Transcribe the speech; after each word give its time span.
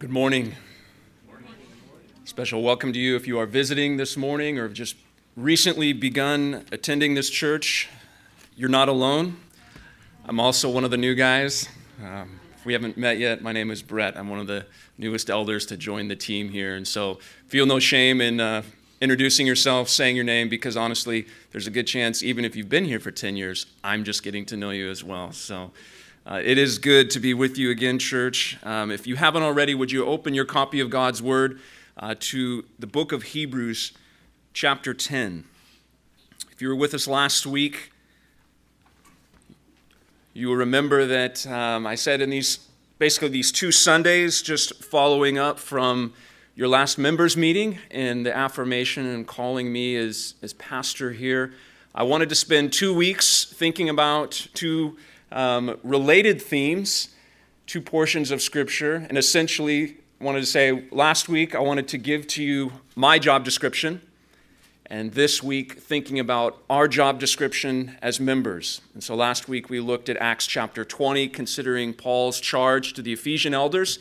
Good 0.00 0.08
morning. 0.08 0.54
Special 2.24 2.62
welcome 2.62 2.90
to 2.94 2.98
you 2.98 3.16
if 3.16 3.26
you 3.26 3.38
are 3.38 3.44
visiting 3.44 3.98
this 3.98 4.16
morning 4.16 4.58
or 4.58 4.62
have 4.62 4.72
just 4.72 4.96
recently 5.36 5.92
begun 5.92 6.64
attending 6.72 7.12
this 7.12 7.28
church. 7.28 7.86
You're 8.56 8.70
not 8.70 8.88
alone. 8.88 9.36
I'm 10.24 10.40
also 10.40 10.70
one 10.70 10.84
of 10.84 10.90
the 10.90 10.96
new 10.96 11.14
guys. 11.14 11.68
Um, 12.02 12.40
if 12.56 12.64
we 12.64 12.72
haven't 12.72 12.96
met 12.96 13.18
yet, 13.18 13.42
my 13.42 13.52
name 13.52 13.70
is 13.70 13.82
Brett. 13.82 14.16
I'm 14.16 14.30
one 14.30 14.38
of 14.38 14.46
the 14.46 14.64
newest 14.96 15.28
elders 15.28 15.66
to 15.66 15.76
join 15.76 16.08
the 16.08 16.16
team 16.16 16.48
here. 16.48 16.76
And 16.76 16.88
so 16.88 17.18
feel 17.48 17.66
no 17.66 17.78
shame 17.78 18.22
in 18.22 18.40
uh, 18.40 18.62
introducing 19.02 19.46
yourself, 19.46 19.90
saying 19.90 20.16
your 20.16 20.24
name, 20.24 20.48
because 20.48 20.78
honestly, 20.78 21.26
there's 21.52 21.66
a 21.66 21.70
good 21.70 21.86
chance, 21.86 22.22
even 22.22 22.46
if 22.46 22.56
you've 22.56 22.70
been 22.70 22.86
here 22.86 23.00
for 23.00 23.10
10 23.10 23.36
years, 23.36 23.66
I'm 23.84 24.04
just 24.04 24.22
getting 24.22 24.46
to 24.46 24.56
know 24.56 24.70
you 24.70 24.88
as 24.88 25.04
well. 25.04 25.32
So 25.32 25.72
uh, 26.26 26.40
it 26.44 26.58
is 26.58 26.78
good 26.78 27.10
to 27.10 27.20
be 27.20 27.32
with 27.32 27.56
you 27.56 27.70
again, 27.70 27.98
church. 27.98 28.58
Um, 28.62 28.90
if 28.90 29.06
you 29.06 29.16
haven't 29.16 29.42
already, 29.42 29.74
would 29.74 29.90
you 29.90 30.04
open 30.04 30.34
your 30.34 30.44
copy 30.44 30.78
of 30.80 30.90
God's 30.90 31.22
Word 31.22 31.60
uh, 31.96 32.14
to 32.20 32.64
the 32.78 32.86
book 32.86 33.12
of 33.12 33.22
Hebrews, 33.22 33.92
chapter 34.52 34.92
10? 34.92 35.44
If 36.52 36.60
you 36.60 36.68
were 36.68 36.76
with 36.76 36.92
us 36.92 37.08
last 37.08 37.46
week, 37.46 37.92
you 40.34 40.48
will 40.48 40.56
remember 40.56 41.06
that 41.06 41.46
um, 41.46 41.86
I 41.86 41.94
said 41.94 42.20
in 42.20 42.28
these 42.28 42.68
basically 42.98 43.28
these 43.28 43.50
two 43.50 43.72
Sundays, 43.72 44.42
just 44.42 44.84
following 44.84 45.38
up 45.38 45.58
from 45.58 46.12
your 46.54 46.68
last 46.68 46.98
members 46.98 47.34
meeting 47.34 47.78
and 47.90 48.26
the 48.26 48.36
affirmation 48.36 49.06
and 49.06 49.26
calling 49.26 49.72
me 49.72 49.96
as, 49.96 50.34
as 50.42 50.52
pastor 50.52 51.12
here. 51.12 51.54
I 51.94 52.02
wanted 52.02 52.28
to 52.28 52.34
spend 52.34 52.74
two 52.74 52.92
weeks 52.92 53.46
thinking 53.46 53.88
about 53.88 54.48
two 54.52 54.98
um, 55.32 55.78
related 55.82 56.40
themes, 56.40 57.08
two 57.66 57.80
portions 57.80 58.30
of 58.30 58.42
Scripture, 58.42 59.06
and 59.08 59.16
essentially 59.16 59.96
wanted 60.20 60.40
to 60.40 60.46
say 60.46 60.84
last 60.90 61.28
week 61.28 61.54
I 61.54 61.60
wanted 61.60 61.88
to 61.88 61.98
give 61.98 62.26
to 62.28 62.42
you 62.42 62.72
my 62.94 63.18
job 63.18 63.44
description, 63.44 64.02
and 64.86 65.12
this 65.12 65.42
week 65.42 65.78
thinking 65.78 66.18
about 66.18 66.62
our 66.68 66.88
job 66.88 67.20
description 67.20 67.96
as 68.02 68.20
members. 68.20 68.80
And 68.92 69.02
so 69.02 69.14
last 69.14 69.48
week 69.48 69.70
we 69.70 69.80
looked 69.80 70.08
at 70.08 70.16
Acts 70.18 70.46
chapter 70.46 70.84
20, 70.84 71.28
considering 71.28 71.94
Paul's 71.94 72.40
charge 72.40 72.92
to 72.94 73.02
the 73.02 73.12
Ephesian 73.12 73.54
elders, 73.54 73.98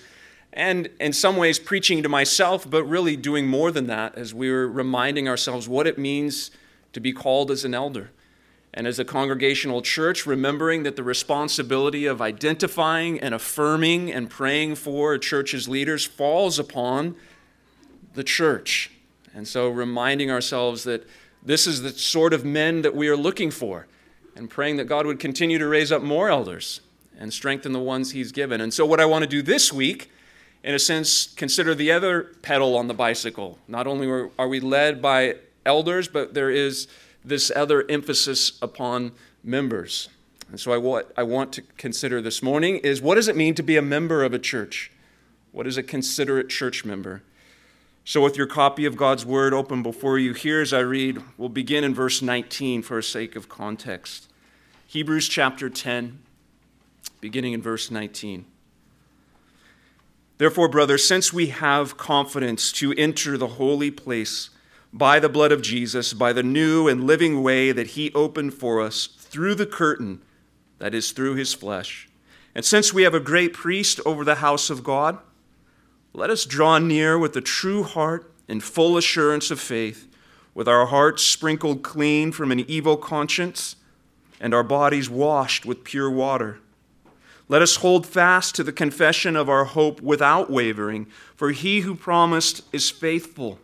and 0.52 0.89
in 1.00 1.13
some 1.13 1.38
ways 1.38 1.59
preaching 1.59 2.02
to 2.02 2.09
myself, 2.09 2.69
but 2.69 2.83
really 2.83 3.16
doing 3.16 3.47
more 3.47 3.72
than 3.72 3.88
that 3.88 4.16
as 4.17 4.33
we 4.33 4.52
were 4.52 4.67
reminding 4.67 5.30
ourselves 5.30 5.69
what 5.69 5.85
it 5.85 5.97
means 5.97 6.50
to 6.91 7.00
be 7.00 7.13
called 7.13 7.52
as 7.52 7.63
an 7.63 7.75
elder 7.75 8.09
and 8.73 8.86
as 8.86 9.00
a 9.00 9.06
congregational 9.06 9.81
church, 9.81 10.25
remembering 10.25 10.84
that 10.84 10.95
the 10.95 11.03
responsibility 11.03 12.06
of 12.06 12.22
identifying 12.22 13.20
and 13.20 13.34
affirming 13.34 14.12
and 14.12 14.30
praying 14.30 14.75
for 14.75 15.14
a 15.14 15.20
church's 15.20 15.67
leaders 15.67 16.06
falls 16.06 16.59
upon 16.59 17.16
the 18.14 18.23
church. 18.23 18.92
And 19.34 19.47
so, 19.47 19.70
reminding 19.70 20.30
ourselves 20.30 20.84
that 20.84 21.08
this 21.44 21.66
is 21.66 21.81
the 21.81 21.92
sort 21.92 22.34
of 22.34 22.44
men 22.44 22.81
that 22.81 22.95
we 22.95 23.08
are 23.08 23.17
looking 23.17 23.52
for, 23.52 23.88
and 24.36 24.50
praying 24.50 24.78
that 24.78 24.86
God 24.86 25.06
would 25.06 25.20
continue 25.20 25.58
to 25.58 25.67
raise 25.67 25.92
up 25.92 26.02
more 26.02 26.30
elders 26.30 26.81
and 27.17 27.34
strengthen 27.34 27.73
the 27.73 27.80
ones 27.80 28.12
He's 28.12 28.31
given. 28.31 28.62
And 28.62 28.73
so, 28.73 28.86
what 28.86 29.00
I 29.00 29.06
want 29.06 29.23
to 29.23 29.30
do 29.30 29.42
this 29.42 29.72
week, 29.73 30.12
in 30.64 30.75
a 30.75 30.80
sense, 30.80 31.28
consider 31.28 31.73
the 31.73 31.92
other 31.92 32.36
pedal 32.42 32.78
on 32.78 32.88
the 32.88 32.94
bicycle. 32.94 33.59
Not 33.67 33.88
only 33.88 34.30
are 34.38 34.47
we 34.47 34.59
led 34.59 35.02
by 35.02 35.36
elders, 35.66 36.08
but 36.08 36.34
there 36.34 36.50
is 36.50 36.88
this 37.23 37.52
other 37.56 37.86
emphasis 37.89 38.58
upon 38.62 39.12
members. 39.44 40.09
And 40.50 40.59
so, 40.59 40.72
I, 40.72 40.78
what 40.78 41.12
I 41.16 41.23
want 41.23 41.53
to 41.53 41.62
consider 41.78 42.22
this 42.22 42.42
morning 42.42 42.78
is 42.78 43.02
what 43.02 43.16
does 43.16 43.28
it 43.28 43.36
mean 43.36 43.53
to 43.56 43.64
be 43.64 43.78
a 43.78 43.81
member 43.81 44.23
of 44.23 44.34
a 44.34 44.39
church? 44.39 44.92
What 45.52 45.67
is 45.67 45.78
a 45.78 45.84
considerate 45.84 46.50
church 46.50 46.86
member? 46.86 47.23
So, 48.03 48.23
with 48.23 48.38
your 48.38 48.47
copy 48.47 48.86
of 48.86 48.97
God's 48.97 49.25
Word 49.25 49.53
open 49.53 49.84
before 49.84 50.17
you, 50.17 50.34
here 50.34 50.62
as 50.62 50.73
I 50.73 50.80
read, 50.80 51.22
we'll 51.38 51.50
begin 51.50 51.84
in 51.84 51.94
verse 51.94 52.22
19 52.22 52.81
for 52.81 53.00
sake 53.02 53.35
of 53.35 53.50
context. 53.50 54.31
Hebrews 54.88 55.28
chapter 55.28 55.69
10, 55.69 56.19
beginning 57.22 57.53
in 57.53 57.62
verse 57.62 57.91
19. 57.91 58.46
Therefore, 60.40 60.69
brothers, 60.69 61.08
since 61.08 61.31
we 61.31 61.47
have 61.47 61.97
confidence 61.97 62.72
to 62.72 62.94
enter 62.94 63.38
the 63.38 63.47
holy 63.47 63.91
place, 63.91 64.50
by 64.91 65.19
the 65.19 65.29
blood 65.29 65.51
of 65.51 65.61
Jesus, 65.61 66.13
by 66.13 66.33
the 66.33 66.44
new 66.44 66.88
and 66.88 67.03
living 67.03 67.44
way 67.44 67.72
that 67.72 67.88
he 67.88 68.11
opened 68.13 68.53
for 68.53 68.81
us 68.81 69.07
through 69.07 69.55
the 69.55 69.66
curtain, 69.66 70.22
that 70.79 70.95
is, 70.95 71.11
through 71.11 71.35
his 71.35 71.53
flesh. 71.53 72.07
And 72.55 72.66
since 72.66 72.94
we 72.94 73.03
have 73.03 73.13
a 73.13 73.19
great 73.19 73.53
priest 73.53 73.99
over 74.05 74.25
the 74.25 74.35
house 74.35 74.69
of 74.69 74.83
God, 74.83 75.19
let 76.13 76.29
us 76.29 76.45
draw 76.45 76.79
near 76.79 77.19
with 77.19 77.35
a 77.35 77.41
true 77.41 77.83
heart 77.83 78.31
and 78.47 78.63
full 78.63 78.97
assurance 78.97 79.51
of 79.51 79.59
faith, 79.59 80.07
with 80.55 80.67
our 80.67 80.88
hearts 80.88 81.23
sprinkled 81.23 81.83
clean 81.83 82.31
from 82.31 82.51
an 82.51 82.61
evil 82.61 82.97
conscience 82.97 83.75
and 84.39 84.53
our 84.53 84.63
bodies 84.63 85.09
washed 85.09 85.66
with 85.66 85.83
pure 85.83 86.09
water. 86.09 86.59
Let 87.47 87.61
us 87.61 87.78
hold 87.78 88.07
fast 88.07 88.55
to 88.55 88.63
the 88.63 88.72
confession 88.72 89.35
of 89.35 89.49
our 89.49 89.66
hope 89.66 90.01
without 90.01 90.49
wavering, 90.49 91.07
for 91.35 91.51
he 91.51 91.81
who 91.81 91.95
promised 91.95 92.63
is 92.73 92.89
faithful 92.89 93.59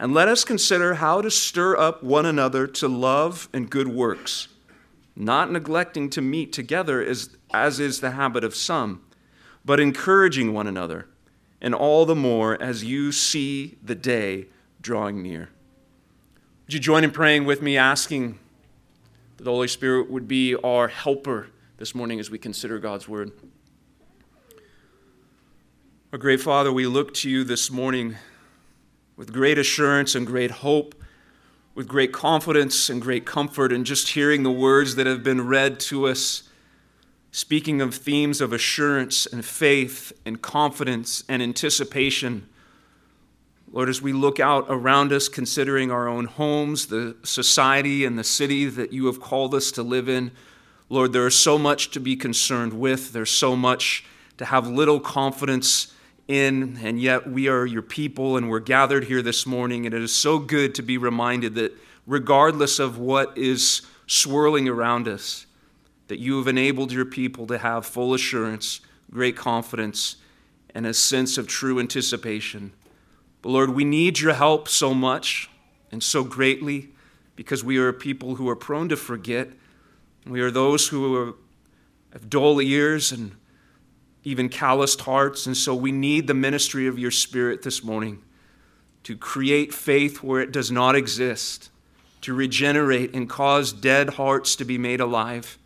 and 0.00 0.14
let 0.14 0.28
us 0.28 0.44
consider 0.44 0.94
how 0.94 1.20
to 1.20 1.30
stir 1.30 1.76
up 1.76 2.04
one 2.04 2.24
another 2.24 2.68
to 2.68 2.86
love 2.86 3.48
and 3.52 3.68
good 3.68 3.88
works, 3.88 4.46
not 5.16 5.50
neglecting 5.50 6.08
to 6.08 6.22
meet 6.22 6.52
together 6.52 7.04
as, 7.04 7.30
as 7.52 7.80
is 7.80 8.00
the 8.00 8.12
habit 8.12 8.44
of 8.44 8.54
some, 8.54 9.02
but 9.64 9.80
encouraging 9.80 10.54
one 10.54 10.68
another, 10.68 11.08
and 11.60 11.74
all 11.74 12.06
the 12.06 12.14
more 12.14 12.60
as 12.62 12.84
you 12.84 13.10
see 13.10 13.76
the 13.82 13.96
day 13.96 14.46
drawing 14.80 15.20
near. 15.20 15.50
Would 16.66 16.74
you 16.74 16.80
join 16.80 17.02
in 17.02 17.10
praying 17.10 17.44
with 17.44 17.60
me, 17.60 17.76
asking 17.76 18.38
that 19.36 19.44
the 19.44 19.50
Holy 19.50 19.66
Spirit 19.66 20.08
would 20.08 20.28
be 20.28 20.54
our 20.54 20.86
helper 20.86 21.48
this 21.78 21.92
morning 21.92 22.20
as 22.20 22.30
we 22.30 22.38
consider 22.38 22.78
God's 22.78 23.08
Word? 23.08 23.32
Our 26.12 26.18
great 26.18 26.40
Father, 26.40 26.72
we 26.72 26.86
look 26.86 27.14
to 27.14 27.28
you 27.28 27.42
this 27.42 27.68
morning 27.68 28.14
with 29.18 29.32
great 29.32 29.58
assurance 29.58 30.14
and 30.14 30.28
great 30.28 30.52
hope, 30.52 30.94
with 31.74 31.88
great 31.88 32.12
confidence 32.12 32.88
and 32.88 33.02
great 33.02 33.26
comfort, 33.26 33.72
and 33.72 33.84
just 33.84 34.10
hearing 34.10 34.44
the 34.44 34.50
words 34.50 34.94
that 34.94 35.06
have 35.08 35.24
been 35.24 35.46
read 35.46 35.80
to 35.80 36.06
us, 36.06 36.44
speaking 37.32 37.80
of 37.80 37.92
themes 37.92 38.40
of 38.40 38.52
assurance 38.52 39.26
and 39.26 39.44
faith 39.44 40.12
and 40.24 40.40
confidence 40.40 41.24
and 41.28 41.42
anticipation. 41.42 42.48
Lord, 43.72 43.88
as 43.88 44.00
we 44.00 44.12
look 44.12 44.38
out 44.38 44.66
around 44.68 45.12
us, 45.12 45.28
considering 45.28 45.90
our 45.90 46.06
own 46.06 46.26
homes, 46.26 46.86
the 46.86 47.16
society, 47.24 48.04
and 48.04 48.16
the 48.16 48.24
city 48.24 48.66
that 48.66 48.92
you 48.92 49.06
have 49.06 49.20
called 49.20 49.52
us 49.52 49.72
to 49.72 49.82
live 49.82 50.08
in, 50.08 50.30
Lord, 50.88 51.12
there 51.12 51.26
is 51.26 51.34
so 51.34 51.58
much 51.58 51.90
to 51.90 52.00
be 52.00 52.14
concerned 52.14 52.72
with. 52.72 53.12
There's 53.12 53.30
so 53.30 53.56
much 53.56 54.04
to 54.36 54.44
have 54.44 54.68
little 54.68 55.00
confidence 55.00 55.92
in, 56.28 56.78
and 56.82 57.00
yet 57.00 57.28
we 57.28 57.48
are 57.48 57.64
your 57.64 57.82
people 57.82 58.36
and 58.36 58.50
we're 58.50 58.60
gathered 58.60 59.04
here 59.04 59.22
this 59.22 59.46
morning. 59.46 59.86
And 59.86 59.94
it 59.94 60.02
is 60.02 60.14
so 60.14 60.38
good 60.38 60.74
to 60.76 60.82
be 60.82 60.98
reminded 60.98 61.54
that 61.56 61.72
regardless 62.06 62.78
of 62.78 62.98
what 62.98 63.36
is 63.36 63.82
swirling 64.06 64.68
around 64.68 65.08
us, 65.08 65.46
that 66.08 66.18
you 66.18 66.38
have 66.38 66.46
enabled 66.46 66.92
your 66.92 67.04
people 67.04 67.46
to 67.46 67.58
have 67.58 67.84
full 67.84 68.14
assurance, 68.14 68.80
great 69.10 69.36
confidence, 69.36 70.16
and 70.74 70.86
a 70.86 70.94
sense 70.94 71.38
of 71.38 71.46
true 71.46 71.80
anticipation. 71.80 72.72
But 73.42 73.50
Lord, 73.50 73.70
we 73.70 73.84
need 73.84 74.20
your 74.20 74.34
help 74.34 74.68
so 74.68 74.92
much 74.92 75.50
and 75.90 76.02
so 76.02 76.24
greatly 76.24 76.90
because 77.36 77.64
we 77.64 77.78
are 77.78 77.92
people 77.92 78.34
who 78.34 78.48
are 78.48 78.56
prone 78.56 78.88
to 78.90 78.96
forget. 78.96 79.48
We 80.26 80.40
are 80.40 80.50
those 80.50 80.88
who 80.88 81.36
have 82.12 82.28
dull 82.28 82.60
ears 82.60 83.12
and 83.12 83.36
even 84.24 84.48
calloused 84.48 85.02
hearts. 85.02 85.46
And 85.46 85.56
so 85.56 85.74
we 85.74 85.92
need 85.92 86.26
the 86.26 86.34
ministry 86.34 86.86
of 86.86 86.98
your 86.98 87.10
Spirit 87.10 87.62
this 87.62 87.82
morning 87.82 88.22
to 89.04 89.16
create 89.16 89.72
faith 89.72 90.22
where 90.22 90.40
it 90.40 90.52
does 90.52 90.70
not 90.70 90.94
exist, 90.94 91.70
to 92.20 92.34
regenerate 92.34 93.14
and 93.14 93.28
cause 93.28 93.72
dead 93.72 94.10
hearts 94.10 94.56
to 94.56 94.64
be 94.64 94.76
made 94.76 95.00
alive. 95.00 95.58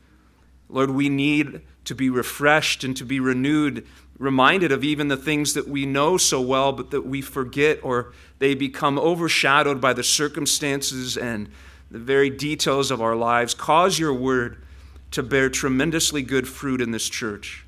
Lord, 0.69 0.90
we 0.90 1.08
need 1.08 1.62
to 1.84 1.94
be 1.94 2.08
refreshed 2.08 2.84
and 2.84 2.96
to 2.96 3.04
be 3.04 3.20
renewed, 3.20 3.87
reminded 4.19 4.70
of 4.70 4.84
even 4.84 5.08
the 5.08 5.16
things 5.16 5.55
that 5.55 5.66
we 5.66 5.84
know 5.87 6.16
so 6.16 6.40
well, 6.40 6.72
but 6.72 6.90
that 6.93 7.02
we 7.02 7.20
forget 7.20 7.81
or 7.82 8.12
they 8.38 8.55
become 8.55 8.98
overshadowed 8.98 9.81
by 9.81 9.93
the 9.93 10.05
circumstances 10.05 11.16
and 11.16 11.50
the 11.90 11.98
very 11.98 12.31
details 12.31 12.90
of 12.90 13.02
our 13.02 13.16
lives. 13.16 13.55
Cause 13.55 13.98
your 13.98 14.14
word 14.14 14.62
to 15.10 15.22
bear 15.22 15.50
tremendously 15.50 16.22
good 16.22 16.48
fruit 16.48 16.81
in 16.81 16.90
this 16.90 17.08
church. 17.08 17.66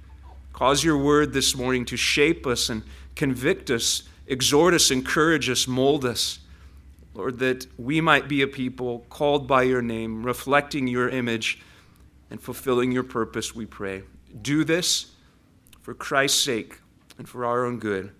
Cause 0.55 0.85
your 0.85 0.97
word 0.97 1.33
this 1.33 1.57
morning 1.57 1.85
to 1.87 1.97
shape 1.97 2.47
us 2.47 2.69
and 2.69 2.85
convict 3.17 3.73
us, 3.73 4.05
exhort 4.29 4.73
us, 4.73 4.93
encourage 4.93 5.51
us, 5.51 5.67
mold 5.67 6.05
us. 6.05 6.39
Lord, 7.13 7.41
that 7.41 7.67
we 7.77 8.01
might 8.01 8.29
be 8.29 8.41
a 8.41 8.47
people 8.47 9.05
called 9.09 9.49
by 9.49 9.65
your 9.65 9.83
name, 9.83 10.25
reflecting 10.25 10.87
your 10.87 11.09
image 11.09 11.61
and 12.31 12.41
fulfilling 12.41 12.93
your 12.93 13.03
purpose, 13.03 13.53
we 13.53 13.67
pray. 13.67 14.05
Do 14.43 14.63
this 14.63 15.11
for 15.83 15.93
Christ's 15.93 16.41
sake 16.41 16.79
and 17.19 17.29
for 17.29 17.45
our 17.45 17.65
own 17.65 17.81
good. 17.81 18.13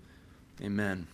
Amen. 0.61 1.07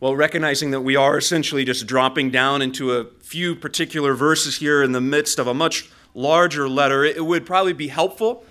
Well, 0.00 0.16
recognizing 0.16 0.70
that 0.70 0.80
we 0.80 0.96
are 0.96 1.18
essentially 1.18 1.66
just 1.66 1.86
dropping 1.86 2.30
down 2.30 2.62
into 2.62 2.92
a 2.92 3.04
few 3.20 3.54
particular 3.54 4.14
verses 4.14 4.56
here 4.56 4.82
in 4.82 4.92
the 4.92 5.02
midst 5.02 5.38
of 5.38 5.46
a 5.46 5.54
much 5.54 5.90
larger 6.14 6.66
letter, 6.66 7.04
it 7.04 7.26
would 7.26 7.44
probably 7.44 7.74
be 7.74 7.88
helpful 7.88 8.42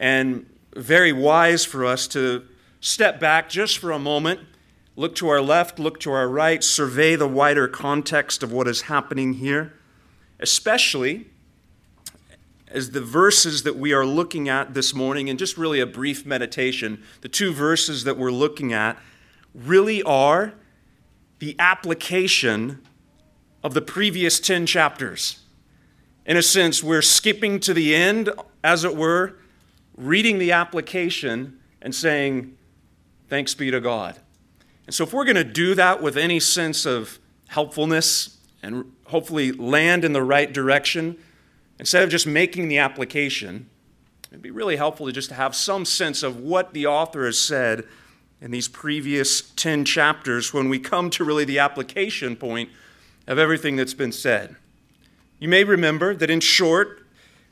and 0.00 0.46
very 0.74 1.12
wise 1.12 1.64
for 1.64 1.84
us 1.84 2.08
to 2.08 2.44
step 2.80 3.20
back 3.20 3.50
just 3.50 3.78
for 3.78 3.92
a 3.92 3.98
moment, 3.98 4.40
look 4.96 5.14
to 5.16 5.28
our 5.28 5.42
left, 5.42 5.78
look 5.78 6.00
to 6.00 6.10
our 6.10 6.28
right, 6.28 6.64
survey 6.64 7.14
the 7.14 7.28
wider 7.28 7.68
context 7.68 8.42
of 8.42 8.50
what 8.50 8.66
is 8.66 8.82
happening 8.82 9.34
here, 9.34 9.74
especially 10.40 11.26
as 12.66 12.92
the 12.92 13.00
verses 13.00 13.62
that 13.64 13.76
we 13.76 13.92
are 13.92 14.06
looking 14.06 14.48
at 14.48 14.74
this 14.74 14.94
morning, 14.94 15.28
and 15.28 15.38
just 15.38 15.58
really 15.58 15.80
a 15.80 15.86
brief 15.86 16.24
meditation, 16.24 17.02
the 17.20 17.28
two 17.28 17.52
verses 17.52 18.04
that 18.04 18.16
we're 18.16 18.30
looking 18.30 18.72
at 18.72 18.96
really 19.54 20.02
are 20.04 20.54
the 21.40 21.56
application 21.58 22.80
of 23.62 23.74
the 23.74 23.82
previous 23.82 24.40
10 24.40 24.66
chapters. 24.66 25.40
In 26.24 26.36
a 26.36 26.42
sense, 26.42 26.82
we're 26.82 27.02
skipping 27.02 27.58
to 27.60 27.74
the 27.74 27.94
end, 27.94 28.30
as 28.62 28.84
it 28.84 28.94
were, 28.94 29.34
reading 30.00 30.38
the 30.38 30.52
application 30.52 31.58
and 31.82 31.94
saying, 31.94 32.56
Thanks 33.28 33.54
be 33.54 33.70
to 33.70 33.80
God. 33.80 34.16
And 34.86 34.94
so, 34.94 35.04
if 35.04 35.12
we're 35.12 35.24
going 35.24 35.36
to 35.36 35.44
do 35.44 35.76
that 35.76 36.02
with 36.02 36.16
any 36.16 36.40
sense 36.40 36.84
of 36.84 37.20
helpfulness 37.46 38.38
and 38.60 38.92
hopefully 39.04 39.52
land 39.52 40.04
in 40.04 40.12
the 40.12 40.22
right 40.22 40.52
direction, 40.52 41.16
instead 41.78 42.02
of 42.02 42.10
just 42.10 42.26
making 42.26 42.66
the 42.66 42.78
application, 42.78 43.68
it'd 44.30 44.42
be 44.42 44.50
really 44.50 44.76
helpful 44.76 45.06
to 45.06 45.12
just 45.12 45.30
have 45.30 45.54
some 45.54 45.84
sense 45.84 46.24
of 46.24 46.38
what 46.40 46.72
the 46.72 46.86
author 46.86 47.24
has 47.24 47.38
said 47.38 47.84
in 48.40 48.50
these 48.50 48.66
previous 48.66 49.42
10 49.52 49.84
chapters 49.84 50.52
when 50.52 50.68
we 50.68 50.78
come 50.78 51.10
to 51.10 51.22
really 51.22 51.44
the 51.44 51.58
application 51.58 52.34
point 52.34 52.70
of 53.26 53.38
everything 53.38 53.76
that's 53.76 53.94
been 53.94 54.12
said. 54.12 54.56
You 55.38 55.48
may 55.48 55.62
remember 55.62 56.14
that, 56.14 56.30
in 56.30 56.40
short, 56.40 56.99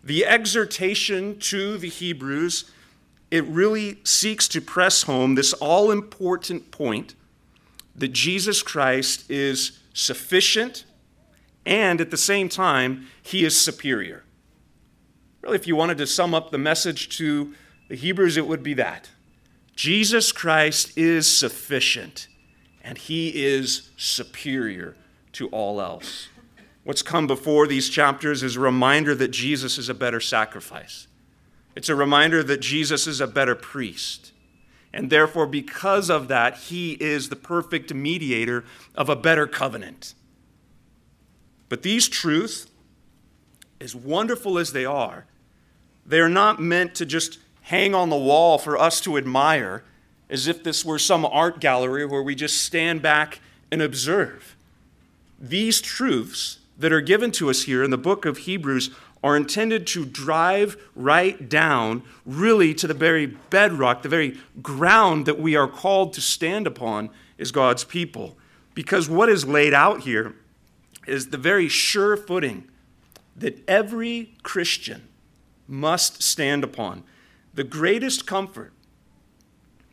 the 0.09 0.25
exhortation 0.25 1.39
to 1.39 1.77
the 1.79 1.89
Hebrews 1.89 2.71
it 3.31 3.45
really 3.45 3.99
seeks 4.05 4.49
to 4.49 4.61
press 4.61 5.03
home 5.03 5.35
this 5.35 5.53
all 5.55 5.91
important 5.91 6.71
point 6.71 7.15
that 7.95 8.09
Jesus 8.09 8.63
Christ 8.63 9.31
is 9.31 9.79
sufficient 9.93 10.85
and 11.67 12.01
at 12.01 12.11
the 12.11 12.17
same 12.17 12.49
time, 12.49 13.09
he 13.23 13.45
is 13.45 13.61
superior. 13.61 14.25
Really, 15.43 15.57
if 15.57 15.67
you 15.67 15.77
wanted 15.77 15.99
to 15.99 16.07
sum 16.07 16.35
up 16.35 16.51
the 16.51 16.59
message 16.59 17.15
to 17.19 17.55
the 17.91 17.95
Hebrews, 17.95 18.39
it 18.39 18.47
would 18.47 18.63
be 18.63 18.73
that. 18.75 19.11
Jesus 19.77 20.33
Christ 20.33 20.97
is 20.97 21.31
sufficient, 21.31 22.29
and 22.83 22.97
he 22.97 23.45
is 23.45 23.91
superior 23.99 24.97
to 25.33 25.49
all 25.49 25.83
else. 25.83 26.29
What's 26.89 27.03
come 27.03 27.27
before 27.27 27.67
these 27.67 27.91
chapters 27.91 28.43
is 28.43 28.57
a 28.57 28.61
reminder 28.61 29.15
that 29.15 29.29
Jesus 29.29 29.77
is 29.77 29.91
a 29.91 29.95
better 29.95 30.21
sacrifice. 30.21 31.07
It's 31.77 31.91
a 31.91 31.95
reminder 31.95 32.43
that 32.43 32.63
Jesus 32.63 33.07
is 33.07 33.21
a 33.21 33.27
better 33.27 33.55
priest. 33.55 34.33
And 34.91 35.11
therefore, 35.11 35.47
because 35.47 36.09
of 36.09 36.29
that, 36.29 36.57
he 36.57 36.93
is 36.95 37.29
the 37.29 37.37
perfect 37.37 37.93
mediator 37.93 38.65
of 38.95 39.11
a 39.11 39.17
better 39.17 39.47
covenant. 39.47 40.15
But 41.69 41.83
these 41.83 42.09
truths, 42.09 42.69
as 43.83 43.95
wonderful 43.95 44.57
as 44.57 44.73
they 44.73 44.87
are, 44.87 45.27
they 46.07 46.21
are 46.21 46.29
not 46.31 46.59
meant 46.59 46.95
to 46.95 47.05
just 47.05 47.39
hang 47.65 47.95
on 47.95 48.09
the 48.09 48.17
wall 48.17 48.57
for 48.57 48.79
us 48.79 48.99
to 49.03 49.19
admire 49.19 49.85
as 50.31 50.47
if 50.47 50.65
this 50.65 50.87
were 50.87 50.99
some 50.99 51.27
art 51.27 51.61
gallery 51.61 52.07
where 52.07 52.23
we 52.23 52.35
just 52.35 52.63
stand 52.63 53.03
back 53.03 53.41
and 53.71 53.83
observe. 53.83 54.57
These 55.39 55.83
truths 55.83 56.61
that 56.79 56.93
are 56.93 57.01
given 57.01 57.31
to 57.33 57.51
us 57.51 57.65
here 57.65 57.83
in 57.83 57.91
the 57.91 57.99
book 57.99 58.25
of 58.25 58.39
Hebrews 58.39 58.91
are 59.23 59.37
intended 59.37 59.87
to 59.89 60.05
drive 60.05 60.77
right 60.95 61.49
down, 61.49 62.05
really, 62.25 62.73
to 62.75 62.87
the 62.87 62.95
very 62.95 63.27
bedrock, 63.27 64.03
the 64.03 64.09
very 64.09 64.39
ground 64.63 65.27
that 65.27 65.41
we 65.41 65.57
are 65.57 65.67
called 65.67 66.13
to 66.13 66.21
stand 66.21 66.67
upon 66.67 67.11
as 67.39 67.51
God's 67.51 67.83
people. 67.83 68.39
Because 68.75 69.09
what 69.09 69.29
is 69.29 69.45
laid 69.45 69.75
out 69.75 70.03
here 70.03 70.37
is 71.07 71.31
the 71.31 71.39
very 71.39 71.69
sure 71.69 72.17
footing 72.17 72.69
that 73.35 73.69
every 73.69 74.37
Christian 74.43 75.09
must 75.67 76.23
stand 76.23 76.63
upon 76.63 77.03
the 77.55 77.65
greatest 77.65 78.25
comfort, 78.25 78.73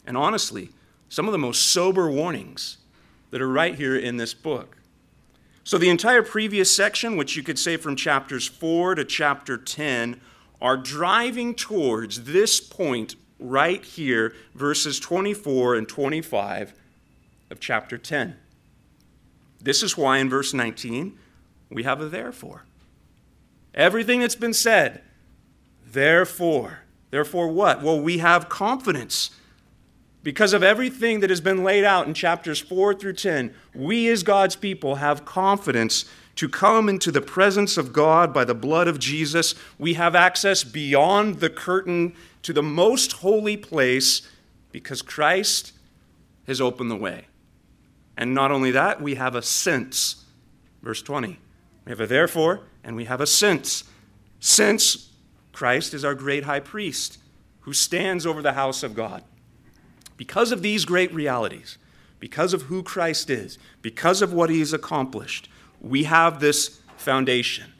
and 0.05 0.15
honestly, 0.15 0.69
some 1.09 1.27
of 1.27 1.31
the 1.31 1.37
most 1.37 1.63
sober 1.63 2.11
warnings 2.11 2.77
that 3.31 3.41
are 3.41 3.49
right 3.49 3.73
here 3.73 3.97
in 3.97 4.17
this 4.17 4.35
book. 4.35 4.77
So, 5.65 5.79
the 5.79 5.89
entire 5.89 6.21
previous 6.21 6.73
section, 6.73 7.17
which 7.17 7.35
you 7.35 7.41
could 7.41 7.57
say 7.57 7.75
from 7.75 7.95
chapters 7.95 8.47
4 8.47 8.93
to 8.95 9.03
chapter 9.03 9.57
10, 9.57 10.21
are 10.61 10.77
driving 10.77 11.55
towards 11.55 12.25
this 12.25 12.59
point 12.59 13.15
right 13.39 13.83
here, 13.83 14.35
verses 14.53 14.99
24 14.99 15.73
and 15.73 15.89
25 15.89 16.75
of 17.49 17.59
chapter 17.59 17.97
10. 17.97 18.35
This 19.59 19.81
is 19.81 19.97
why 19.97 20.19
in 20.19 20.29
verse 20.29 20.53
19 20.53 21.17
we 21.71 21.81
have 21.81 21.99
a 21.99 22.09
therefore. 22.09 22.65
Everything 23.73 24.19
that's 24.19 24.35
been 24.35 24.53
said, 24.53 25.01
therefore. 25.83 26.81
Therefore, 27.09 27.47
what? 27.47 27.81
Well, 27.81 27.99
we 27.99 28.19
have 28.19 28.49
confidence. 28.49 29.31
Because 30.25 30.53
of 30.53 30.63
everything 30.63 31.19
that 31.19 31.29
has 31.29 31.39
been 31.39 31.63
laid 31.63 31.83
out 31.83 32.07
in 32.07 32.15
chapters 32.15 32.59
4 32.59 32.95
through 32.95 33.13
10, 33.13 33.53
we 33.75 34.09
as 34.09 34.23
God's 34.23 34.55
people 34.55 34.95
have 34.95 35.23
confidence 35.23 36.05
to 36.37 36.49
come 36.49 36.89
into 36.89 37.11
the 37.11 37.21
presence 37.21 37.77
of 37.77 37.93
God 37.93 38.33
by 38.33 38.43
the 38.43 38.55
blood 38.55 38.87
of 38.87 38.97
Jesus. 38.97 39.53
We 39.77 39.93
have 39.93 40.15
access 40.15 40.63
beyond 40.63 41.41
the 41.41 41.51
curtain 41.51 42.15
to 42.41 42.53
the 42.53 42.63
most 42.63 43.11
holy 43.11 43.55
place 43.55 44.27
because 44.71 45.03
Christ 45.03 45.73
has 46.47 46.59
opened 46.59 46.89
the 46.89 46.95
way. 46.95 47.27
And 48.17 48.33
not 48.33 48.51
only 48.51 48.71
that, 48.71 48.99
we 48.99 49.13
have 49.15 49.35
a 49.35 49.43
sense. 49.43 50.25
Verse 50.81 51.03
20. 51.03 51.37
We 51.85 51.91
have 51.91 52.01
a 52.01 52.07
therefore, 52.07 52.61
and 52.83 52.95
we 52.95 53.05
have 53.05 53.21
a 53.21 53.27
sense. 53.27 53.83
Since 54.39 55.11
Christ 55.53 55.93
is 55.93 56.03
our 56.03 56.15
great 56.15 56.45
high 56.45 56.61
priest 56.61 57.19
who 57.59 57.73
stands 57.73 58.25
over 58.25 58.41
the 58.41 58.53
house 58.53 58.81
of 58.81 58.95
God. 58.95 59.23
Because 60.17 60.51
of 60.51 60.61
these 60.61 60.85
great 60.85 61.13
realities, 61.13 61.77
because 62.19 62.53
of 62.53 62.63
who 62.63 62.83
Christ 62.83 63.29
is, 63.29 63.57
because 63.81 64.21
of 64.21 64.33
what 64.33 64.49
he's 64.49 64.73
accomplished, 64.73 65.49
we 65.81 66.05
have 66.05 66.39
this 66.39 66.79
foundation. 66.97 67.73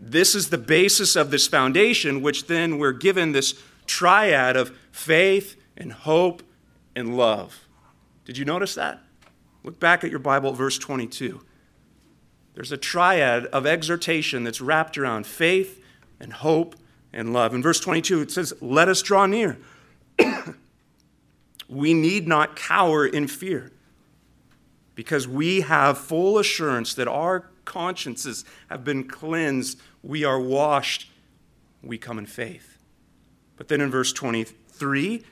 This 0.00 0.34
is 0.34 0.50
the 0.50 0.58
basis 0.58 1.16
of 1.16 1.30
this 1.30 1.46
foundation, 1.46 2.22
which 2.22 2.46
then 2.46 2.78
we're 2.78 2.92
given 2.92 3.32
this 3.32 3.60
triad 3.86 4.56
of 4.56 4.76
faith 4.92 5.60
and 5.76 5.92
hope 5.92 6.42
and 6.94 7.16
love. 7.16 7.66
Did 8.24 8.38
you 8.38 8.44
notice 8.44 8.74
that? 8.74 9.00
Look 9.64 9.80
back 9.80 10.04
at 10.04 10.10
your 10.10 10.20
Bible, 10.20 10.52
verse 10.52 10.78
22. 10.78 11.40
There's 12.54 12.72
a 12.72 12.76
triad 12.76 13.46
of 13.46 13.66
exhortation 13.66 14.44
that's 14.44 14.60
wrapped 14.60 14.98
around 14.98 15.26
faith 15.26 15.82
and 16.18 16.32
hope 16.32 16.74
and 17.12 17.32
love. 17.32 17.54
In 17.54 17.62
verse 17.62 17.80
22, 17.80 18.20
it 18.22 18.30
says, 18.30 18.52
Let 18.60 18.88
us 18.88 19.02
draw 19.02 19.26
near. 19.26 19.58
We 21.68 21.94
need 21.94 22.26
not 22.26 22.56
cower 22.56 23.06
in 23.06 23.28
fear 23.28 23.70
because 24.94 25.28
we 25.28 25.60
have 25.60 25.98
full 25.98 26.38
assurance 26.38 26.94
that 26.94 27.06
our 27.06 27.50
consciences 27.64 28.44
have 28.68 28.82
been 28.82 29.04
cleansed, 29.06 29.78
we 30.02 30.24
are 30.24 30.40
washed, 30.40 31.08
we 31.82 31.98
come 31.98 32.18
in 32.18 32.26
faith. 32.26 32.78
But 33.56 33.68
then 33.68 33.80
in 33.80 33.90
verse 33.90 34.12
23, 34.12 35.24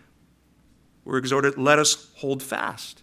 we're 1.04 1.18
exhorted, 1.18 1.56
let 1.56 1.78
us 1.78 2.10
hold 2.16 2.42
fast. 2.42 3.02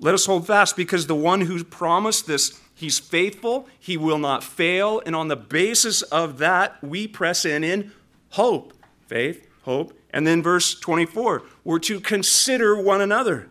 Let 0.00 0.14
us 0.14 0.26
hold 0.26 0.46
fast 0.46 0.76
because 0.76 1.06
the 1.06 1.14
one 1.14 1.42
who 1.42 1.62
promised 1.64 2.26
this 2.26 2.60
He's 2.74 3.00
faithful, 3.00 3.68
He 3.80 3.96
will 3.96 4.18
not 4.18 4.44
fail. 4.44 5.02
And 5.04 5.16
on 5.16 5.26
the 5.26 5.36
basis 5.36 6.02
of 6.02 6.38
that, 6.38 6.82
we 6.82 7.08
press 7.08 7.44
in 7.44 7.64
in 7.64 7.90
hope. 8.30 8.72
Faith, 9.06 9.48
hope. 9.62 9.97
And 10.10 10.26
then 10.26 10.42
verse 10.42 10.78
24, 10.78 11.42
we're 11.64 11.78
to 11.80 12.00
consider 12.00 12.80
one 12.80 13.00
another. 13.00 13.48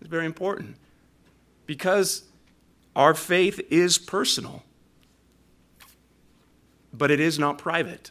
It's 0.00 0.10
very 0.10 0.26
important 0.26 0.76
because 1.66 2.24
our 2.96 3.14
faith 3.14 3.60
is 3.70 3.98
personal, 3.98 4.62
but 6.92 7.10
it 7.10 7.20
is 7.20 7.38
not 7.38 7.58
private. 7.58 8.10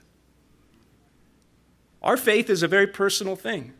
Our 2.02 2.18
faith 2.18 2.50
is 2.50 2.64
a 2.64 2.68
very 2.68 2.88
personal 2.88 3.36
thing. 3.36 3.74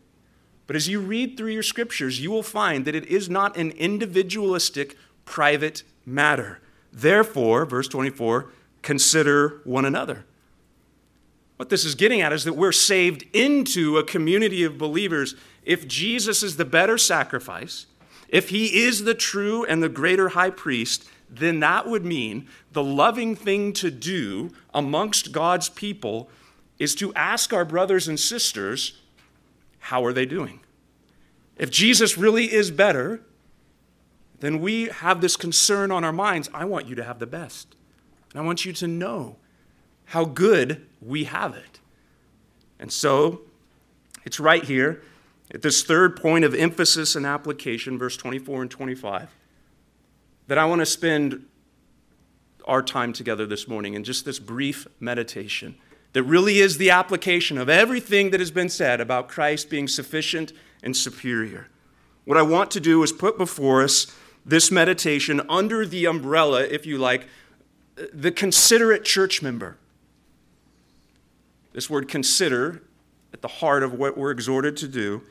But 0.66 0.76
as 0.76 0.88
you 0.88 1.00
read 1.00 1.36
through 1.36 1.50
your 1.52 1.62
scriptures, 1.62 2.20
you 2.20 2.30
will 2.30 2.42
find 2.42 2.86
that 2.86 2.94
it 2.94 3.06
is 3.06 3.28
not 3.28 3.56
an 3.56 3.70
individualistic 3.72 4.96
private 5.26 5.82
matter. 6.06 6.60
Therefore, 6.90 7.66
verse 7.66 7.88
24, 7.88 8.50
consider 8.80 9.60
one 9.64 9.84
another. 9.84 10.24
What 11.64 11.70
this 11.70 11.86
is 11.86 11.94
getting 11.94 12.20
at 12.20 12.30
is 12.30 12.44
that 12.44 12.52
we're 12.52 12.72
saved 12.72 13.24
into 13.32 13.96
a 13.96 14.04
community 14.04 14.64
of 14.64 14.76
believers. 14.76 15.34
If 15.62 15.88
Jesus 15.88 16.42
is 16.42 16.58
the 16.58 16.64
better 16.66 16.98
sacrifice, 16.98 17.86
if 18.28 18.50
he 18.50 18.82
is 18.84 19.04
the 19.04 19.14
true 19.14 19.64
and 19.64 19.82
the 19.82 19.88
greater 19.88 20.28
high 20.28 20.50
priest, 20.50 21.08
then 21.30 21.60
that 21.60 21.88
would 21.88 22.04
mean 22.04 22.46
the 22.72 22.84
loving 22.84 23.34
thing 23.34 23.72
to 23.72 23.90
do 23.90 24.50
amongst 24.74 25.32
God's 25.32 25.70
people 25.70 26.28
is 26.78 26.94
to 26.96 27.14
ask 27.14 27.54
our 27.54 27.64
brothers 27.64 28.08
and 28.08 28.20
sisters, 28.20 29.00
how 29.78 30.04
are 30.04 30.12
they 30.12 30.26
doing? 30.26 30.60
If 31.56 31.70
Jesus 31.70 32.18
really 32.18 32.52
is 32.52 32.70
better, 32.70 33.22
then 34.40 34.60
we 34.60 34.88
have 34.88 35.22
this 35.22 35.34
concern 35.34 35.90
on 35.90 36.04
our 36.04 36.12
minds. 36.12 36.50
I 36.52 36.66
want 36.66 36.88
you 36.88 36.94
to 36.96 37.04
have 37.04 37.20
the 37.20 37.26
best. 37.26 37.74
And 38.32 38.42
I 38.42 38.44
want 38.44 38.66
you 38.66 38.74
to 38.74 38.86
know 38.86 39.36
how 40.06 40.24
good 40.24 40.86
we 41.00 41.24
have 41.24 41.54
it. 41.54 41.80
And 42.78 42.92
so 42.92 43.42
it's 44.24 44.40
right 44.40 44.64
here 44.64 45.02
at 45.52 45.62
this 45.62 45.82
third 45.82 46.16
point 46.16 46.44
of 46.44 46.54
emphasis 46.54 47.14
and 47.14 47.26
application, 47.26 47.98
verse 47.98 48.16
24 48.16 48.62
and 48.62 48.70
25, 48.70 49.30
that 50.48 50.58
I 50.58 50.64
want 50.64 50.80
to 50.80 50.86
spend 50.86 51.46
our 52.66 52.82
time 52.82 53.12
together 53.12 53.46
this 53.46 53.68
morning 53.68 53.94
in 53.94 54.04
just 54.04 54.24
this 54.24 54.38
brief 54.38 54.86
meditation 54.98 55.76
that 56.14 56.22
really 56.22 56.60
is 56.60 56.78
the 56.78 56.90
application 56.90 57.58
of 57.58 57.68
everything 57.68 58.30
that 58.30 58.40
has 58.40 58.50
been 58.50 58.68
said 58.68 59.00
about 59.00 59.28
Christ 59.28 59.68
being 59.68 59.88
sufficient 59.88 60.52
and 60.82 60.96
superior. 60.96 61.68
What 62.24 62.38
I 62.38 62.42
want 62.42 62.70
to 62.72 62.80
do 62.80 63.02
is 63.02 63.12
put 63.12 63.36
before 63.36 63.82
us 63.82 64.06
this 64.46 64.70
meditation 64.70 65.42
under 65.48 65.84
the 65.84 66.06
umbrella, 66.06 66.62
if 66.62 66.86
you 66.86 66.98
like, 66.98 67.26
the 68.12 68.30
considerate 68.30 69.04
church 69.04 69.42
member. 69.42 69.76
This 71.74 71.90
word 71.90 72.08
consider 72.08 72.82
at 73.32 73.42
the 73.42 73.48
heart 73.48 73.82
of 73.82 73.92
what 73.92 74.16
we're 74.16 74.30
exhorted 74.30 74.76
to 74.78 74.88
do. 74.88 75.22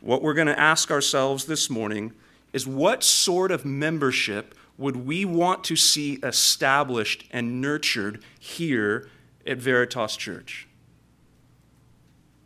What 0.00 0.22
we're 0.22 0.34
going 0.34 0.48
to 0.48 0.58
ask 0.58 0.90
ourselves 0.90 1.44
this 1.44 1.68
morning 1.68 2.14
is 2.54 2.66
what 2.66 3.04
sort 3.04 3.52
of 3.52 3.66
membership 3.66 4.54
would 4.78 4.96
we 5.06 5.24
want 5.26 5.62
to 5.64 5.76
see 5.76 6.14
established 6.22 7.24
and 7.30 7.60
nurtured 7.60 8.24
here 8.38 9.08
at 9.46 9.58
Veritas 9.58 10.16
Church? 10.16 10.66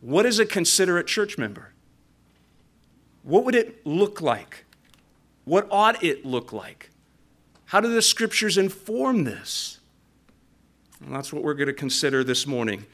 What 0.01 0.25
is 0.25 0.37
a 0.37 0.45
considerate 0.45 1.07
church 1.07 1.37
member? 1.37 1.71
What 3.23 3.45
would 3.45 3.55
it 3.55 3.85
look 3.85 4.21
like? 4.21 4.65
What 5.45 5.67
ought 5.71 6.03
it 6.03 6.25
look 6.25 6.51
like? 6.51 6.89
How 7.65 7.79
do 7.79 7.87
the 7.87 8.01
scriptures 8.01 8.57
inform 8.57 9.23
this? 9.23 9.79
That's 11.01 11.31
what 11.31 11.43
we're 11.43 11.53
going 11.53 11.67
to 11.67 11.73
consider 11.73 12.23
this 12.23 12.45
morning. 12.45 12.85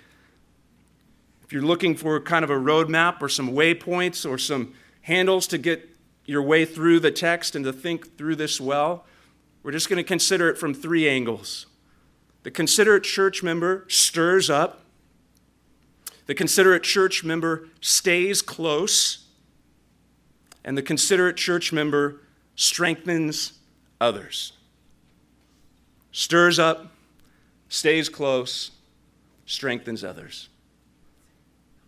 If 1.46 1.54
you're 1.54 1.62
looking 1.62 1.96
for 1.96 2.20
kind 2.20 2.44
of 2.44 2.50
a 2.50 2.56
roadmap 2.56 3.22
or 3.22 3.30
some 3.30 3.52
waypoints 3.52 4.28
or 4.28 4.40
some 4.40 4.74
handles 5.02 5.46
to 5.48 5.60
get 5.60 5.88
your 6.26 6.42
way 6.42 6.66
through 6.66 7.02
the 7.02 7.12
text 7.12 7.56
and 7.56 7.64
to 7.66 7.72
think 7.72 8.18
through 8.18 8.38
this 8.38 8.60
well, 8.60 9.06
we're 9.62 9.72
just 9.72 9.88
going 9.88 9.98
to 9.98 10.04
consider 10.04 10.50
it 10.50 10.58
from 10.58 10.74
three 10.74 11.08
angles. 11.08 11.68
The 12.42 12.50
considerate 12.50 13.04
church 13.04 13.44
member 13.44 13.86
stirs 13.88 14.50
up, 14.50 14.82
the 16.26 16.34
considerate 16.34 16.82
church 16.82 17.24
member 17.24 17.68
stays 17.80 18.42
close, 18.42 19.28
and 20.64 20.76
the 20.76 20.82
considerate 20.82 21.38
church 21.38 21.72
member 21.72 22.22
strengthens 22.56 23.60
others. 24.02 24.54
Stirs 26.12 26.58
up, 26.58 26.88
stays 27.70 28.10
close, 28.10 28.72
strengthens 29.46 30.04
others. 30.04 30.50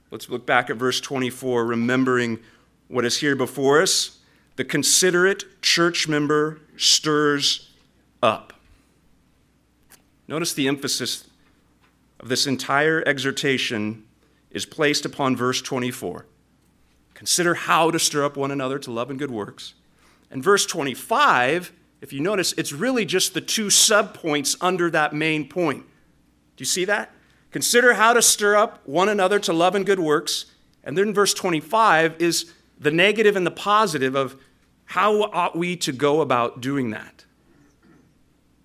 Let's 0.09 0.29
look 0.29 0.45
back 0.45 0.69
at 0.69 0.77
verse 0.77 1.01
24, 1.01 1.65
remembering 1.65 2.39
what 2.87 3.05
is 3.05 3.17
here 3.17 3.35
before 3.35 3.81
us. 3.81 4.19
The 4.55 4.63
considerate 4.63 5.61
church 5.61 6.07
member 6.07 6.61
stirs 6.77 7.73
up. 8.23 8.53
Notice 10.27 10.53
the 10.53 10.67
emphasis 10.67 11.29
of 12.19 12.29
this 12.29 12.47
entire 12.47 13.03
exhortation 13.05 14.05
is 14.51 14.65
placed 14.65 15.05
upon 15.05 15.35
verse 15.35 15.61
24. 15.61 16.25
Consider 17.13 17.55
how 17.55 17.91
to 17.91 17.99
stir 17.99 18.23
up 18.23 18.37
one 18.37 18.51
another 18.51 18.79
to 18.79 18.91
love 18.91 19.09
and 19.09 19.19
good 19.19 19.31
works. 19.31 19.73
And 20.31 20.43
verse 20.43 20.65
25, 20.65 21.73
if 22.01 22.13
you 22.13 22.21
notice, 22.21 22.53
it's 22.53 22.71
really 22.71 23.05
just 23.05 23.33
the 23.33 23.41
two 23.41 23.67
subpoints 23.67 24.55
under 24.61 24.89
that 24.91 25.13
main 25.13 25.47
point. 25.47 25.83
Do 26.55 26.61
you 26.61 26.65
see 26.65 26.85
that? 26.85 27.11
Consider 27.51 27.93
how 27.93 28.13
to 28.13 28.21
stir 28.21 28.55
up 28.55 28.85
one 28.85 29.09
another 29.09 29.39
to 29.39 29.53
love 29.53 29.75
and 29.75 29.85
good 29.85 29.99
works. 29.99 30.45
And 30.83 30.97
then 30.97 31.13
verse 31.13 31.33
25 31.33 32.21
is 32.21 32.53
the 32.79 32.91
negative 32.91 33.35
and 33.35 33.45
the 33.45 33.51
positive 33.51 34.15
of 34.15 34.39
how 34.85 35.23
ought 35.23 35.57
we 35.57 35.75
to 35.77 35.91
go 35.91 36.21
about 36.21 36.61
doing 36.61 36.91
that. 36.91 37.25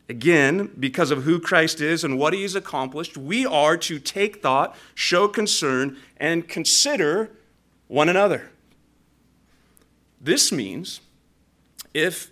Again, 0.09 0.71
because 0.79 1.11
of 1.11 1.23
who 1.23 1.41
Christ 1.41 1.81
is 1.81 2.05
and 2.05 2.19
what 2.19 2.33
he 2.33 2.43
has 2.43 2.55
accomplished, 2.55 3.17
we 3.17 3.47
are 3.47 3.77
to 3.79 3.99
take 3.99 4.43
thought, 4.43 4.77
show 4.95 5.27
concern, 5.27 5.97
and 6.19 6.49
consider 6.49 7.31
one 7.89 8.09
another. 8.09 8.51
This 10.21 10.53
means 10.53 11.01
if 11.95 12.31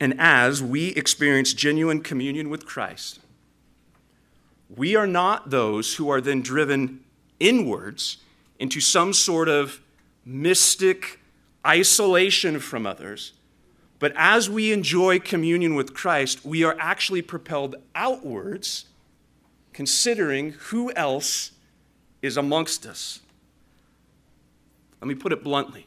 and 0.00 0.14
as 0.18 0.62
we 0.62 0.88
experience 0.88 1.54
genuine 1.54 2.02
communion 2.02 2.50
with 2.50 2.66
Christ, 2.66 3.20
we 4.74 4.96
are 4.96 5.06
not 5.06 5.50
those 5.50 5.94
who 5.94 6.08
are 6.08 6.20
then 6.20 6.42
driven 6.42 7.04
inwards 7.38 8.18
into 8.58 8.80
some 8.80 9.12
sort 9.12 9.48
of 9.48 9.80
mystic 10.24 11.20
isolation 11.66 12.58
from 12.58 12.86
others. 12.86 13.32
But 13.98 14.12
as 14.16 14.50
we 14.50 14.72
enjoy 14.72 15.18
communion 15.20 15.74
with 15.74 15.94
Christ, 15.94 16.44
we 16.44 16.64
are 16.64 16.76
actually 16.78 17.22
propelled 17.22 17.76
outwards, 17.94 18.86
considering 19.72 20.52
who 20.52 20.92
else 20.94 21.52
is 22.22 22.36
amongst 22.36 22.86
us. 22.86 23.20
Let 25.00 25.08
me 25.08 25.14
put 25.14 25.32
it 25.32 25.42
bluntly 25.42 25.86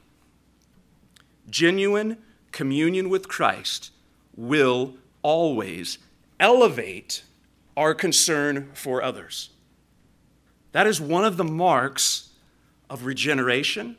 genuine 1.50 2.18
communion 2.52 3.10
with 3.10 3.28
Christ 3.28 3.92
will 4.36 4.96
always 5.22 5.98
elevate 6.40 7.24
our 7.78 7.94
concern 7.94 8.70
for 8.74 9.02
others. 9.02 9.50
That 10.72 10.88
is 10.88 11.02
one 11.02 11.26
of 11.26 11.38
the 11.38 11.44
marks 11.44 12.30
of 12.90 13.06
regeneration. 13.06 13.96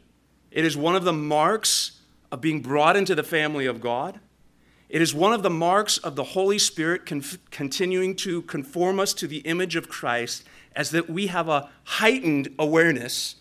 It 0.51 0.65
is 0.65 0.77
one 0.77 0.97
of 0.97 1.05
the 1.05 1.13
marks 1.13 2.01
of 2.31 2.41
being 2.41 2.61
brought 2.61 2.97
into 2.97 3.15
the 3.15 3.23
family 3.23 3.67
of 3.67 3.81
God. 3.81 4.21
It 4.89 5.01
is 5.01 5.15
one 5.15 5.33
of 5.33 5.43
the 5.43 5.51
marks 5.51 5.99
of 5.99 6.17
the 6.17 6.25
Holy 6.25 6.59
Spirit 6.59 7.07
continuing 7.51 8.17
to 8.17 8.43
conform 8.43 8.99
us 8.99 9.15
to 9.15 9.27
the 9.29 9.39
image 9.39 9.77
of 9.77 9.89
Christ 9.89 10.45
as 10.75 10.91
that 10.91 11.09
we 11.09 11.29
have 11.29 11.49
a 11.49 11.69
heightened 11.85 12.55
awareness 12.59 13.37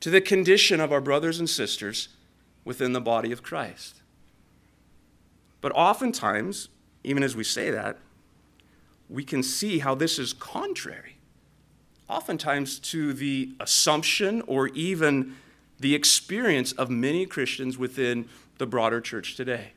to 0.00 0.10
the 0.10 0.20
condition 0.20 0.80
of 0.80 0.92
our 0.92 1.00
brothers 1.00 1.38
and 1.38 1.48
sisters 1.48 2.08
within 2.64 2.92
the 2.92 3.00
body 3.00 3.32
of 3.32 3.42
Christ. 3.42 4.02
But 5.60 5.72
oftentimes, 5.72 6.68
even 7.04 7.22
as 7.22 7.36
we 7.36 7.44
say 7.44 7.70
that, 7.70 7.98
we 9.10 9.24
can 9.24 9.42
see 9.42 9.80
how 9.80 9.94
this 9.94 10.18
is 10.18 10.32
contrary, 10.32 11.16
oftentimes 12.08 12.78
to 12.78 13.12
the 13.12 13.50
assumption 13.58 14.42
or 14.42 14.68
even 14.68 15.36
the 15.80 15.94
experience 15.94 16.72
of 16.72 16.88
many 16.90 17.26
Christians 17.26 17.76
within 17.76 18.28
the 18.58 18.66
broader 18.66 19.00
church 19.00 19.34
today. 19.34 19.72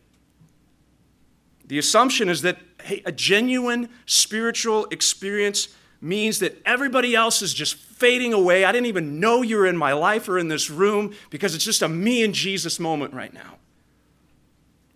The 1.66 1.80
assumption 1.80 2.30
is 2.30 2.42
that 2.44 2.60
hey, 2.84 3.02
a 3.06 3.12
genuine 3.12 3.90
spiritual 4.06 4.86
experience 4.92 5.70
means 6.02 6.40
that 6.40 6.62
everybody 6.66 7.16
else 7.16 7.42
is 7.42 7.54
just 7.54 7.76
fading 7.76 8.34
away. 8.34 8.66
I 8.66 8.74
didn't 8.74 8.88
even 8.88 9.22
know 9.22 9.42
you 9.42 9.58
were 9.58 9.66
in 9.66 9.78
my 9.78 9.94
life 9.94 10.28
or 10.28 10.38
in 10.38 10.50
this 10.50 10.70
room 10.70 11.16
because 11.30 11.56
it's 11.56 11.64
just 11.64 11.82
a 11.82 11.88
me 11.88 12.24
and 12.24 12.34
Jesus 12.34 12.80
moment 12.80 13.14
right 13.14 13.34
now. 13.34 13.56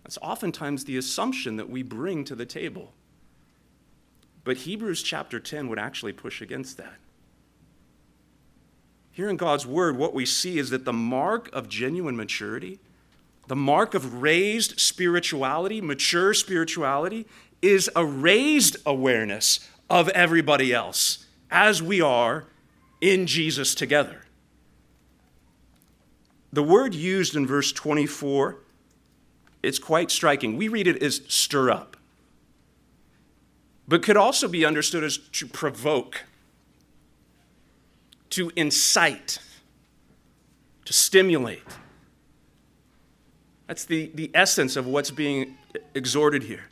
That's 0.04 0.18
oftentimes 0.18 0.84
the 0.84 0.98
assumption 0.98 1.56
that 1.56 1.70
we 1.70 1.82
bring 1.82 2.24
to 2.24 2.34
the 2.34 2.46
table. 2.46 2.92
But 4.48 4.56
Hebrews 4.56 5.02
chapter 5.02 5.38
10 5.38 5.68
would 5.68 5.78
actually 5.78 6.14
push 6.14 6.40
against 6.40 6.78
that. 6.78 6.94
Here 9.12 9.28
in 9.28 9.36
God's 9.36 9.66
word, 9.66 9.98
what 9.98 10.14
we 10.14 10.24
see 10.24 10.58
is 10.58 10.70
that 10.70 10.86
the 10.86 10.92
mark 10.94 11.50
of 11.52 11.68
genuine 11.68 12.16
maturity, 12.16 12.78
the 13.46 13.54
mark 13.54 13.92
of 13.92 14.22
raised 14.22 14.80
spirituality, 14.80 15.82
mature 15.82 16.32
spirituality, 16.32 17.26
is 17.60 17.90
a 17.94 18.06
raised 18.06 18.78
awareness 18.86 19.68
of 19.90 20.08
everybody 20.08 20.72
else 20.72 21.26
as 21.50 21.82
we 21.82 22.00
are 22.00 22.46
in 23.02 23.26
Jesus 23.26 23.74
together. 23.74 24.22
The 26.54 26.62
word 26.62 26.94
used 26.94 27.36
in 27.36 27.46
verse 27.46 27.70
24, 27.70 28.56
it's 29.62 29.78
quite 29.78 30.10
striking. 30.10 30.56
We 30.56 30.68
read 30.68 30.86
it 30.86 31.02
as 31.02 31.20
stir 31.28 31.70
up 31.70 31.97
but 33.88 34.02
could 34.02 34.16
also 34.16 34.46
be 34.46 34.64
understood 34.64 35.02
as 35.02 35.18
to 35.18 35.46
provoke. 35.46 36.24
to 38.30 38.52
incite, 38.56 39.38
to 40.84 40.92
stimulate. 40.92 41.62
That's 43.66 43.86
the, 43.86 44.10
the 44.14 44.30
essence 44.34 44.76
of 44.76 44.86
what's 44.86 45.10
being 45.10 45.56
exhorted 45.94 46.42
here. 46.42 46.64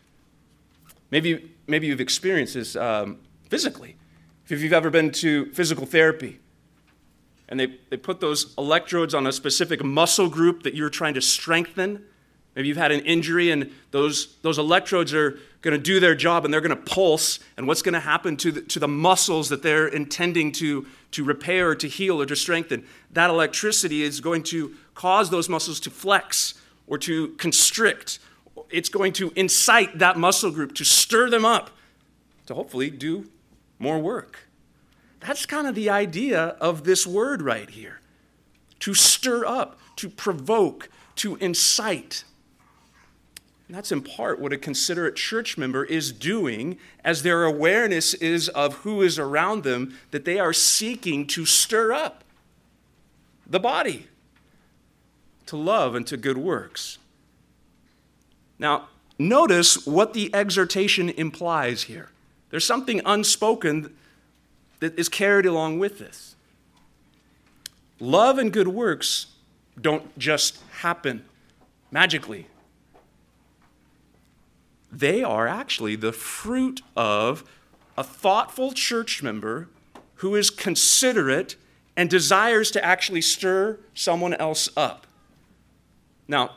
Maybe, 1.10 1.50
maybe 1.66 1.86
you've 1.86 2.00
experienced 2.00 2.54
this 2.54 2.76
um, 2.76 3.20
physically. 3.48 3.96
If 4.48 4.60
you've 4.60 4.72
ever 4.72 4.90
been 4.90 5.10
to 5.12 5.46
physical 5.52 5.86
therapy 5.86 6.40
and 7.48 7.58
they, 7.58 7.78
they 7.90 7.96
put 7.96 8.20
those 8.20 8.54
electrodes 8.58 9.14
on 9.14 9.26
a 9.26 9.32
specific 9.32 9.82
muscle 9.82 10.28
group 10.28 10.62
that 10.64 10.74
you're 10.74 10.90
trying 10.90 11.14
to 11.14 11.22
strengthen, 11.22 12.04
maybe 12.54 12.68
you've 12.68 12.76
had 12.76 12.92
an 12.92 13.00
injury 13.00 13.50
and 13.50 13.72
those, 13.92 14.36
those 14.42 14.58
electrodes 14.58 15.14
are 15.14 15.38
going 15.66 15.78
to 15.78 15.82
do 15.82 16.00
their 16.00 16.14
job 16.14 16.44
and 16.44 16.54
they're 16.54 16.60
going 16.60 16.76
to 16.76 16.82
pulse, 16.94 17.38
and 17.56 17.66
what's 17.66 17.82
going 17.82 17.94
to 17.94 18.00
happen 18.00 18.36
to 18.38 18.52
the, 18.52 18.60
to 18.62 18.78
the 18.78 18.88
muscles 18.88 19.48
that 19.48 19.62
they're 19.62 19.88
intending 19.88 20.52
to, 20.52 20.86
to 21.10 21.24
repair 21.24 21.70
or 21.70 21.74
to 21.74 21.88
heal 21.88 22.20
or 22.20 22.26
to 22.26 22.36
strengthen? 22.36 22.86
That 23.10 23.30
electricity 23.30 24.02
is 24.02 24.20
going 24.20 24.44
to 24.44 24.74
cause 24.94 25.30
those 25.30 25.48
muscles 25.48 25.80
to 25.80 25.90
flex 25.90 26.54
or 26.86 26.98
to 26.98 27.28
constrict. 27.36 28.18
It's 28.70 28.88
going 28.88 29.12
to 29.14 29.32
incite 29.36 29.98
that 29.98 30.16
muscle 30.16 30.50
group 30.50 30.74
to 30.76 30.84
stir 30.84 31.30
them 31.30 31.44
up 31.44 31.70
to 32.46 32.54
hopefully 32.54 32.90
do 32.90 33.28
more 33.78 33.98
work. 33.98 34.48
That's 35.20 35.46
kind 35.46 35.66
of 35.66 35.74
the 35.74 35.90
idea 35.90 36.40
of 36.60 36.84
this 36.84 37.06
word 37.06 37.42
right 37.42 37.68
here 37.68 38.00
to 38.80 38.94
stir 38.94 39.44
up, 39.44 39.78
to 39.96 40.08
provoke, 40.08 40.88
to 41.16 41.36
incite. 41.36 42.24
And 43.68 43.76
that's 43.76 43.90
in 43.90 44.02
part 44.02 44.38
what 44.38 44.52
a 44.52 44.58
considerate 44.58 45.16
church 45.16 45.58
member 45.58 45.84
is 45.84 46.12
doing 46.12 46.78
as 47.02 47.22
their 47.22 47.44
awareness 47.44 48.14
is 48.14 48.48
of 48.50 48.74
who 48.78 49.02
is 49.02 49.18
around 49.18 49.64
them, 49.64 49.96
that 50.12 50.24
they 50.24 50.38
are 50.38 50.52
seeking 50.52 51.26
to 51.28 51.44
stir 51.44 51.92
up 51.92 52.22
the 53.46 53.60
body 53.60 54.06
to 55.46 55.56
love 55.56 55.94
and 55.94 56.06
to 56.06 56.16
good 56.16 56.38
works. 56.38 56.98
Now, 58.58 58.88
notice 59.18 59.86
what 59.86 60.12
the 60.12 60.32
exhortation 60.34 61.10
implies 61.10 61.84
here. 61.84 62.10
There's 62.50 62.64
something 62.64 63.00
unspoken 63.04 63.96
that 64.80 64.98
is 64.98 65.08
carried 65.08 65.46
along 65.46 65.78
with 65.78 65.98
this. 65.98 66.34
Love 67.98 68.38
and 68.38 68.52
good 68.52 68.68
works 68.68 69.26
don't 69.80 70.16
just 70.18 70.58
happen 70.80 71.24
magically, 71.90 72.46
they 74.98 75.22
are 75.22 75.46
actually 75.46 75.96
the 75.96 76.12
fruit 76.12 76.80
of 76.96 77.44
a 77.98 78.04
thoughtful 78.04 78.72
church 78.72 79.22
member 79.22 79.68
who 80.16 80.34
is 80.34 80.48
considerate 80.48 81.56
and 81.96 82.08
desires 82.08 82.70
to 82.70 82.84
actually 82.84 83.20
stir 83.20 83.78
someone 83.94 84.34
else 84.34 84.68
up. 84.76 85.06
Now, 86.28 86.52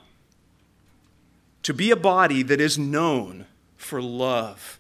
to 1.63 1.73
be 1.73 1.91
a 1.91 1.95
body 1.95 2.41
that 2.43 2.61
is 2.61 2.77
known 2.77 3.45
for 3.75 4.01
love 4.01 4.79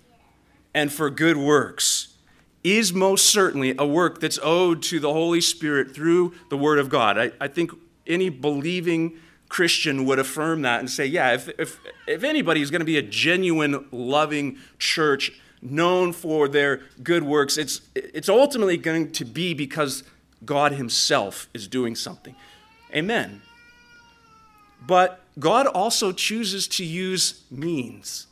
and 0.73 0.91
for 0.91 1.09
good 1.09 1.37
works 1.37 2.15
is 2.63 2.93
most 2.93 3.25
certainly 3.25 3.75
a 3.77 3.85
work 3.85 4.19
that's 4.19 4.39
owed 4.41 4.81
to 4.83 4.99
the 4.99 5.11
Holy 5.11 5.41
Spirit 5.41 5.93
through 5.93 6.33
the 6.49 6.57
Word 6.57 6.79
of 6.79 6.89
God. 6.89 7.17
I, 7.17 7.31
I 7.39 7.47
think 7.47 7.71
any 8.07 8.29
believing 8.29 9.17
Christian 9.49 10.05
would 10.05 10.19
affirm 10.19 10.61
that 10.61 10.79
and 10.79 10.89
say, 10.89 11.05
yeah, 11.07 11.33
if, 11.33 11.49
if, 11.59 11.79
if 12.07 12.23
anybody 12.23 12.61
is 12.61 12.69
going 12.69 12.81
to 12.81 12.85
be 12.85 12.97
a 12.97 13.01
genuine, 13.01 13.85
loving 13.91 14.59
church 14.77 15.31
known 15.61 16.13
for 16.13 16.47
their 16.47 16.81
good 17.03 17.23
works, 17.23 17.57
it's, 17.57 17.81
it's 17.95 18.29
ultimately 18.29 18.77
going 18.77 19.11
to 19.11 19.25
be 19.25 19.55
because 19.55 20.03
God 20.45 20.73
Himself 20.73 21.49
is 21.53 21.67
doing 21.67 21.95
something. 21.95 22.35
Amen. 22.95 23.41
But 24.85 25.21
God 25.37 25.65
also 25.65 26.11
chooses 26.11 26.67
to 26.69 26.85
use 26.85 27.43
means. 27.49 28.27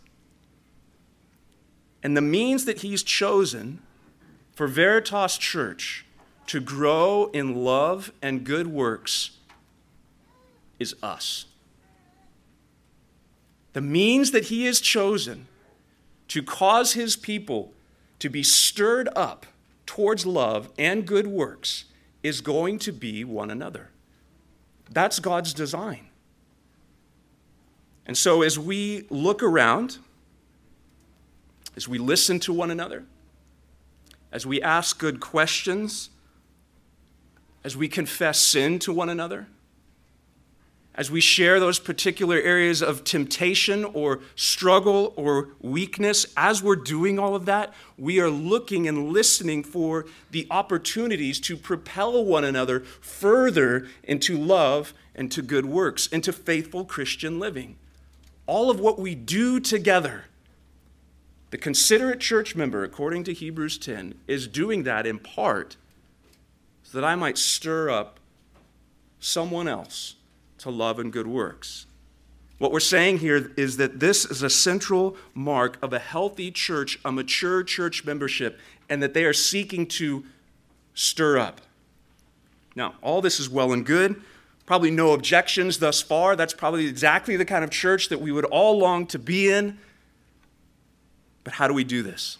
And 2.04 2.16
the 2.16 2.22
means 2.22 2.66
that 2.66 2.82
He's 2.82 3.02
chosen 3.04 3.82
for 4.54 4.68
Veritas 4.68 5.38
Church 5.38 6.06
to 6.46 6.62
grow 6.62 7.30
in 7.34 7.56
love 7.56 8.14
and 8.22 8.44
good 8.44 8.68
works 8.68 9.37
is 10.80 10.96
us. 11.02 11.46
The 13.74 13.82
means 13.82 14.32
that 14.32 14.46
He 14.46 14.66
has 14.66 14.80
chosen 14.80 15.48
to 16.30 16.42
cause 16.42 16.94
His 16.94 17.16
people 17.16 17.74
to 18.20 18.30
be 18.30 18.44
stirred 18.44 19.10
up 19.16 19.46
towards 19.86 20.26
love 20.26 20.70
and 20.78 21.06
good 21.06 21.28
works 21.28 21.86
is 22.24 22.42
going 22.42 22.80
to 22.80 22.92
be 22.92 23.24
one 23.24 23.50
another. 23.50 23.90
That's 24.90 25.20
God's 25.20 25.54
design. 25.54 26.08
And 28.06 28.18
so, 28.18 28.42
as 28.42 28.58
we 28.58 29.06
look 29.10 29.44
around, 29.44 29.98
as 31.76 31.88
we 31.88 31.98
listen 31.98 32.40
to 32.42 32.54
one 32.54 32.72
another, 32.72 33.04
as 34.32 34.46
we 34.46 34.62
ask 34.62 34.98
good 34.98 35.20
questions, 35.20 36.10
as 37.64 37.76
we 37.76 37.88
confess 37.88 38.40
sin 38.40 38.80
to 38.80 38.94
one 38.94 39.10
another, 39.10 39.48
as 40.98 41.12
we 41.12 41.22
share 41.22 41.60
those 41.60 41.78
particular 41.78 42.38
areas 42.38 42.82
of 42.82 43.04
temptation 43.04 43.86
or 43.86 44.20
struggle 44.36 45.14
or 45.16 45.50
weakness, 45.62 46.26
as 46.36 46.64
we're 46.64 46.76
doing 46.76 47.20
all 47.20 47.36
of 47.36 47.46
that, 47.46 47.72
we 48.00 48.20
are 48.20 48.32
looking 48.32 48.88
and 48.88 49.10
listening 49.10 49.64
for 49.64 50.08
the 50.32 50.48
opportunities 50.50 51.40
to 51.40 51.56
propel 51.56 52.26
one 52.26 52.44
another 52.44 52.80
further 52.80 53.88
into 54.04 54.36
love 54.36 54.92
and 55.14 55.32
to 55.32 55.44
good 55.44 55.68
works, 55.68 56.08
into 56.08 56.34
faithful 56.34 56.84
Christian 56.84 57.40
living. 57.40 57.76
All 58.48 58.72
of 58.72 58.80
what 58.80 58.98
we 58.98 59.14
do 59.14 59.60
together, 59.60 60.26
the 61.52 61.60
considerate 61.60 62.20
church 62.20 62.56
member, 62.56 62.84
according 62.84 63.24
to 63.26 63.34
Hebrews 63.34 63.78
10, 63.78 64.16
is 64.26 64.48
doing 64.48 64.82
that 64.84 65.06
in 65.06 65.20
part 65.20 65.78
so 66.82 67.00
that 67.00 67.06
I 67.06 67.14
might 67.14 67.38
stir 67.38 67.92
up 67.92 68.20
someone 69.20 69.68
else 69.68 70.16
to 70.60 70.70
love 70.70 71.00
and 71.00 71.12
good 71.12 71.28
works. 71.28 71.86
What 72.58 72.72
we're 72.72 72.80
saying 72.80 73.20
here 73.20 73.52
is 73.56 73.78
that 73.78 74.00
this 74.00 74.26
is 74.26 74.42
a 74.42 74.50
central 74.50 75.16
mark 75.34 75.78
of 75.82 75.94
a 75.94 76.00
healthy 76.00 76.50
church, 76.50 77.00
a 77.06 77.12
mature 77.12 77.64
church 77.64 78.04
membership, 78.04 78.60
and 78.90 79.04
that 79.04 79.14
they 79.14 79.26
are 79.26 79.34
seeking 79.34 79.86
to 79.88 80.26
stir 80.96 81.38
up. 81.38 81.62
Now, 82.76 82.96
all 83.02 83.22
this 83.22 83.40
is 83.40 83.50
well 83.50 83.74
and 83.74 83.86
good. 83.86 84.22
Probably 84.66 84.92
no 84.92 85.14
objections 85.14 85.80
thus 85.80 86.02
far. 86.02 86.36
That's 86.36 86.54
probably 86.54 86.88
exactly 86.88 87.38
the 87.38 87.46
kind 87.46 87.64
of 87.64 87.70
church 87.70 88.10
that 88.10 88.20
we 88.20 88.32
would 88.32 88.46
all 88.46 88.78
long 88.78 89.06
to 89.08 89.20
be 89.20 89.50
in. 89.50 89.78
But 91.44 91.54
how 91.54 91.68
do 91.68 91.74
we 91.74 91.84
do 91.84 92.04
this? 92.04 92.38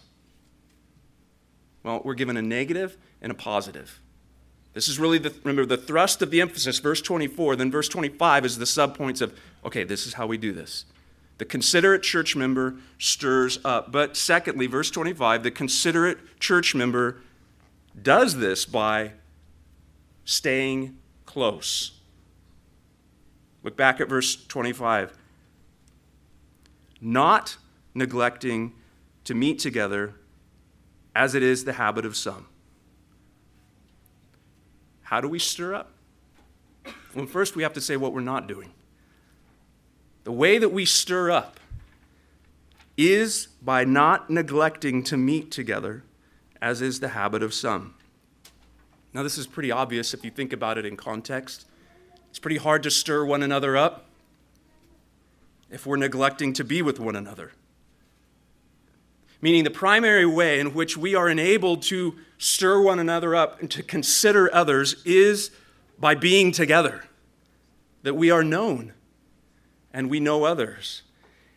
Well, 1.82 2.02
we're 2.04 2.14
given 2.14 2.36
a 2.36 2.42
negative 2.42 2.96
and 3.22 3.32
a 3.32 3.34
positive. 3.34 4.00
This 4.74 4.88
is 4.88 4.98
really 4.98 5.18
the 5.18 5.34
remember 5.42 5.66
the 5.66 5.76
thrust 5.76 6.22
of 6.22 6.30
the 6.30 6.40
emphasis, 6.40 6.78
verse 6.78 7.00
24, 7.00 7.56
then 7.56 7.70
verse 7.70 7.88
25 7.88 8.44
is 8.44 8.58
the 8.58 8.64
subpoints 8.64 9.20
of 9.20 9.38
okay, 9.64 9.84
this 9.84 10.06
is 10.06 10.14
how 10.14 10.26
we 10.26 10.36
do 10.36 10.52
this. 10.52 10.84
The 11.38 11.44
considerate 11.44 12.02
church 12.02 12.34
member 12.34 12.74
stirs 12.98 13.58
up. 13.64 13.92
But 13.92 14.16
secondly, 14.16 14.66
verse 14.66 14.90
25, 14.90 15.44
the 15.44 15.50
considerate 15.50 16.40
church 16.40 16.74
member 16.74 17.20
does 18.00 18.36
this 18.36 18.64
by 18.64 19.12
staying 20.24 20.98
close. 21.26 21.92
Look 23.62 23.76
back 23.76 24.00
at 24.00 24.08
verse 24.08 24.46
25. 24.46 25.16
Not 27.00 27.56
neglecting 27.94 28.74
to 29.24 29.34
meet 29.34 29.58
together 29.60 30.14
as 31.14 31.34
it 31.34 31.42
is 31.42 31.64
the 31.64 31.74
habit 31.74 32.04
of 32.04 32.16
some. 32.16 32.46
How 35.08 35.22
do 35.22 35.28
we 35.28 35.38
stir 35.38 35.72
up? 35.72 35.90
Well, 37.14 37.24
first 37.24 37.56
we 37.56 37.62
have 37.62 37.72
to 37.72 37.80
say 37.80 37.96
what 37.96 38.12
we're 38.12 38.20
not 38.20 38.46
doing. 38.46 38.74
The 40.24 40.32
way 40.32 40.58
that 40.58 40.68
we 40.68 40.84
stir 40.84 41.30
up 41.30 41.58
is 42.94 43.46
by 43.62 43.84
not 43.84 44.28
neglecting 44.28 45.02
to 45.04 45.16
meet 45.16 45.50
together, 45.50 46.04
as 46.60 46.82
is 46.82 47.00
the 47.00 47.08
habit 47.08 47.42
of 47.42 47.54
some. 47.54 47.94
Now, 49.14 49.22
this 49.22 49.38
is 49.38 49.46
pretty 49.46 49.70
obvious 49.70 50.12
if 50.12 50.26
you 50.26 50.30
think 50.30 50.52
about 50.52 50.76
it 50.76 50.84
in 50.84 50.94
context. 50.94 51.66
It's 52.28 52.38
pretty 52.38 52.58
hard 52.58 52.82
to 52.82 52.90
stir 52.90 53.24
one 53.24 53.42
another 53.42 53.78
up 53.78 54.10
if 55.70 55.86
we're 55.86 55.96
neglecting 55.96 56.52
to 56.52 56.64
be 56.64 56.82
with 56.82 57.00
one 57.00 57.16
another. 57.16 57.52
Meaning, 59.40 59.64
the 59.64 59.70
primary 59.70 60.26
way 60.26 60.58
in 60.58 60.74
which 60.74 60.96
we 60.96 61.14
are 61.14 61.28
enabled 61.28 61.82
to 61.82 62.16
stir 62.38 62.80
one 62.80 62.98
another 62.98 63.36
up 63.36 63.60
and 63.60 63.70
to 63.70 63.82
consider 63.82 64.52
others 64.52 65.02
is 65.04 65.50
by 65.98 66.14
being 66.14 66.50
together, 66.50 67.04
that 68.02 68.14
we 68.14 68.30
are 68.30 68.42
known 68.42 68.94
and 69.92 70.10
we 70.10 70.20
know 70.20 70.44
others. 70.44 71.02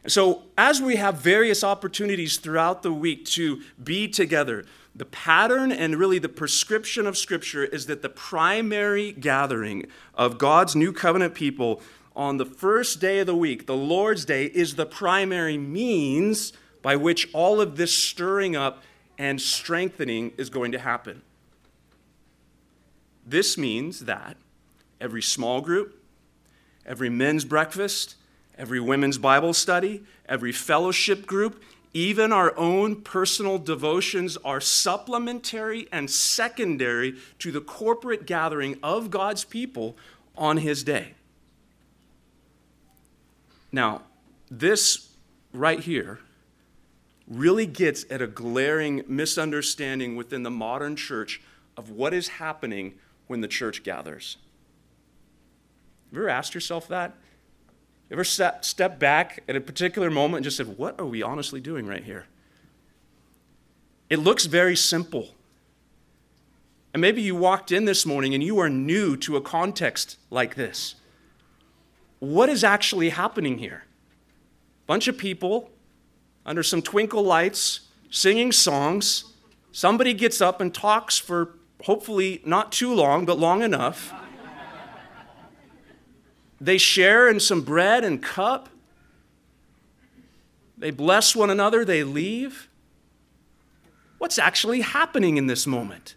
So, 0.08 0.44
as 0.58 0.82
we 0.82 0.96
have 0.96 1.20
various 1.20 1.64
opportunities 1.64 2.38
throughout 2.38 2.82
the 2.82 2.94
week 2.94 3.26
to 3.26 3.62
be 3.84 4.08
together, 4.08 4.66
the 4.96 5.06
pattern 5.06 5.72
and 5.72 5.96
really 5.96 6.20
the 6.20 6.30
prescription 6.30 7.06
of 7.06 7.18
Scripture 7.18 7.64
is 7.64 7.86
that 7.86 8.02
the 8.02 8.10
primary 8.10 9.12
gathering 9.12 9.86
of 10.16 10.38
God's 10.38 10.76
new 10.76 10.92
covenant 10.92 11.36
people 11.36 11.82
on 12.16 12.38
the 12.38 12.46
first 12.46 13.00
day 13.00 13.20
of 13.20 13.28
the 13.28 13.36
week, 13.36 13.68
the 13.68 13.76
Lord's 13.76 14.26
Day, 14.26 14.46
is 14.46 14.76
the 14.76 14.86
primary 14.86 15.58
means 15.58 16.52
by 16.82 16.96
which 16.96 17.30
all 17.34 17.62
of 17.62 17.78
this 17.78 17.94
stirring 17.94 18.56
up 18.56 18.84
and 19.18 19.40
strengthening 19.40 20.34
is 20.38 20.50
going 20.50 20.72
to 20.72 20.80
happen. 20.80 21.22
This 23.26 23.58
means 23.58 24.02
that 24.06 24.38
every 25.00 25.22
small 25.22 25.62
group, 25.62 26.02
every 26.86 27.10
men's 27.10 27.46
breakfast, 27.46 28.16
every 28.58 28.80
women's 28.80 29.18
Bible 29.18 29.54
study, 29.54 30.04
every 30.28 30.52
fellowship 30.52 31.26
group, 31.26 31.62
even 31.94 32.32
our 32.32 32.58
own 32.58 33.02
personal 33.02 33.58
devotions 33.58 34.38
are 34.38 34.62
supplementary 34.62 35.88
and 35.92 36.10
secondary 36.10 37.18
to 37.40 37.52
the 37.52 37.62
corporate 37.62 38.26
gathering 38.26 38.80
of 38.82 39.12
God's 39.12 39.44
people 39.44 39.98
on 40.38 40.58
His 40.58 40.84
day. 40.84 41.16
Now, 43.72 44.04
this 44.50 45.10
right 45.54 45.80
here 45.80 46.20
really 47.32 47.66
gets 47.66 48.06
at 48.10 48.22
a 48.22 48.28
glaring 48.28 49.04
misunderstanding 49.08 50.16
within 50.18 50.44
the 50.44 50.52
modern 50.52 50.98
church 50.98 51.42
of 51.78 51.90
what 51.90 52.14
is 52.14 52.28
happening 52.28 52.94
when 53.28 53.40
the 53.40 53.48
church 53.48 53.84
gathers. 53.84 54.38
Have 56.10 56.18
you 56.18 56.24
ever 56.24 56.30
asked 56.30 56.54
yourself 56.54 56.90
that? 56.90 57.16
Ever 58.12 58.26
step, 58.26 58.66
step 58.66 59.00
back 59.00 59.44
at 59.48 59.56
a 59.56 59.62
particular 59.62 60.12
moment 60.12 60.40
and 60.40 60.44
just 60.44 60.58
said, 60.58 60.78
What 60.78 61.00
are 61.00 61.06
we 61.06 61.24
honestly 61.24 61.62
doing 61.62 61.88
right 61.88 62.04
here? 62.04 62.26
It 64.10 64.20
looks 64.20 64.46
very 64.46 64.76
simple. 64.76 65.30
And 66.94 67.00
maybe 67.00 67.22
you 67.22 67.34
walked 67.34 67.72
in 67.72 67.86
this 67.86 68.06
morning 68.06 68.34
and 68.34 68.44
you 68.44 68.60
are 68.60 68.70
new 68.70 69.16
to 69.18 69.38
a 69.38 69.42
context 69.42 70.18
like 70.30 70.56
this. 70.56 70.96
What 72.20 72.50
is 72.50 72.66
actually 72.66 73.10
happening 73.10 73.60
here? 73.60 73.86
Bunch 74.86 75.08
of 75.08 75.18
people 75.18 75.72
under 76.46 76.64
some 76.64 76.82
twinkle 76.82 77.24
lights 77.24 77.82
singing 78.10 78.52
songs. 78.52 79.26
Somebody 79.72 80.14
gets 80.14 80.42
up 80.42 80.62
and 80.62 80.74
talks 80.74 81.18
for 81.18 81.56
hopefully 81.84 82.42
not 82.46 82.72
too 82.72 82.94
long, 82.94 83.26
but 83.26 83.40
long 83.40 83.62
enough. 83.62 84.14
They 86.60 86.78
share 86.78 87.28
in 87.28 87.40
some 87.40 87.62
bread 87.62 88.04
and 88.04 88.22
cup. 88.22 88.70
They 90.78 90.92
bless 90.92 91.36
one 91.36 91.50
another, 91.50 91.84
they 91.84 92.04
leave. 92.04 92.70
What's 94.20 94.38
actually 94.38 94.82
happening 94.82 95.38
in 95.38 95.48
this 95.48 95.66
moment? 95.66 96.16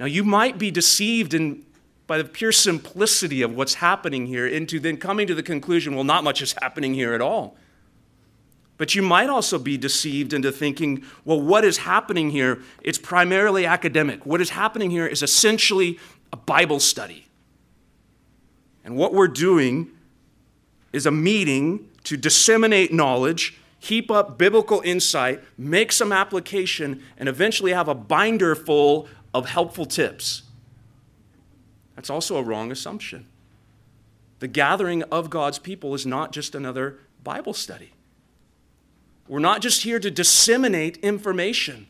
Now, 0.00 0.06
you 0.06 0.24
might 0.24 0.58
be 0.58 0.72
deceived 0.72 1.34
in, 1.34 1.64
by 2.08 2.18
the 2.18 2.24
pure 2.24 2.50
simplicity 2.50 3.42
of 3.42 3.54
what's 3.54 3.74
happening 3.74 4.26
here 4.26 4.46
into 4.46 4.80
then 4.80 4.96
coming 4.96 5.28
to 5.28 5.34
the 5.34 5.42
conclusion, 5.42 5.94
well, 5.94 6.04
not 6.04 6.24
much 6.24 6.42
is 6.42 6.54
happening 6.60 6.94
here 6.94 7.14
at 7.14 7.20
all. 7.20 7.56
But 8.78 8.94
you 8.94 9.02
might 9.02 9.28
also 9.28 9.58
be 9.58 9.76
deceived 9.76 10.32
into 10.32 10.52
thinking, 10.52 11.04
well, 11.24 11.40
what 11.40 11.64
is 11.64 11.78
happening 11.78 12.30
here? 12.30 12.62
It's 12.80 12.96
primarily 12.96 13.66
academic. 13.66 14.24
What 14.24 14.40
is 14.40 14.50
happening 14.50 14.90
here 14.90 15.06
is 15.06 15.22
essentially 15.22 15.98
a 16.32 16.36
Bible 16.36 16.78
study. 16.78 17.26
And 18.84 18.96
what 18.96 19.12
we're 19.12 19.28
doing 19.28 19.90
is 20.92 21.06
a 21.06 21.10
meeting 21.10 21.90
to 22.04 22.16
disseminate 22.16 22.92
knowledge, 22.92 23.58
heap 23.80 24.10
up 24.10 24.38
biblical 24.38 24.80
insight, 24.84 25.42
make 25.58 25.90
some 25.92 26.12
application, 26.12 27.02
and 27.18 27.28
eventually 27.28 27.72
have 27.72 27.88
a 27.88 27.94
binder 27.94 28.54
full 28.54 29.08
of 29.34 29.48
helpful 29.48 29.84
tips. 29.86 30.42
That's 31.96 32.10
also 32.10 32.36
a 32.36 32.42
wrong 32.42 32.70
assumption. 32.70 33.26
The 34.38 34.48
gathering 34.48 35.02
of 35.04 35.30
God's 35.30 35.58
people 35.58 35.94
is 35.94 36.06
not 36.06 36.30
just 36.30 36.54
another 36.54 37.00
Bible 37.24 37.52
study. 37.52 37.92
We're 39.28 39.38
not 39.38 39.60
just 39.60 39.82
here 39.82 39.98
to 40.00 40.10
disseminate 40.10 40.96
information, 40.98 41.86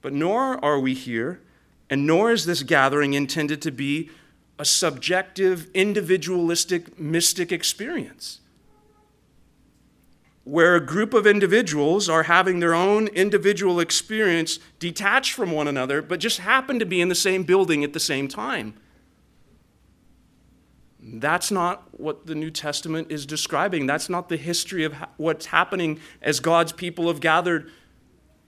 but 0.00 0.12
nor 0.12 0.64
are 0.64 0.80
we 0.80 0.94
here, 0.94 1.42
and 1.90 2.06
nor 2.06 2.32
is 2.32 2.46
this 2.46 2.62
gathering 2.62 3.12
intended 3.12 3.60
to 3.62 3.70
be 3.70 4.10
a 4.58 4.64
subjective, 4.64 5.68
individualistic, 5.74 6.98
mystic 6.98 7.52
experience 7.52 8.40
where 10.46 10.76
a 10.76 10.80
group 10.80 11.12
of 11.12 11.26
individuals 11.26 12.08
are 12.08 12.22
having 12.22 12.60
their 12.60 12.72
own 12.72 13.08
individual 13.08 13.80
experience 13.80 14.60
detached 14.78 15.32
from 15.32 15.50
one 15.50 15.66
another, 15.66 16.00
but 16.00 16.20
just 16.20 16.38
happen 16.38 16.78
to 16.78 16.86
be 16.86 17.00
in 17.00 17.08
the 17.08 17.16
same 17.16 17.42
building 17.42 17.82
at 17.82 17.92
the 17.92 17.98
same 17.98 18.28
time. 18.28 18.72
That's 21.08 21.50
not 21.52 21.86
what 21.92 22.26
the 22.26 22.34
New 22.34 22.50
Testament 22.50 23.12
is 23.12 23.26
describing. 23.26 23.86
That's 23.86 24.08
not 24.08 24.28
the 24.28 24.36
history 24.36 24.82
of 24.82 24.94
what's 25.16 25.46
happening 25.46 26.00
as 26.20 26.40
God's 26.40 26.72
people 26.72 27.06
have 27.06 27.20
gathered 27.20 27.70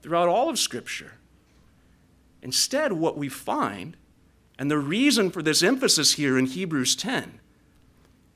throughout 0.01 0.27
all 0.27 0.49
of 0.49 0.59
Scripture. 0.59 1.13
Instead, 2.41 2.93
what 2.93 3.17
we 3.17 3.29
find 3.29 3.95
and 4.59 4.69
the 4.69 4.77
reason 4.77 5.31
for 5.31 5.41
this 5.41 5.63
emphasis 5.63 6.15
here 6.15 6.37
in 6.37 6.45
Hebrews 6.45 6.97
10 6.97 7.39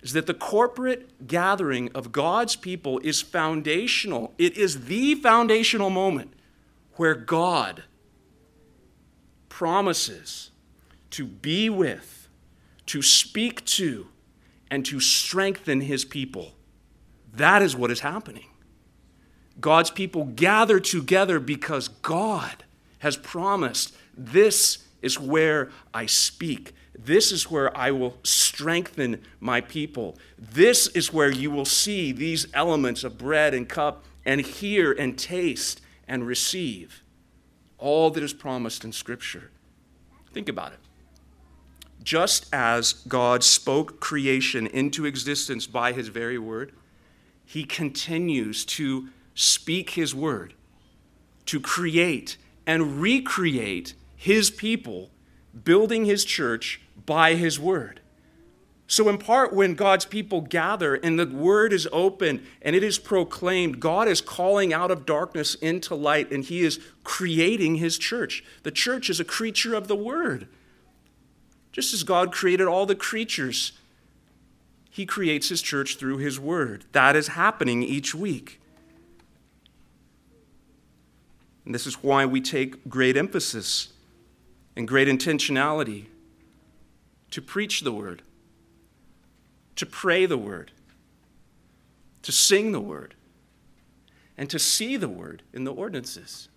is 0.01 0.13
that 0.13 0.25
the 0.25 0.33
corporate 0.33 1.27
gathering 1.27 1.91
of 1.93 2.13
God's 2.13 2.55
people 2.55 2.99
is 2.99 3.21
foundational. 3.21 4.33
It 4.37 4.57
is 4.57 4.85
the 4.85 5.15
foundational 5.15 5.89
moment 5.89 6.33
where 6.93 7.13
God 7.13 7.83
promises 9.49 10.51
to 11.11 11.25
be 11.25 11.69
with, 11.69 12.29
to 12.85 13.01
speak 13.01 13.65
to, 13.65 14.07
and 14.73 14.83
to 14.87 14.99
strengthen 14.99 15.81
his 15.81 16.03
people. 16.03 16.53
That 17.31 17.61
is 17.61 17.75
what 17.75 17.91
is 17.91 17.99
happening. 17.99 18.47
God's 19.61 19.91
people 19.91 20.25
gather 20.25 20.79
together 20.79 21.39
because 21.39 21.89
God 21.89 22.63
has 22.97 23.15
promised 23.15 23.95
this 24.17 24.79
is 25.03 25.19
where 25.19 25.69
I 25.93 26.07
speak. 26.07 26.73
This 26.97 27.31
is 27.31 27.51
where 27.51 27.75
I 27.77 27.91
will 27.91 28.17
strengthen 28.23 29.21
my 29.39 29.61
people. 29.61 30.17
This 30.39 30.87
is 30.87 31.13
where 31.13 31.29
you 31.29 31.51
will 31.51 31.65
see 31.65 32.11
these 32.11 32.47
elements 32.55 33.03
of 33.03 33.15
bread 33.15 33.53
and 33.53 33.69
cup 33.69 34.03
and 34.25 34.41
hear 34.41 34.91
and 34.91 35.19
taste 35.19 35.81
and 36.07 36.25
receive 36.25 37.03
all 37.77 38.09
that 38.09 38.23
is 38.23 38.33
promised 38.33 38.83
in 38.83 38.91
Scripture. 38.91 39.51
Think 40.31 40.49
about 40.49 40.73
it. 40.73 40.79
Just 42.03 42.53
as 42.53 42.93
God 42.93 43.43
spoke 43.43 43.99
creation 43.99 44.67
into 44.67 45.05
existence 45.05 45.65
by 45.65 45.93
His 45.93 46.09
very 46.09 46.37
word, 46.37 46.73
He 47.45 47.63
continues 47.63 48.65
to 48.65 49.09
speak 49.33 49.91
His 49.91 50.13
word, 50.13 50.53
to 51.45 51.59
create 51.59 52.37
and 52.65 53.01
recreate 53.01 53.93
his 54.23 54.49
people, 54.49 55.09
building 55.65 56.05
his 56.05 56.23
church 56.23 56.81
by 57.05 57.35
his 57.35 57.59
word. 57.59 57.99
So, 58.87 59.09
in 59.09 59.17
part, 59.17 59.53
when 59.53 59.75
God's 59.75 60.05
people 60.05 60.41
gather 60.41 60.95
and 60.95 61.19
the 61.19 61.25
word 61.25 61.73
is 61.73 61.89
open 61.91 62.45
and 62.61 62.75
it 62.75 62.83
is 62.83 62.99
proclaimed, 62.99 63.81
God 63.81 64.07
is 64.07 64.21
calling 64.21 64.73
out 64.73 64.91
of 64.91 65.05
darkness 65.05 65.55
into 65.55 65.95
light 65.95 66.31
and 66.31 66.43
he 66.43 66.61
is 66.61 66.79
creating 67.03 67.75
his 67.75 67.97
church. 67.97 68.43
The 68.63 68.71
church 68.71 69.09
is 69.09 69.19
a 69.19 69.25
creature 69.25 69.73
of 69.73 69.89
the 69.89 69.95
word. 69.95 70.47
Just 71.73 71.93
as 71.93 72.03
God 72.03 72.31
created 72.31 72.67
all 72.67 72.85
the 72.85 72.95
creatures, 72.95 73.73
he 74.89 75.05
creates 75.05 75.49
his 75.49 75.61
church 75.61 75.97
through 75.97 76.19
his 76.19 76.39
word. 76.39 76.85
That 76.91 77.15
is 77.15 77.29
happening 77.29 77.81
each 77.83 78.13
week. 78.13 78.61
And 81.65 81.73
this 81.73 81.87
is 81.87 81.95
why 81.95 82.25
we 82.27 82.41
take 82.41 82.87
great 82.87 83.17
emphasis 83.17 83.91
and 84.75 84.87
great 84.87 85.07
intentionality 85.07 86.05
to 87.31 87.41
preach 87.41 87.81
the 87.81 87.91
word, 87.91 88.21
to 89.75 89.85
pray 89.87 90.27
the 90.27 90.37
word, 90.37 90.71
to 92.21 92.31
sing 92.31 92.71
the 92.71 92.79
word, 92.79 93.15
and 94.37 94.47
to 94.49 94.59
see 94.59 94.95
the 94.95 95.09
word 95.09 95.41
in 95.51 95.63
the 95.63 95.73
ordinances. 95.73 96.49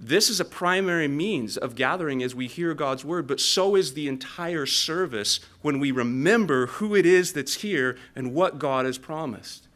This 0.00 0.30
is 0.30 0.38
a 0.38 0.44
primary 0.44 1.08
means 1.08 1.56
of 1.56 1.74
gathering 1.74 2.22
as 2.22 2.34
we 2.34 2.46
hear 2.46 2.72
God's 2.72 3.04
word, 3.04 3.26
but 3.26 3.40
so 3.40 3.74
is 3.74 3.94
the 3.94 4.06
entire 4.06 4.64
service 4.64 5.40
when 5.60 5.80
we 5.80 5.90
remember 5.90 6.66
who 6.66 6.94
it 6.94 7.04
is 7.04 7.32
that's 7.32 7.54
here 7.62 7.98
and 8.14 8.32
what 8.32 8.58
God 8.58 8.86
has 8.86 8.96
promised. 8.96 9.66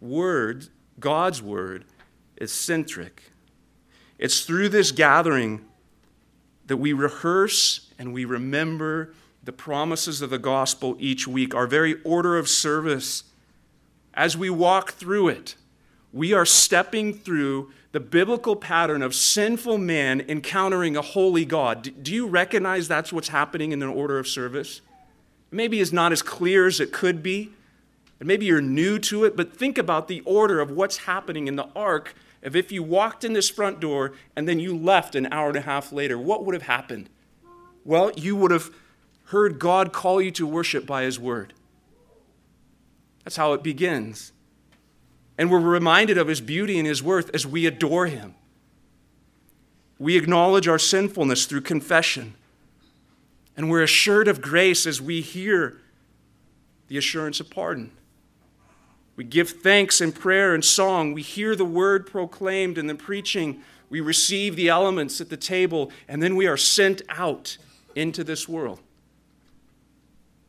Word, 0.00 0.68
God's 0.98 1.42
word, 1.42 1.84
is 2.36 2.50
centric 2.50 3.32
it's 4.18 4.42
through 4.42 4.70
this 4.70 4.92
gathering 4.92 5.64
that 6.66 6.78
we 6.78 6.92
rehearse 6.92 7.90
and 7.98 8.12
we 8.12 8.24
remember 8.24 9.12
the 9.44 9.52
promises 9.52 10.22
of 10.22 10.30
the 10.30 10.38
gospel 10.38 10.96
each 10.98 11.28
week, 11.28 11.54
our 11.54 11.66
very 11.66 12.00
order 12.02 12.36
of 12.36 12.48
service. 12.48 13.24
As 14.14 14.36
we 14.36 14.50
walk 14.50 14.92
through 14.92 15.28
it, 15.28 15.54
we 16.12 16.32
are 16.32 16.46
stepping 16.46 17.12
through 17.12 17.70
the 17.96 18.00
biblical 18.00 18.54
pattern 18.54 19.00
of 19.00 19.14
sinful 19.14 19.78
man 19.78 20.20
encountering 20.28 20.98
a 20.98 21.00
holy 21.00 21.46
God. 21.46 21.94
Do 22.02 22.12
you 22.12 22.26
recognize 22.26 22.88
that's 22.88 23.10
what's 23.10 23.28
happening 23.28 23.72
in 23.72 23.78
the 23.78 23.86
order 23.86 24.18
of 24.18 24.28
service? 24.28 24.82
Maybe 25.50 25.80
it's 25.80 25.94
not 25.94 26.12
as 26.12 26.20
clear 26.20 26.66
as 26.66 26.78
it 26.78 26.92
could 26.92 27.22
be, 27.22 27.52
and 28.20 28.26
maybe 28.26 28.44
you're 28.44 28.60
new 28.60 28.98
to 28.98 29.24
it, 29.24 29.34
but 29.34 29.56
think 29.56 29.78
about 29.78 30.08
the 30.08 30.20
order 30.26 30.60
of 30.60 30.70
what's 30.70 30.98
happening 30.98 31.48
in 31.48 31.56
the 31.56 31.68
arc 31.74 32.14
of 32.42 32.54
if 32.54 32.70
you 32.70 32.82
walked 32.82 33.24
in 33.24 33.32
this 33.32 33.48
front 33.48 33.80
door 33.80 34.12
and 34.36 34.46
then 34.46 34.60
you 34.60 34.76
left 34.76 35.14
an 35.14 35.26
hour 35.32 35.48
and 35.48 35.56
a 35.56 35.62
half 35.62 35.90
later, 35.90 36.18
what 36.18 36.44
would 36.44 36.54
have 36.54 36.64
happened? 36.64 37.08
Well, 37.82 38.12
you 38.14 38.36
would 38.36 38.50
have 38.50 38.68
heard 39.28 39.58
God 39.58 39.94
call 39.94 40.20
you 40.20 40.30
to 40.32 40.46
worship 40.46 40.84
by 40.84 41.04
his 41.04 41.18
word. 41.18 41.54
That's 43.24 43.36
how 43.36 43.54
it 43.54 43.62
begins. 43.62 44.32
And 45.38 45.50
we're 45.50 45.60
reminded 45.60 46.18
of 46.18 46.28
his 46.28 46.40
beauty 46.40 46.78
and 46.78 46.86
his 46.86 47.02
worth 47.02 47.30
as 47.34 47.46
we 47.46 47.66
adore 47.66 48.06
him. 48.06 48.34
We 49.98 50.16
acknowledge 50.16 50.68
our 50.68 50.78
sinfulness 50.78 51.46
through 51.46 51.62
confession. 51.62 52.34
And 53.56 53.70
we're 53.70 53.82
assured 53.82 54.28
of 54.28 54.40
grace 54.40 54.86
as 54.86 55.00
we 55.00 55.20
hear 55.20 55.80
the 56.88 56.98
assurance 56.98 57.40
of 57.40 57.50
pardon. 57.50 57.90
We 59.16 59.24
give 59.24 59.48
thanks 59.48 60.00
in 60.00 60.12
prayer 60.12 60.54
and 60.54 60.64
song. 60.64 61.14
We 61.14 61.22
hear 61.22 61.56
the 61.56 61.64
word 61.64 62.06
proclaimed 62.06 62.76
in 62.76 62.86
the 62.86 62.94
preaching. 62.94 63.62
We 63.88 64.00
receive 64.00 64.56
the 64.56 64.68
elements 64.68 65.20
at 65.20 65.30
the 65.30 65.36
table, 65.38 65.90
and 66.06 66.22
then 66.22 66.36
we 66.36 66.46
are 66.46 66.58
sent 66.58 67.00
out 67.08 67.56
into 67.94 68.22
this 68.22 68.46
world. 68.46 68.80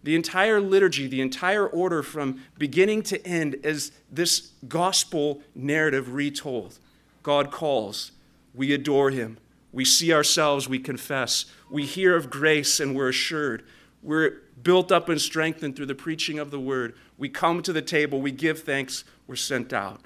The 0.07 0.15
entire 0.15 0.61
liturgy, 0.61 1.05
the 1.05 1.19
entire 1.19 1.67
order 1.67 2.01
from 2.01 2.41
beginning 2.57 3.01
to 3.03 3.27
end 3.27 3.55
is 3.55 3.91
this 4.09 4.53
gospel 4.65 5.41
narrative 5.53 6.13
retold. 6.13 6.79
God 7.23 7.51
calls, 7.51 8.13
we 8.55 8.71
adore 8.71 9.11
him, 9.11 9.37
we 9.73 9.83
see 9.83 10.13
ourselves, 10.13 10.69
we 10.69 10.79
confess, 10.79 11.43
we 11.69 11.83
hear 11.83 12.15
of 12.15 12.29
grace, 12.29 12.79
and 12.79 12.95
we're 12.95 13.09
assured. 13.09 13.65
We're 14.01 14.43
built 14.63 14.93
up 14.93 15.09
and 15.09 15.19
strengthened 15.19 15.75
through 15.75 15.87
the 15.87 15.93
preaching 15.93 16.39
of 16.39 16.51
the 16.51 16.59
word. 16.61 16.95
We 17.17 17.27
come 17.27 17.61
to 17.63 17.73
the 17.73 17.81
table, 17.81 18.21
we 18.21 18.31
give 18.31 18.61
thanks, 18.61 19.03
we're 19.27 19.35
sent 19.35 19.73
out. 19.73 19.99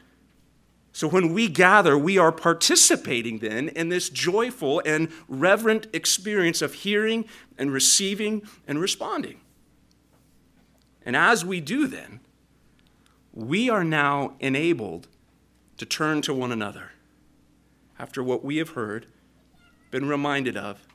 So 0.94 1.08
when 1.08 1.32
we 1.32 1.48
gather, 1.48 1.96
we 1.96 2.18
are 2.18 2.32
participating 2.32 3.38
then 3.38 3.70
in 3.70 3.90
this 3.90 4.10
joyful 4.10 4.82
and 4.84 5.10
reverent 5.28 5.86
experience 5.94 6.64
of 6.64 6.74
hearing 6.74 7.26
and 7.56 7.72
receiving 7.72 8.42
and 8.68 8.82
responding. 8.82 9.42
And 11.06 11.16
as 11.16 11.44
we 11.44 11.60
do 11.60 11.88
then, 11.88 12.20
we 13.34 13.70
are 13.70 13.84
now 13.84 14.34
enabled 14.40 15.08
to 15.78 15.86
turn 15.86 16.22
to 16.24 16.34
one 16.34 16.52
another 16.52 16.92
after 17.98 18.24
what 18.24 18.44
we 18.44 18.58
have 18.58 18.70
heard, 18.70 19.06
been 19.90 20.08
reminded 20.08 20.58
of, 20.58 20.86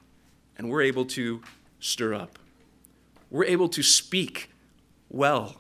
and 0.59 0.69
we're 0.69 0.83
able 0.83 1.05
to 1.05 1.42
stir 1.81 2.14
up. 2.14 2.38
We're 3.31 3.45
able 3.45 3.69
to 3.71 3.83
speak 3.83 4.51
well. 5.09 5.57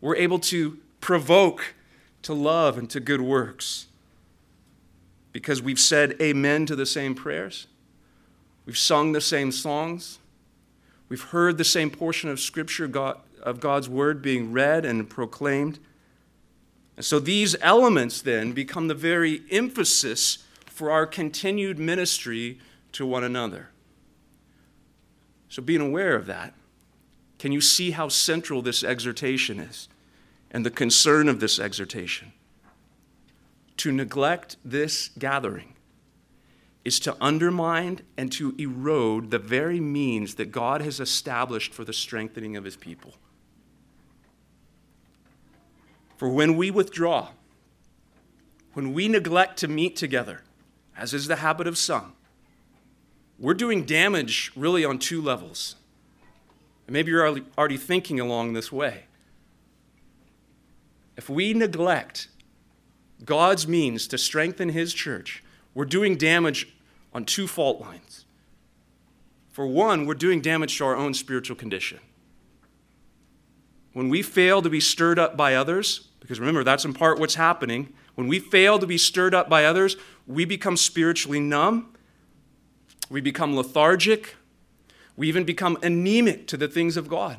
We're 0.00 0.16
able 0.16 0.38
to 0.40 0.78
provoke 1.00 1.74
to 2.22 2.34
love 2.34 2.78
and 2.78 2.88
to 2.90 3.00
good 3.00 3.20
works 3.20 3.86
because 5.32 5.60
we've 5.60 5.80
said 5.80 6.16
amen 6.22 6.64
to 6.66 6.76
the 6.76 6.86
same 6.86 7.14
prayers, 7.14 7.66
we've 8.66 8.78
sung 8.78 9.12
the 9.12 9.20
same 9.20 9.50
songs, 9.50 10.20
we've 11.14 11.22
heard 11.30 11.58
the 11.58 11.64
same 11.64 11.92
portion 11.92 12.28
of 12.28 12.40
Scripture 12.40 12.88
God, 12.88 13.20
of 13.40 13.60
God's 13.60 13.88
Word 13.88 14.20
being 14.20 14.50
read 14.50 14.84
and 14.84 15.08
proclaimed. 15.08 15.78
And 16.96 17.06
so 17.06 17.20
these 17.20 17.54
elements 17.60 18.20
then 18.20 18.50
become 18.50 18.88
the 18.88 18.94
very 18.94 19.42
emphasis 19.48 20.38
for 20.66 20.90
our 20.90 21.06
continued 21.06 21.78
ministry 21.78 22.58
to 22.90 23.06
one 23.06 23.22
another. 23.22 23.68
So, 25.48 25.62
being 25.62 25.80
aware 25.80 26.16
of 26.16 26.26
that, 26.26 26.52
can 27.38 27.52
you 27.52 27.60
see 27.60 27.92
how 27.92 28.08
central 28.08 28.60
this 28.60 28.82
exhortation 28.82 29.60
is 29.60 29.88
and 30.50 30.66
the 30.66 30.70
concern 30.70 31.28
of 31.28 31.38
this 31.38 31.60
exhortation? 31.60 32.32
To 33.76 33.92
neglect 33.92 34.56
this 34.64 35.10
gathering 35.16 35.76
is 36.84 37.00
to 37.00 37.16
undermine 37.20 38.00
and 38.16 38.30
to 38.32 38.54
erode 38.58 39.30
the 39.30 39.38
very 39.38 39.80
means 39.80 40.34
that 40.34 40.52
God 40.52 40.82
has 40.82 41.00
established 41.00 41.72
for 41.72 41.84
the 41.84 41.92
strengthening 41.92 42.56
of 42.56 42.64
his 42.64 42.76
people. 42.76 43.14
For 46.16 46.28
when 46.28 46.56
we 46.56 46.70
withdraw, 46.70 47.30
when 48.74 48.92
we 48.92 49.08
neglect 49.08 49.58
to 49.58 49.68
meet 49.68 49.96
together, 49.96 50.42
as 50.96 51.14
is 51.14 51.26
the 51.26 51.36
habit 51.36 51.66
of 51.66 51.78
some, 51.78 52.14
we're 53.38 53.54
doing 53.54 53.84
damage 53.84 54.52
really 54.54 54.84
on 54.84 54.98
two 54.98 55.20
levels. 55.20 55.76
And 56.86 56.92
maybe 56.92 57.10
you're 57.10 57.26
already 57.58 57.76
thinking 57.76 58.20
along 58.20 58.52
this 58.52 58.70
way. 58.70 59.04
If 61.16 61.28
we 61.28 61.54
neglect 61.54 62.28
God's 63.24 63.66
means 63.66 64.06
to 64.08 64.18
strengthen 64.18 64.68
His 64.68 64.92
church, 64.92 65.42
we're 65.74 65.84
doing 65.84 66.16
damage 66.16 66.73
on 67.14 67.24
two 67.24 67.46
fault 67.46 67.80
lines. 67.80 68.24
For 69.50 69.66
one, 69.66 70.04
we're 70.04 70.14
doing 70.14 70.40
damage 70.40 70.76
to 70.78 70.84
our 70.84 70.96
own 70.96 71.14
spiritual 71.14 71.56
condition. 71.56 72.00
When 73.92 74.08
we 74.08 74.22
fail 74.22 74.60
to 74.62 74.68
be 74.68 74.80
stirred 74.80 75.18
up 75.18 75.36
by 75.36 75.54
others, 75.54 76.08
because 76.18 76.40
remember, 76.40 76.64
that's 76.64 76.84
in 76.84 76.92
part 76.92 77.20
what's 77.20 77.36
happening. 77.36 77.92
When 78.16 78.26
we 78.26 78.40
fail 78.40 78.78
to 78.80 78.86
be 78.86 78.98
stirred 78.98 79.34
up 79.34 79.48
by 79.48 79.64
others, 79.64 79.96
we 80.26 80.44
become 80.44 80.76
spiritually 80.76 81.38
numb 81.38 81.94
we 83.10 83.20
become 83.20 83.56
lethargic. 83.56 84.36
We 85.16 85.28
even 85.28 85.44
become 85.44 85.78
anemic 85.82 86.46
to 86.48 86.56
the 86.56 86.68
things 86.68 86.96
of 86.96 87.08
God. 87.08 87.38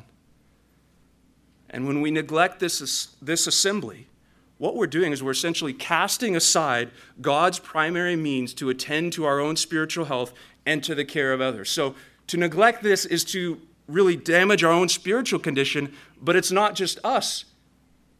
And 1.68 1.86
when 1.86 2.00
we 2.00 2.10
neglect 2.10 2.60
this, 2.60 3.14
this 3.20 3.46
assembly, 3.46 4.06
what 4.58 4.74
we're 4.74 4.86
doing 4.86 5.12
is 5.12 5.22
we're 5.22 5.32
essentially 5.32 5.72
casting 5.72 6.34
aside 6.34 6.90
God's 7.20 7.58
primary 7.58 8.16
means 8.16 8.54
to 8.54 8.70
attend 8.70 9.12
to 9.14 9.24
our 9.24 9.38
own 9.38 9.56
spiritual 9.56 10.06
health 10.06 10.32
and 10.64 10.82
to 10.84 10.94
the 10.94 11.04
care 11.04 11.32
of 11.32 11.40
others. 11.40 11.70
So 11.70 11.94
to 12.28 12.36
neglect 12.36 12.82
this 12.82 13.04
is 13.04 13.24
to 13.26 13.60
really 13.86 14.16
damage 14.16 14.64
our 14.64 14.72
own 14.72 14.88
spiritual 14.88 15.38
condition, 15.38 15.94
but 16.20 16.36
it's 16.36 16.50
not 16.50 16.74
just 16.74 16.98
us, 17.04 17.44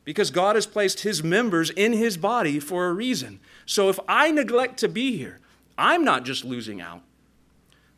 because 0.04 0.30
God 0.30 0.54
has 0.54 0.66
placed 0.66 1.00
His 1.00 1.24
members 1.24 1.70
in 1.70 1.92
His 1.92 2.16
body 2.16 2.60
for 2.60 2.86
a 2.86 2.92
reason. 2.92 3.40
So 3.64 3.88
if 3.88 3.98
I 4.06 4.30
neglect 4.30 4.78
to 4.78 4.88
be 4.88 5.16
here, 5.16 5.40
I'm 5.76 6.04
not 6.04 6.24
just 6.24 6.44
losing 6.44 6.80
out, 6.80 7.02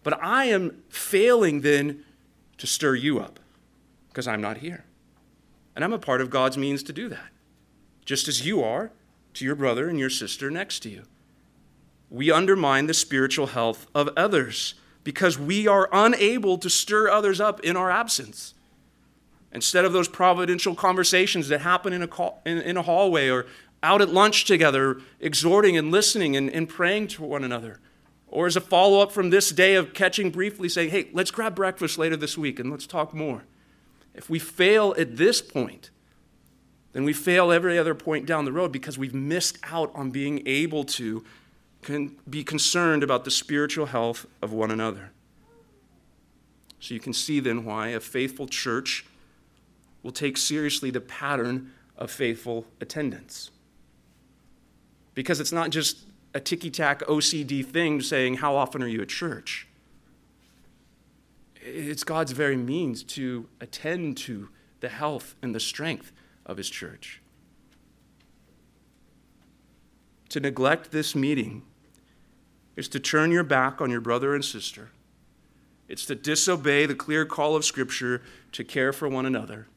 but 0.02 0.18
I 0.22 0.46
am 0.46 0.82
failing 0.88 1.60
then 1.60 2.04
to 2.56 2.66
stir 2.66 2.94
you 2.94 3.20
up 3.20 3.38
because 4.08 4.26
I'm 4.26 4.40
not 4.40 4.58
here. 4.58 4.84
And 5.76 5.84
I'm 5.84 5.92
a 5.92 5.98
part 5.98 6.20
of 6.20 6.30
God's 6.30 6.56
means 6.56 6.82
to 6.84 6.92
do 6.92 7.08
that, 7.10 7.28
just 8.08 8.26
as 8.26 8.46
you 8.46 8.64
are 8.64 8.90
to 9.34 9.44
your 9.44 9.54
brother 9.54 9.86
and 9.86 9.98
your 9.98 10.08
sister 10.08 10.50
next 10.50 10.80
to 10.80 10.88
you. 10.88 11.02
We 12.08 12.32
undermine 12.32 12.86
the 12.86 12.94
spiritual 12.94 13.48
health 13.48 13.86
of 13.94 14.08
others 14.16 14.76
because 15.04 15.38
we 15.38 15.68
are 15.68 15.90
unable 15.92 16.56
to 16.56 16.70
stir 16.70 17.10
others 17.10 17.38
up 17.38 17.60
in 17.60 17.76
our 17.76 17.90
absence. 17.90 18.54
Instead 19.52 19.84
of 19.84 19.92
those 19.92 20.08
providential 20.08 20.74
conversations 20.74 21.48
that 21.48 21.60
happen 21.60 21.92
in 21.92 22.00
a, 22.02 22.08
call, 22.08 22.40
in, 22.46 22.56
in 22.62 22.78
a 22.78 22.82
hallway 22.82 23.28
or 23.28 23.44
out 23.82 24.00
at 24.00 24.08
lunch 24.08 24.46
together, 24.46 25.02
exhorting 25.20 25.76
and 25.76 25.90
listening 25.90 26.34
and, 26.34 26.48
and 26.48 26.66
praying 26.66 27.08
to 27.08 27.22
one 27.22 27.44
another, 27.44 27.78
or 28.26 28.46
as 28.46 28.56
a 28.56 28.60
follow 28.62 29.02
up 29.02 29.12
from 29.12 29.28
this 29.28 29.50
day 29.50 29.74
of 29.74 29.92
catching 29.92 30.30
briefly, 30.30 30.70
saying, 30.70 30.88
hey, 30.88 31.10
let's 31.12 31.30
grab 31.30 31.54
breakfast 31.54 31.98
later 31.98 32.16
this 32.16 32.38
week 32.38 32.58
and 32.58 32.70
let's 32.70 32.86
talk 32.86 33.12
more. 33.12 33.44
If 34.14 34.30
we 34.30 34.38
fail 34.38 34.94
at 34.96 35.18
this 35.18 35.42
point, 35.42 35.90
then 36.92 37.04
we 37.04 37.12
fail 37.12 37.52
every 37.52 37.78
other 37.78 37.94
point 37.94 38.26
down 38.26 38.44
the 38.44 38.52
road 38.52 38.72
because 38.72 38.98
we've 38.98 39.14
missed 39.14 39.58
out 39.64 39.90
on 39.94 40.10
being 40.10 40.42
able 40.46 40.84
to 40.84 41.24
be 42.28 42.42
concerned 42.42 43.02
about 43.02 43.24
the 43.24 43.30
spiritual 43.30 43.86
health 43.86 44.26
of 44.42 44.52
one 44.52 44.70
another. 44.70 45.12
So 46.80 46.94
you 46.94 47.00
can 47.00 47.12
see 47.12 47.40
then 47.40 47.64
why 47.64 47.88
a 47.88 48.00
faithful 48.00 48.46
church 48.46 49.04
will 50.02 50.12
take 50.12 50.36
seriously 50.36 50.90
the 50.90 51.00
pattern 51.00 51.72
of 51.96 52.10
faithful 52.10 52.66
attendance. 52.80 53.50
Because 55.14 55.40
it's 55.40 55.52
not 55.52 55.70
just 55.70 56.04
a 56.34 56.40
ticky 56.40 56.70
tack 56.70 57.00
OCD 57.00 57.64
thing 57.64 58.00
saying, 58.00 58.34
How 58.34 58.54
often 58.54 58.82
are 58.82 58.88
you 58.88 59.02
at 59.02 59.08
church? 59.08 59.66
It's 61.60 62.04
God's 62.04 62.32
very 62.32 62.56
means 62.56 63.02
to 63.04 63.48
attend 63.60 64.16
to 64.18 64.48
the 64.80 64.88
health 64.88 65.34
and 65.42 65.54
the 65.54 65.60
strength 65.60 66.12
of 66.48 66.56
His 66.56 66.68
church. 66.68 67.20
To 70.30 70.40
neglect 70.40 70.90
this 70.90 71.14
meeting 71.14 71.62
is 72.76 72.88
to 72.88 73.00
turn 73.00 73.30
your 73.30 73.44
back 73.44 73.80
on 73.80 73.90
your 73.90 74.00
brother 74.00 74.34
and 74.34 74.44
sister. 74.44 74.90
It's 75.88 76.04
to 76.06 76.14
disobey 76.14 76.86
the 76.86 76.94
clear 76.94 77.24
call 77.24 77.56
of 77.56 77.64
Scripture 77.64 78.22
to 78.52 78.64
care 78.64 78.92
for 78.92 79.08
one 79.08 79.26
another. 79.26 79.68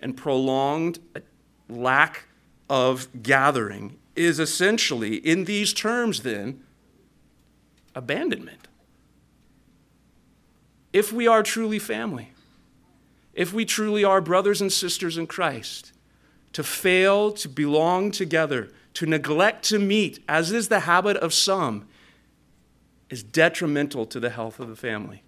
And 0.00 0.16
prolonged 0.16 0.98
uh, 1.14 1.20
lack 1.68 2.24
of 2.68 3.08
gathering 3.22 3.96
is 4.14 4.38
essentially, 4.38 5.16
in 5.16 5.44
these 5.44 5.72
terms, 5.72 6.20
then, 6.20 6.62
abandonment. 7.94 8.68
If 10.92 11.12
we 11.12 11.26
are 11.26 11.42
truly 11.42 11.78
family, 11.78 12.32
if 13.32 13.52
we 13.52 13.64
truly 13.64 14.04
are 14.04 14.20
brothers 14.20 14.60
and 14.60 14.72
sisters 14.72 15.18
in 15.18 15.26
Christ, 15.26 15.92
to 16.52 16.62
fail 16.62 17.32
to 17.32 17.48
belong 17.48 18.10
together, 18.10 18.70
to 18.94 19.06
neglect 19.06 19.64
to 19.66 19.78
meet, 19.78 20.22
as 20.28 20.52
is 20.52 20.68
the 20.68 20.80
habit 20.80 21.16
of 21.18 21.34
some, 21.34 21.86
is 23.10 23.22
detrimental 23.22 24.06
to 24.06 24.18
the 24.18 24.30
health 24.30 24.58
of 24.58 24.68
the 24.68 24.76
family. 24.76 25.22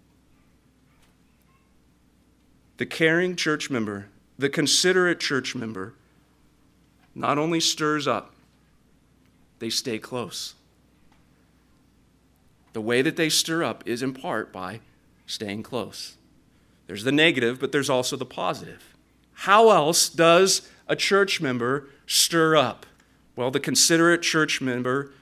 The 2.78 2.86
caring 2.86 3.36
church 3.36 3.70
member, 3.70 4.08
the 4.38 4.48
considerate 4.48 5.20
church 5.20 5.54
member, 5.54 5.94
not 7.14 7.38
only 7.38 7.60
stirs 7.60 8.06
up, 8.06 8.34
they 9.58 9.70
stay 9.70 9.98
close. 9.98 10.54
The 12.72 12.80
way 12.80 13.02
that 13.02 13.16
they 13.16 13.28
stir 13.28 13.64
up 13.64 13.82
is 13.86 14.02
in 14.02 14.14
part 14.14 14.52
by 14.52 14.80
staying 15.26 15.64
close. 15.64 16.16
There's 16.86 17.04
the 17.04 17.12
negative, 17.12 17.58
but 17.58 17.72
there's 17.72 17.90
also 17.90 18.16
the 18.16 18.24
positive. 18.24 18.94
How 19.32 19.70
else 19.70 20.08
does 20.08 20.68
a 20.88 20.96
church 20.96 21.40
member 21.40 21.88
stir 22.06 22.56
up? 22.56 22.86
Well, 23.36 23.50
the 23.50 23.60
considerate 23.60 24.22
church 24.22 24.60
member 24.60 25.12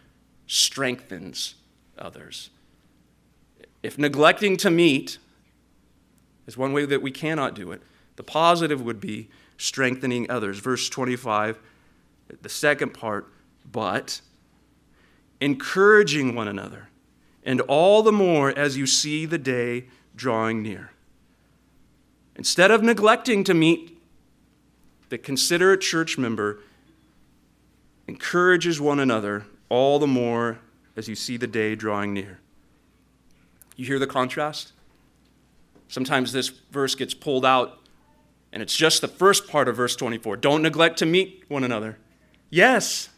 strengthens 0.46 1.54
others. 1.98 2.50
If 3.82 3.98
neglecting 3.98 4.56
to 4.58 4.70
meet 4.70 5.18
is 6.46 6.56
one 6.56 6.72
way 6.72 6.86
that 6.86 7.02
we 7.02 7.10
cannot 7.10 7.54
do 7.54 7.72
it, 7.72 7.82
the 8.16 8.22
positive 8.22 8.80
would 8.80 9.00
be 9.00 9.28
strengthening 9.58 10.30
others. 10.30 10.58
Verse 10.58 10.88
25, 10.88 11.58
the 12.42 12.48
second 12.48 12.94
part, 12.94 13.26
but 13.70 14.20
encouraging 15.40 16.34
one 16.34 16.48
another, 16.48 16.88
and 17.44 17.60
all 17.62 18.02
the 18.02 18.12
more 18.12 18.56
as 18.56 18.76
you 18.76 18.86
see 18.86 19.26
the 19.26 19.38
day 19.38 19.84
drawing 20.14 20.62
near. 20.62 20.90
Instead 22.34 22.70
of 22.70 22.82
neglecting 22.82 23.44
to 23.44 23.54
meet, 23.54 23.95
the 25.08 25.18
considerate 25.18 25.80
church 25.80 26.18
member 26.18 26.60
encourages 28.08 28.80
one 28.80 29.00
another 29.00 29.46
all 29.68 29.98
the 29.98 30.06
more 30.06 30.58
as 30.96 31.08
you 31.08 31.14
see 31.14 31.36
the 31.36 31.46
day 31.46 31.74
drawing 31.74 32.12
near. 32.12 32.40
You 33.76 33.84
hear 33.84 33.98
the 33.98 34.06
contrast? 34.06 34.72
Sometimes 35.88 36.32
this 36.32 36.48
verse 36.48 36.94
gets 36.94 37.14
pulled 37.14 37.44
out, 37.44 37.78
and 38.52 38.62
it's 38.62 38.76
just 38.76 39.00
the 39.00 39.08
first 39.08 39.48
part 39.48 39.68
of 39.68 39.76
verse 39.76 39.94
24. 39.94 40.38
Don't 40.38 40.62
neglect 40.62 40.98
to 40.98 41.06
meet 41.06 41.44
one 41.48 41.62
another. 41.62 41.98
Yes. 42.50 43.10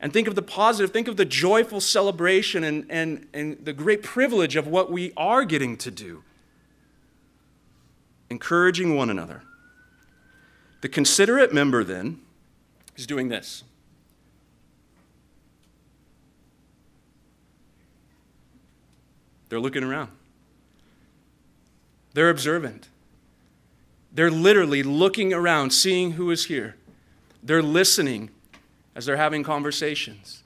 And 0.00 0.12
think 0.12 0.28
of 0.28 0.34
the 0.34 0.42
positive, 0.42 0.92
think 0.92 1.08
of 1.08 1.16
the 1.16 1.24
joyful 1.24 1.80
celebration 1.80 2.64
and, 2.64 2.86
and, 2.88 3.26
and 3.32 3.64
the 3.64 3.72
great 3.72 4.02
privilege 4.02 4.56
of 4.56 4.66
what 4.66 4.90
we 4.90 5.12
are 5.16 5.44
getting 5.44 5.76
to 5.78 5.90
do 5.90 6.22
encouraging 8.30 8.96
one 8.96 9.10
another. 9.10 9.42
The 10.82 10.88
considerate 10.88 11.54
member 11.54 11.82
then 11.82 12.20
is 12.96 13.06
doing 13.06 13.28
this. 13.28 13.64
They're 19.48 19.60
looking 19.60 19.82
around. 19.82 20.10
They're 22.12 22.28
observant. 22.30 22.88
They're 24.12 24.30
literally 24.30 24.82
looking 24.82 25.32
around, 25.32 25.70
seeing 25.70 26.12
who 26.12 26.30
is 26.30 26.44
here. 26.44 26.76
They're 27.42 27.62
listening 27.62 28.28
as 28.94 29.06
they're 29.06 29.16
having 29.16 29.42
conversations. 29.42 30.42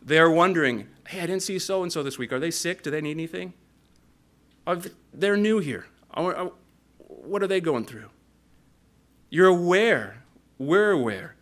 They're 0.00 0.30
wondering, 0.30 0.86
hey, 1.08 1.20
I 1.20 1.26
didn't 1.26 1.42
see 1.42 1.58
so 1.58 1.82
and 1.82 1.92
so 1.92 2.04
this 2.04 2.18
week. 2.18 2.32
Are 2.32 2.38
they 2.38 2.52
sick? 2.52 2.82
Do 2.82 2.90
they 2.90 3.00
need 3.00 3.12
anything? 3.12 3.52
They're 5.12 5.36
new 5.36 5.58
here 5.58 5.86
what 7.06 7.42
are 7.42 7.46
they 7.46 7.60
going 7.60 7.84
through? 7.84 8.10
You're 9.30 9.46
aware. 9.46 10.18
We're 10.58 10.90
aware. 10.90 11.36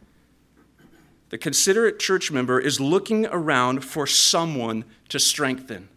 The 1.31 1.39
considerate 1.39 1.99
church 1.99 2.31
member 2.31 2.61
is 2.61 2.81
looking 2.81 3.27
around 3.27 3.85
for 3.85 4.07
someone 4.07 4.85
to 5.09 5.19
strengthen, 5.19 5.89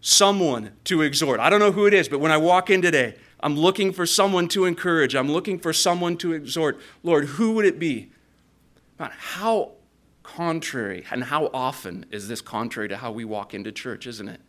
someone 0.00 0.72
to 0.84 1.02
exhort. 1.02 1.40
I 1.40 1.48
don't 1.48 1.60
know 1.60 1.72
who 1.72 1.86
it 1.86 1.94
is, 1.94 2.08
but 2.08 2.20
when 2.20 2.30
I 2.30 2.36
walk 2.36 2.70
in 2.70 2.82
today, 2.82 3.16
I'm 3.40 3.56
looking 3.56 3.92
for 3.92 4.06
someone 4.06 4.48
to 4.48 4.64
encourage. 4.64 5.14
I'm 5.14 5.30
looking 5.30 5.58
for 5.58 5.72
someone 5.72 6.16
to 6.18 6.32
exhort. 6.32 6.78
Lord, 7.02 7.24
who 7.24 7.52
would 7.52 7.64
it 7.64 7.78
be? 7.78 8.10
God, 8.98 9.12
how 9.16 9.72
contrary 10.22 11.04
and 11.10 11.24
how 11.24 11.50
often 11.52 12.06
is 12.10 12.28
this 12.28 12.40
contrary 12.40 12.88
to 12.88 12.96
how 12.96 13.12
we 13.12 13.24
walk 13.24 13.54
into 13.54 13.70
church, 13.72 14.06
isn't 14.06 14.28
it? 14.28 14.40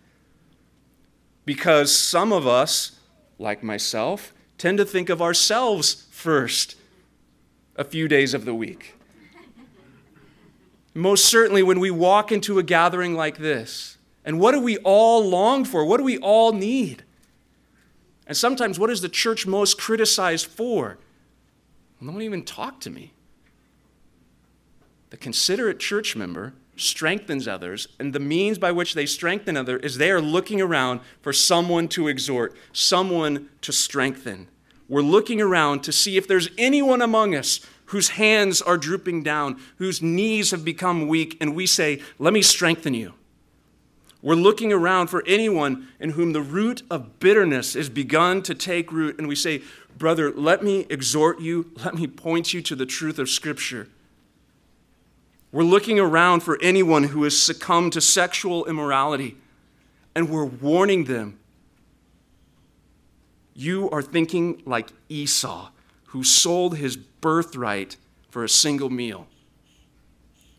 Because 1.46 1.96
some 1.96 2.32
of 2.34 2.48
us, 2.48 3.00
like 3.40 3.64
myself, 3.64 4.34
tend 4.58 4.78
to 4.78 4.86
think 4.86 5.10
of 5.10 5.22
ourselves 5.22 6.07
first 6.18 6.76
a 7.76 7.84
few 7.84 8.08
days 8.08 8.34
of 8.34 8.44
the 8.44 8.54
week. 8.56 8.96
Most 10.96 11.26
certainly, 11.26 11.62
when 11.62 11.80
we 11.80 11.92
walk 11.92 12.32
into 12.32 12.58
a 12.58 12.64
gathering 12.64 13.14
like 13.14 13.38
this, 13.38 14.00
and 14.26 14.40
what 14.40 14.54
do 14.54 14.60
we 14.60 14.78
all 14.80 15.24
long 15.24 15.64
for? 15.64 15.86
What 15.86 15.98
do 15.98 16.04
we 16.04 16.18
all 16.18 16.54
need? 16.54 17.04
And 18.26 18.36
sometimes, 18.36 18.80
what 18.80 18.90
is 18.90 19.02
the 19.02 19.10
church 19.10 19.46
most 19.46 19.78
criticized 19.78 20.48
for? 20.48 20.98
Well, 22.02 22.12
don't 22.12 22.24
even 22.24 22.44
talk 22.44 22.80
to 22.82 22.90
me. 22.90 23.14
The 25.12 25.18
considerate 25.18 25.80
church 25.80 26.16
member 26.16 26.54
strengthens 26.76 27.48
others, 27.48 27.88
and 28.00 28.12
the 28.12 28.20
means 28.20 28.58
by 28.58 28.72
which 28.72 28.96
they 28.96 29.06
strengthen 29.06 29.56
others 29.56 29.82
is 29.84 29.98
they 29.98 30.10
are 30.10 30.22
looking 30.22 30.62
around 30.62 31.02
for 31.22 31.32
someone 31.32 31.88
to 31.90 32.08
exhort, 32.08 32.56
someone 32.74 33.50
to 33.62 33.72
strengthen. 33.72 34.48
We're 34.90 35.02
looking 35.02 35.42
around 35.42 35.84
to 35.84 35.92
see 35.92 36.18
if 36.18 36.28
there's 36.28 36.50
anyone 36.58 37.02
among 37.02 37.36
us 37.36 37.60
whose 37.88 38.10
hands 38.10 38.62
are 38.62 38.78
drooping 38.78 39.24
down, 39.24 39.60
whose 39.78 40.02
knees 40.02 40.52
have 40.52 40.64
become 40.64 41.08
weak, 41.08 41.38
and 41.42 41.56
we 41.56 41.66
say, 41.66 42.02
Let 42.20 42.34
me 42.34 42.42
strengthen 42.42 42.94
you. 42.94 43.14
We're 44.22 44.36
looking 44.36 44.74
around 44.74 45.08
for 45.08 45.24
anyone 45.28 45.88
in 46.00 46.12
whom 46.12 46.34
the 46.34 46.42
root 46.42 46.82
of 46.90 47.20
bitterness 47.20 47.76
has 47.76 47.90
begun 47.90 48.42
to 48.44 48.56
take 48.56 48.92
root, 48.92 49.18
and 49.18 49.28
we 49.28 49.36
say, 49.36 49.62
Brother, 49.98 50.32
let 50.32 50.64
me 50.64 50.86
exhort 50.90 51.40
you, 51.40 51.72
let 51.84 51.96
me 51.96 52.08
point 52.08 52.54
you 52.54 52.62
to 52.64 52.76
the 52.76 52.86
truth 52.86 53.20
of 53.20 53.30
Scripture. 53.30 53.88
We're 55.52 55.64
looking 55.64 56.00
around 56.00 56.42
for 56.42 56.60
anyone 56.62 57.06
who 57.06 57.24
has 57.24 57.42
succumbed 57.42 57.94
to 57.94 58.02
sexual 58.02 58.66
immorality, 58.66 59.38
and 60.14 60.30
we're 60.30 60.46
warning 60.46 61.06
them. 61.06 61.40
You 63.58 63.90
are 63.90 64.04
thinking 64.04 64.62
like 64.68 64.92
Esau, 65.10 65.72
who 66.10 66.24
sold 66.24 66.78
his 66.78 66.96
birthright 66.96 67.98
for 68.30 68.44
a 68.44 68.50
single 68.50 68.92
meal. 68.92 69.26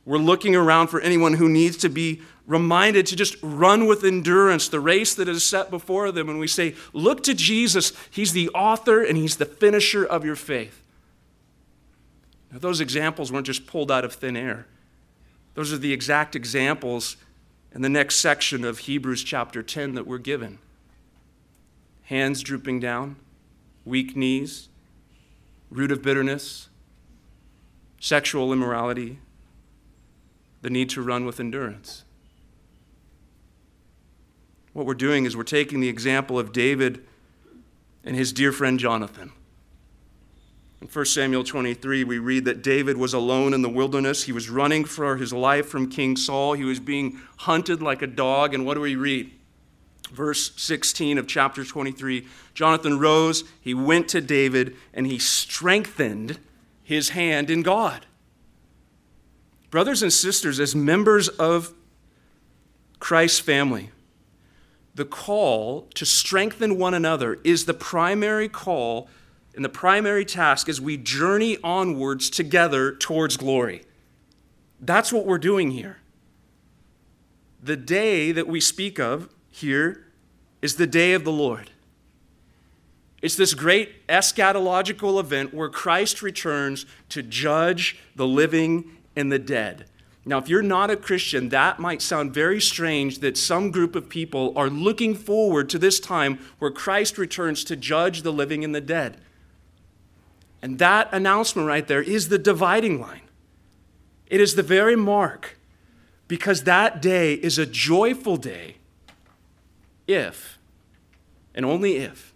We're 0.05 0.19
looking 0.19 0.57
around 0.57 0.89
for 0.89 1.01
anyone 1.01 1.35
who 1.35 1.49
needs 1.49 1.77
to 1.77 1.89
be 1.89 2.23
reminded 2.49 3.07
to 3.07 3.15
just 3.15 3.37
run 3.41 3.87
with 3.87 4.03
endurance 4.03 4.69
the 4.69 4.81
race 4.81 5.15
that 5.15 5.29
is 5.29 5.45
set 5.45 5.71
before 5.71 6.11
them. 6.11 6.29
And 6.29 6.41
we 6.41 6.49
say, 6.49 6.75
Look 6.93 7.23
to 7.23 7.35
Jesus. 7.35 7.93
He's 8.11 8.33
the 8.33 8.49
author 8.49 9.05
and 9.05 9.17
He's 9.17 9.37
the 9.37 9.47
finisher 9.47 10.05
of 10.05 10.25
your 10.25 10.35
faith. 10.35 10.83
Now, 12.51 12.59
those 12.59 12.81
examples 12.81 13.31
weren't 13.31 13.47
just 13.47 13.69
pulled 13.69 13.93
out 13.93 14.05
of 14.05 14.15
thin 14.15 14.37
air. 14.37 14.67
Those 15.55 15.73
are 15.73 15.79
the 15.79 15.93
exact 15.93 16.35
examples 16.35 17.17
in 17.73 17.83
the 17.83 17.89
next 17.89 18.17
section 18.17 18.65
of 18.65 18.81
Hebrews 18.81 19.23
chapter 19.23 19.63
10 19.63 19.95
that 19.95 20.07
we're 20.07 20.19
given 20.19 20.59
hands 22.09 22.43
drooping 22.43 22.81
down, 22.81 23.17
weak 23.85 24.17
knees, 24.17 24.71
root 25.71 25.93
of 25.93 26.01
bitterness, 26.01 26.71
sexual 28.01 28.51
immorality, 28.51 29.19
the 30.63 30.71
need 30.71 30.89
to 30.89 31.03
run 31.03 31.27
with 31.27 31.39
endurance. 31.39 32.05
What 34.73 34.87
we're 34.87 34.95
doing 34.95 35.27
is 35.27 35.37
we're 35.37 35.43
taking 35.43 35.81
the 35.81 35.91
example 35.91 36.39
of 36.39 36.51
David 36.51 37.05
and 38.05 38.17
his 38.17 38.33
dear 38.33 38.53
friend 38.53 38.81
Jonathan. 38.81 39.31
In 40.81 40.89
1 40.89 41.05
Samuel 41.05 41.45
23, 41.45 42.05
we 42.05 42.19
read 42.19 42.47
that 42.47 42.63
David 42.63 42.97
was 42.97 43.13
alone 43.13 43.53
in 43.53 43.61
the 43.61 43.69
wilderness. 43.69 44.23
He 44.23 44.33
was 44.33 44.49
running 44.49 44.87
for 44.87 45.19
his 45.19 45.35
life 45.35 45.67
from 45.67 45.91
King 45.91 46.17
Saul. 46.17 46.55
He 46.55 46.65
was 46.65 46.81
being 46.81 47.21
hunted 47.37 47.83
like 47.83 48.01
a 48.01 48.07
dog. 48.07 48.55
And 48.55 48.65
what 48.65 48.75
do 48.75 48.81
we 48.81 48.97
read? 48.97 49.38
Verse 50.11 50.53
16 50.57 51.19
of 51.19 51.27
chapter 51.27 51.65
23 51.65 52.27
Jonathan 52.55 52.99
rose, 52.99 53.45
he 53.61 53.75
went 53.75 54.09
to 54.09 54.21
David, 54.21 54.77
and 54.93 55.07
he 55.07 55.19
strengthened 55.19 56.39
his 56.83 57.11
hand 57.11 57.51
in 57.51 57.63
God. 57.63 58.07
Brothers 59.71 60.03
and 60.03 60.13
sisters, 60.13 60.59
as 60.59 60.75
members 60.75 61.29
of 61.29 61.73
Christ's 62.99 63.39
family, 63.39 63.91
the 64.95 65.05
call 65.05 65.83
to 65.95 66.05
strengthen 66.05 66.79
one 66.79 66.95
another 66.95 67.39
is 67.45 67.67
the 67.67 67.75
primary 67.75 68.49
call 68.49 69.09
and 69.55 69.65
the 69.65 69.69
primary 69.69 70.25
task 70.25 70.69
as 70.69 70.81
we 70.81 70.97
journey 70.97 71.59
onwards 71.63 72.31
together 72.31 72.93
towards 72.93 73.37
glory. 73.37 73.83
That's 74.81 75.13
what 75.13 75.27
we're 75.27 75.39
doing 75.39 75.71
here. 75.71 75.99
The 77.63 77.77
day 77.77 78.33
that 78.33 78.49
we 78.49 78.61
speak 78.61 78.99
of 78.99 79.29
here 79.59 80.05
is 80.63 80.77
the 80.77 80.87
day 80.87 81.13
of 81.13 81.25
the 81.25 81.33
Lord. 81.33 81.71
It's 83.21 83.37
this 83.37 83.55
great 83.55 84.07
eschatological 84.07 85.19
event 85.19 85.53
where 85.53 85.69
Christ 85.69 86.23
returns 86.23 86.87
to 87.09 87.23
judge 87.23 87.99
the 88.15 88.27
living 88.27 88.97
and 89.17 89.31
the 89.31 89.39
dead. 89.39 89.87
Now, 90.25 90.39
if 90.39 90.49
you're 90.49 90.63
not 90.63 90.91
a 90.91 90.97
Christian, 90.97 91.49
that 91.49 91.81
might 91.81 92.03
sound 92.03 92.35
very 92.35 92.61
strange 92.61 93.21
that 93.21 93.37
some 93.37 93.71
group 93.71 93.97
of 93.97 94.09
people 94.09 94.53
are 94.57 94.69
looking 94.69 95.15
forward 95.15 95.69
to 95.71 95.79
this 95.79 95.99
time 95.99 96.39
where 96.59 96.71
Christ 96.71 97.19
returns 97.19 97.65
to 97.65 97.77
judge 97.77 98.23
the 98.23 98.33
living 98.33 98.63
and 98.63 98.75
the 98.75 98.81
dead. 98.81 99.17
And 100.61 100.79
that 100.79 101.09
announcement 101.13 101.67
right 101.67 101.87
there 101.87 102.03
is 102.03 102.29
the 102.29 102.39
dividing 102.39 103.01
line. 103.01 103.23
It 104.27 104.41
is 104.41 104.55
the 104.55 104.63
very 104.63 104.97
mark 104.97 105.59
because 106.29 106.65
that 106.65 107.01
day 107.01 107.35
is 107.35 107.59
a 107.59 107.67
joyful 107.67 108.37
day 108.37 108.78
if, 110.09 110.59
and 111.55 111.65
only 111.65 111.99
if, 111.99 112.35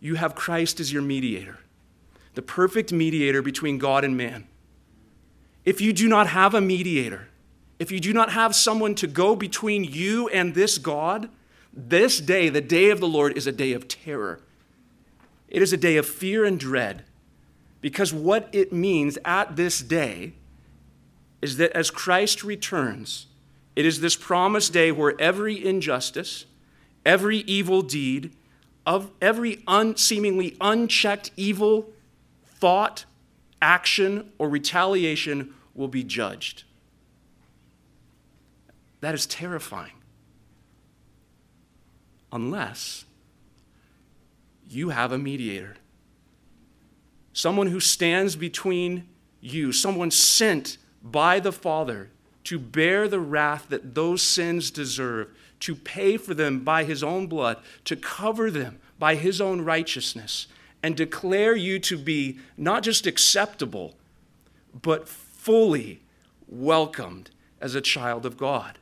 you 0.00 0.16
have 0.16 0.34
Christ 0.34 0.80
as 0.80 0.92
your 0.92 1.02
mediator, 1.02 1.60
the 2.34 2.42
perfect 2.42 2.92
mediator 2.92 3.40
between 3.40 3.78
God 3.78 4.04
and 4.04 4.16
man. 4.16 4.46
If 5.64 5.80
you 5.80 5.92
do 5.92 6.08
not 6.08 6.28
have 6.28 6.54
a 6.54 6.60
mediator, 6.60 7.28
if 7.78 7.90
you 7.90 8.00
do 8.00 8.12
not 8.12 8.32
have 8.32 8.54
someone 8.54 8.94
to 8.96 9.06
go 9.06 9.36
between 9.36 9.84
you 9.84 10.28
and 10.28 10.54
this 10.54 10.78
God, 10.78 11.30
this 11.72 12.20
day, 12.20 12.48
the 12.48 12.60
day 12.60 12.90
of 12.90 13.00
the 13.00 13.08
Lord, 13.08 13.36
is 13.36 13.46
a 13.46 13.52
day 13.52 13.72
of 13.72 13.88
terror. 13.88 14.40
It 15.48 15.62
is 15.62 15.72
a 15.72 15.76
day 15.76 15.96
of 15.96 16.06
fear 16.06 16.44
and 16.44 16.58
dread. 16.58 17.04
Because 17.80 18.12
what 18.12 18.48
it 18.52 18.72
means 18.72 19.18
at 19.24 19.56
this 19.56 19.80
day 19.80 20.32
is 21.40 21.56
that 21.58 21.70
as 21.72 21.90
Christ 21.90 22.42
returns, 22.42 23.26
it 23.76 23.86
is 23.86 24.00
this 24.00 24.16
promised 24.16 24.72
day 24.72 24.90
where 24.90 25.14
every 25.20 25.64
injustice, 25.64 26.46
every 27.08 27.38
evil 27.38 27.80
deed, 27.80 28.30
of 28.86 29.10
every 29.22 29.62
un, 29.66 29.96
seemingly 29.96 30.56
unchecked 30.60 31.30
evil 31.36 31.88
thought, 32.44 33.06
action, 33.62 34.30
or 34.36 34.48
retaliation 34.48 35.54
will 35.74 35.88
be 35.88 36.04
judged. 36.04 36.64
That 39.00 39.14
is 39.14 39.26
terrifying. 39.26 39.92
Unless 42.30 43.06
you 44.68 44.90
have 44.90 45.10
a 45.10 45.18
mediator, 45.18 45.76
someone 47.32 47.68
who 47.68 47.80
stands 47.80 48.36
between 48.36 49.08
you, 49.40 49.72
someone 49.72 50.10
sent 50.10 50.76
by 51.02 51.40
the 51.40 51.52
Father 51.52 52.10
to 52.44 52.58
bear 52.58 53.08
the 53.08 53.20
wrath 53.20 53.66
that 53.70 53.94
those 53.94 54.20
sins 54.20 54.70
deserve 54.70 55.28
to 55.60 55.74
pay 55.74 56.16
for 56.16 56.34
them 56.34 56.60
by 56.60 56.84
his 56.84 57.02
own 57.02 57.26
blood, 57.26 57.58
to 57.84 57.96
cover 57.96 58.50
them 58.50 58.78
by 58.98 59.14
his 59.14 59.40
own 59.40 59.60
righteousness, 59.60 60.46
and 60.82 60.96
declare 60.96 61.56
you 61.56 61.78
to 61.80 61.98
be 61.98 62.38
not 62.56 62.82
just 62.82 63.06
acceptable, 63.06 63.94
but 64.80 65.08
fully 65.08 66.00
welcomed 66.46 67.30
as 67.60 67.74
a 67.74 67.80
child 67.80 68.24
of 68.24 68.36
God. 68.36 68.78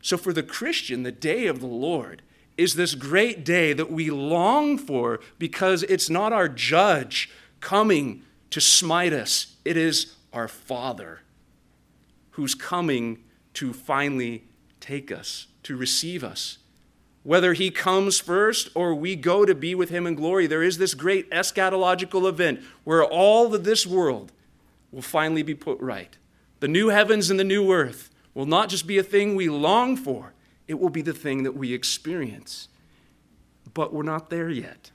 So, 0.00 0.16
for 0.16 0.32
the 0.32 0.42
Christian, 0.42 1.04
the 1.04 1.12
day 1.12 1.46
of 1.46 1.60
the 1.60 1.66
Lord 1.66 2.22
is 2.56 2.74
this 2.74 2.94
great 2.94 3.44
day 3.44 3.72
that 3.72 3.90
we 3.90 4.10
long 4.10 4.76
for 4.76 5.20
because 5.38 5.84
it's 5.84 6.10
not 6.10 6.32
our 6.32 6.48
judge 6.48 7.30
coming 7.60 8.22
to 8.50 8.60
smite 8.60 9.12
us, 9.12 9.56
it 9.64 9.76
is 9.76 10.16
our 10.32 10.48
Father 10.48 11.20
who's 12.32 12.54
coming 12.54 13.22
to 13.54 13.72
finally 13.72 14.42
take 14.80 15.12
us 15.12 15.46
to 15.64 15.76
receive 15.76 16.24
us. 16.24 16.58
Whether 17.22 17.52
he 17.52 17.70
comes 17.70 18.18
first 18.18 18.68
or 18.74 18.94
we 18.94 19.14
go 19.14 19.44
to 19.44 19.54
be 19.54 19.74
with 19.74 19.90
him 19.90 20.06
in 20.06 20.14
glory, 20.16 20.46
there 20.46 20.62
is 20.62 20.78
this 20.78 20.94
great 20.94 21.30
eschatological 21.30 22.28
event 22.28 22.60
where 22.84 23.04
all 23.04 23.54
of 23.54 23.64
this 23.64 23.86
world 23.86 24.32
will 24.90 25.02
finally 25.02 25.42
be 25.42 25.54
put 25.54 25.80
right. 25.80 26.16
The 26.60 26.68
new 26.68 26.88
heavens 26.88 27.30
and 27.30 27.38
the 27.38 27.44
new 27.44 27.72
earth 27.72 28.10
will 28.34 28.46
not 28.46 28.68
just 28.68 28.86
be 28.86 28.98
a 28.98 29.02
thing 29.02 29.34
we 29.34 29.48
long 29.48 29.96
for, 29.96 30.32
it 30.66 30.80
will 30.80 30.90
be 30.90 31.02
the 31.02 31.12
thing 31.12 31.42
that 31.42 31.56
we 31.56 31.72
experience. 31.72 32.68
But 33.74 33.92
we're 33.92 34.02
not 34.02 34.30
there 34.30 34.50
yet. 34.50 34.90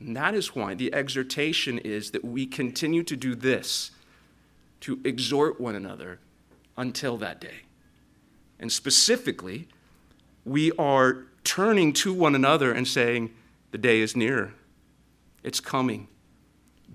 And 0.00 0.16
that 0.16 0.34
is 0.34 0.54
why 0.54 0.74
the 0.74 0.92
exhortation 0.92 1.78
is 1.78 2.10
that 2.10 2.24
we 2.24 2.46
continue 2.46 3.02
to 3.04 3.16
do 3.16 3.34
this 3.34 3.90
to 4.80 5.00
exhort 5.04 5.60
one 5.60 5.74
another 5.74 6.18
until 6.76 7.16
that 7.18 7.40
day. 7.40 7.62
And 8.64 8.72
specifically, 8.72 9.68
we 10.46 10.72
are 10.78 11.26
turning 11.44 11.92
to 11.92 12.14
one 12.14 12.34
another 12.34 12.72
and 12.72 12.88
saying, 12.88 13.34
The 13.72 13.76
day 13.76 14.00
is 14.00 14.16
near, 14.16 14.54
it's 15.42 15.60
coming. 15.60 16.08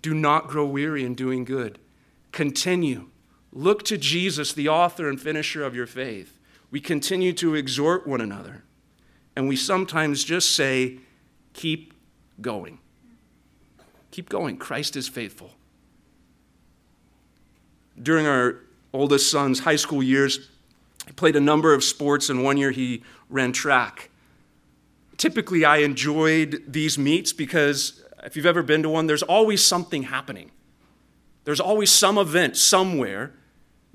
Do 0.02 0.16
not 0.16 0.48
grow 0.48 0.66
weary 0.66 1.04
in 1.04 1.14
doing 1.14 1.46
good. 1.46 1.78
Continue. 2.32 3.10
Look 3.54 3.84
to 3.84 4.00
Jesus, 4.00 4.52
the 4.52 4.68
author 4.68 5.08
and 5.08 5.22
finisher 5.22 5.64
of 5.64 5.76
your 5.76 5.86
faith. 5.86 6.40
We 6.72 6.82
continue 6.82 7.34
to 7.34 7.54
exhort 7.54 8.08
one 8.08 8.20
another. 8.20 8.64
And 9.36 9.48
we 9.48 9.56
sometimes 9.56 10.24
just 10.24 10.56
say, 10.56 10.98
Keep 11.54 11.94
going. 12.42 12.80
Keep 14.10 14.30
going. 14.30 14.58
Christ 14.58 14.96
is 14.96 15.08
faithful. 15.08 15.52
During 18.02 18.26
our 18.26 18.56
oldest 18.92 19.30
son's 19.30 19.60
high 19.60 19.76
school 19.76 20.02
years, 20.02 20.50
he 21.10 21.14
played 21.14 21.36
a 21.36 21.40
number 21.40 21.74
of 21.74 21.84
sports, 21.84 22.30
and 22.30 22.44
one 22.44 22.56
year 22.58 22.70
he 22.70 23.02
ran 23.32 23.52
track. 23.52 24.12
Typically, 25.18 25.66
I 25.66 25.78
enjoyed 25.78 26.62
these 26.68 27.00
meets 27.00 27.34
because 27.34 28.06
if 28.24 28.36
you've 28.36 28.46
ever 28.46 28.62
been 28.62 28.84
to 28.84 28.90
one, 28.90 29.08
there's 29.08 29.24
always 29.24 29.66
something 29.66 30.04
happening. 30.04 30.52
There's 31.46 31.60
always 31.60 31.90
some 31.90 32.20
event 32.20 32.58
somewhere 32.58 33.34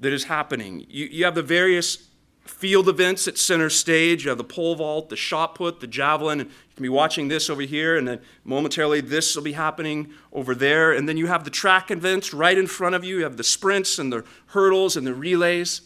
that 0.00 0.12
is 0.12 0.24
happening. 0.24 0.86
You, 0.88 1.06
you 1.06 1.24
have 1.24 1.36
the 1.36 1.42
various 1.44 2.08
field 2.40 2.88
events 2.88 3.28
at 3.28 3.38
center 3.38 3.70
stage. 3.70 4.24
You 4.24 4.30
have 4.30 4.38
the 4.38 4.42
pole 4.42 4.74
vault, 4.74 5.08
the 5.08 5.14
shot 5.14 5.54
put, 5.54 5.78
the 5.78 5.86
javelin. 5.86 6.40
You 6.40 6.46
can 6.74 6.82
be 6.82 6.88
watching 6.88 7.28
this 7.28 7.48
over 7.48 7.62
here, 7.62 7.96
and 7.96 8.08
then 8.08 8.20
momentarily 8.42 9.02
this 9.02 9.36
will 9.36 9.44
be 9.44 9.52
happening 9.52 10.12
over 10.32 10.52
there. 10.52 10.90
And 10.90 11.08
then 11.08 11.16
you 11.16 11.28
have 11.28 11.44
the 11.44 11.50
track 11.50 11.92
events 11.92 12.34
right 12.34 12.58
in 12.58 12.66
front 12.66 12.96
of 12.96 13.04
you. 13.04 13.18
You 13.18 13.22
have 13.22 13.36
the 13.36 13.44
sprints 13.44 14.00
and 14.00 14.12
the 14.12 14.24
hurdles 14.46 14.96
and 14.96 15.06
the 15.06 15.14
relays. 15.14 15.82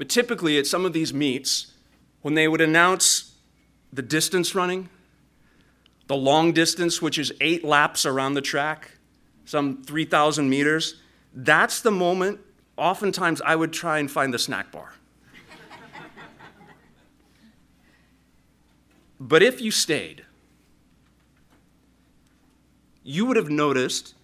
But 0.00 0.08
typically, 0.08 0.56
at 0.56 0.66
some 0.66 0.86
of 0.86 0.94
these 0.94 1.12
meets, 1.12 1.74
when 2.22 2.32
they 2.32 2.48
would 2.48 2.62
announce 2.62 3.34
the 3.92 4.00
distance 4.00 4.54
running, 4.54 4.88
the 6.06 6.16
long 6.16 6.54
distance, 6.54 7.02
which 7.02 7.18
is 7.18 7.34
eight 7.42 7.64
laps 7.64 8.06
around 8.06 8.32
the 8.32 8.40
track, 8.40 8.92
some 9.44 9.82
3,000 9.82 10.48
meters, 10.48 11.02
that's 11.34 11.82
the 11.82 11.90
moment 11.90 12.40
oftentimes 12.78 13.42
I 13.42 13.54
would 13.54 13.74
try 13.74 13.98
and 13.98 14.10
find 14.10 14.32
the 14.32 14.38
snack 14.38 14.72
bar. 14.72 14.94
but 19.20 19.42
if 19.42 19.60
you 19.60 19.70
stayed, 19.70 20.24
you 23.04 23.26
would 23.26 23.36
have 23.36 23.50
noticed 23.50 24.14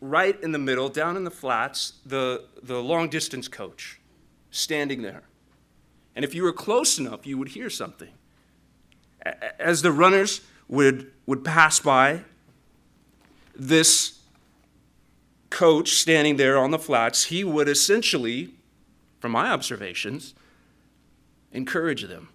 right 0.00 0.40
in 0.40 0.52
the 0.52 0.58
middle, 0.60 0.88
down 0.88 1.16
in 1.16 1.24
the 1.24 1.32
flats, 1.32 1.94
the, 2.06 2.44
the 2.62 2.80
long 2.80 3.08
distance 3.08 3.48
coach 3.48 3.99
standing 4.50 5.02
there. 5.02 5.22
And 6.14 6.24
if 6.24 6.34
you 6.34 6.42
were 6.42 6.52
close 6.52 6.98
enough, 6.98 7.26
you 7.26 7.38
would 7.38 7.48
hear 7.48 7.70
something. 7.70 8.10
As 9.58 9.82
the 9.82 9.92
runners 9.92 10.40
would, 10.68 11.10
would 11.26 11.44
pass 11.44 11.80
by, 11.80 12.22
this 13.54 14.20
coach 15.50 15.90
standing 15.90 16.36
there 16.36 16.58
on 16.58 16.70
the 16.70 16.78
flats, 16.78 17.24
he 17.24 17.44
would 17.44 17.68
essentially, 17.68 18.50
from 19.18 19.32
my 19.32 19.50
observations, 19.50 20.34
encourage 21.52 22.04
them. 22.04 22.28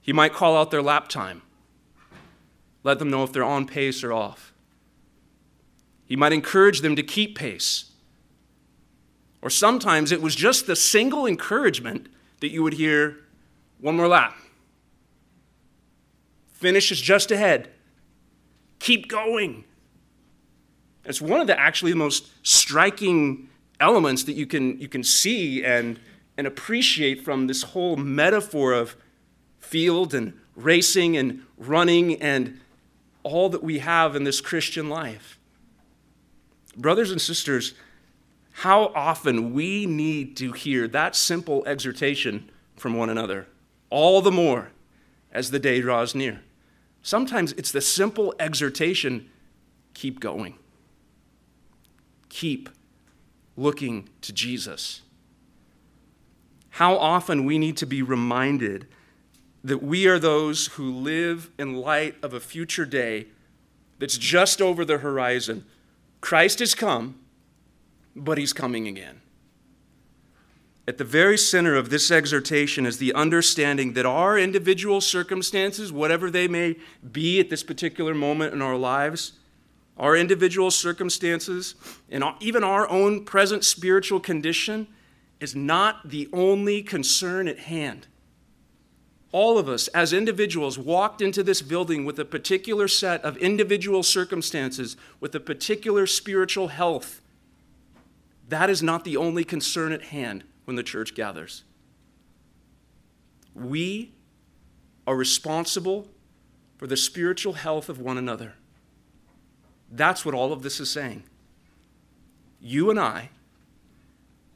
He 0.00 0.12
might 0.12 0.32
call 0.32 0.56
out 0.56 0.70
their 0.70 0.82
lap 0.82 1.08
time, 1.08 1.42
let 2.82 2.98
them 2.98 3.10
know 3.10 3.24
if 3.24 3.32
they're 3.32 3.44
on 3.44 3.66
pace 3.66 4.02
or 4.02 4.12
off. 4.12 4.52
He 6.06 6.16
might 6.16 6.32
encourage 6.32 6.80
them 6.80 6.96
to 6.96 7.02
keep 7.02 7.36
pace 7.36 7.91
or 9.42 9.50
sometimes 9.50 10.12
it 10.12 10.22
was 10.22 10.34
just 10.34 10.66
the 10.66 10.76
single 10.76 11.26
encouragement 11.26 12.06
that 12.40 12.50
you 12.50 12.62
would 12.62 12.74
hear 12.74 13.18
one 13.80 13.96
more 13.96 14.08
lap. 14.08 14.36
Finish 16.52 16.92
is 16.92 17.00
just 17.00 17.32
ahead. 17.32 17.68
Keep 18.78 19.08
going. 19.08 19.64
It's 21.04 21.20
one 21.20 21.40
of 21.40 21.48
the 21.48 21.58
actually 21.58 21.90
the 21.90 21.98
most 21.98 22.28
striking 22.46 23.48
elements 23.80 24.22
that 24.24 24.34
you 24.34 24.46
can, 24.46 24.78
you 24.80 24.88
can 24.88 25.02
see 25.02 25.64
and, 25.64 25.98
and 26.38 26.46
appreciate 26.46 27.24
from 27.24 27.48
this 27.48 27.62
whole 27.62 27.96
metaphor 27.96 28.72
of 28.72 28.94
field 29.58 30.14
and 30.14 30.38
racing 30.54 31.16
and 31.16 31.42
running 31.56 32.22
and 32.22 32.60
all 33.24 33.48
that 33.48 33.64
we 33.64 33.80
have 33.80 34.14
in 34.14 34.22
this 34.22 34.40
Christian 34.40 34.88
life. 34.88 35.38
Brothers 36.76 37.10
and 37.10 37.20
sisters, 37.20 37.74
how 38.52 38.92
often 38.94 39.52
we 39.54 39.86
need 39.86 40.36
to 40.36 40.52
hear 40.52 40.86
that 40.88 41.16
simple 41.16 41.64
exhortation 41.66 42.50
from 42.76 42.94
one 42.94 43.10
another, 43.10 43.46
all 43.90 44.20
the 44.20 44.30
more 44.30 44.70
as 45.32 45.50
the 45.50 45.58
day 45.58 45.80
draws 45.80 46.14
near. 46.14 46.40
Sometimes 47.02 47.52
it's 47.52 47.72
the 47.72 47.80
simple 47.80 48.34
exhortation 48.38 49.28
keep 49.94 50.20
going, 50.20 50.58
keep 52.28 52.68
looking 53.56 54.08
to 54.20 54.32
Jesus. 54.32 55.02
How 56.70 56.96
often 56.96 57.44
we 57.44 57.58
need 57.58 57.76
to 57.78 57.86
be 57.86 58.02
reminded 58.02 58.86
that 59.64 59.82
we 59.82 60.06
are 60.06 60.18
those 60.18 60.68
who 60.68 60.90
live 60.90 61.50
in 61.58 61.76
light 61.76 62.16
of 62.22 62.34
a 62.34 62.40
future 62.40 62.84
day 62.84 63.26
that's 63.98 64.18
just 64.18 64.60
over 64.60 64.84
the 64.84 64.98
horizon. 64.98 65.64
Christ 66.20 66.58
has 66.58 66.74
come, 66.74 67.20
but 68.14 68.38
he's 68.38 68.52
coming 68.52 68.86
again. 68.86 69.20
At 70.86 70.98
the 70.98 71.04
very 71.04 71.38
center 71.38 71.76
of 71.76 71.90
this 71.90 72.10
exhortation 72.10 72.86
is 72.86 72.98
the 72.98 73.14
understanding 73.14 73.92
that 73.92 74.04
our 74.04 74.36
individual 74.38 75.00
circumstances, 75.00 75.92
whatever 75.92 76.30
they 76.30 76.48
may 76.48 76.76
be 77.12 77.38
at 77.38 77.50
this 77.50 77.62
particular 77.62 78.14
moment 78.14 78.52
in 78.52 78.60
our 78.60 78.76
lives, 78.76 79.32
our 79.96 80.16
individual 80.16 80.70
circumstances, 80.70 81.76
and 82.10 82.24
even 82.40 82.64
our 82.64 82.88
own 82.88 83.24
present 83.24 83.64
spiritual 83.64 84.18
condition, 84.18 84.88
is 85.38 85.54
not 85.54 86.08
the 86.08 86.28
only 86.32 86.82
concern 86.82 87.46
at 87.46 87.60
hand 87.60 88.08
all 89.32 89.58
of 89.58 89.68
us 89.68 89.88
as 89.88 90.12
individuals 90.12 90.78
walked 90.78 91.22
into 91.22 91.42
this 91.42 91.62
building 91.62 92.04
with 92.04 92.18
a 92.18 92.24
particular 92.24 92.86
set 92.86 93.24
of 93.24 93.36
individual 93.38 94.02
circumstances, 94.02 94.96
with 95.20 95.34
a 95.34 95.40
particular 95.40 96.06
spiritual 96.06 96.68
health. 96.68 97.22
That 98.48 98.70
is 98.70 98.82
not 98.82 99.04
the 99.04 99.16
only 99.16 99.44
concern 99.44 99.92
at 99.92 100.02
hand 100.02 100.44
when 100.64 100.76
the 100.76 100.82
church 100.82 101.14
gathers. 101.14 101.64
We 103.54 104.12
are 105.06 105.16
responsible 105.16 106.08
for 106.78 106.86
the 106.86 106.96
spiritual 106.96 107.54
health 107.54 107.88
of 107.88 107.98
one 107.98 108.18
another. 108.18 108.54
That's 109.90 110.24
what 110.24 110.34
all 110.34 110.52
of 110.52 110.62
this 110.62 110.80
is 110.80 110.90
saying. 110.90 111.24
You 112.60 112.90
and 112.90 112.98
I, 112.98 113.30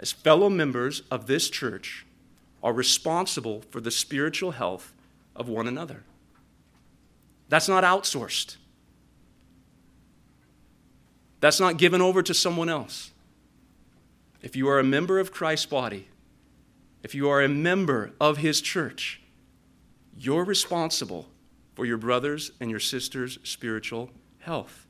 as 0.00 0.12
fellow 0.12 0.48
members 0.48 1.02
of 1.10 1.26
this 1.26 1.50
church, 1.50 2.06
are 2.62 2.72
responsible 2.72 3.62
for 3.70 3.80
the 3.80 3.90
spiritual 3.90 4.52
health 4.52 4.92
of 5.34 5.48
one 5.48 5.68
another. 5.68 6.02
That's 7.48 7.68
not 7.68 7.84
outsourced. 7.84 8.56
That's 11.40 11.60
not 11.60 11.76
given 11.76 12.00
over 12.00 12.22
to 12.22 12.34
someone 12.34 12.68
else. 12.68 13.10
If 14.46 14.54
you 14.54 14.68
are 14.68 14.78
a 14.78 14.84
member 14.84 15.18
of 15.18 15.32
Christ's 15.32 15.66
body, 15.66 16.06
if 17.02 17.16
you 17.16 17.28
are 17.28 17.42
a 17.42 17.48
member 17.48 18.12
of 18.20 18.36
his 18.36 18.60
church, 18.60 19.20
you're 20.16 20.44
responsible 20.44 21.26
for 21.74 21.84
your 21.84 21.96
brothers 21.96 22.52
and 22.60 22.70
your 22.70 22.78
sisters' 22.78 23.40
spiritual 23.42 24.08
health. 24.38 24.86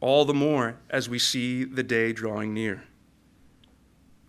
All 0.00 0.24
the 0.24 0.34
more 0.34 0.78
as 0.90 1.08
we 1.08 1.20
see 1.20 1.62
the 1.62 1.84
day 1.84 2.12
drawing 2.12 2.52
near. 2.52 2.82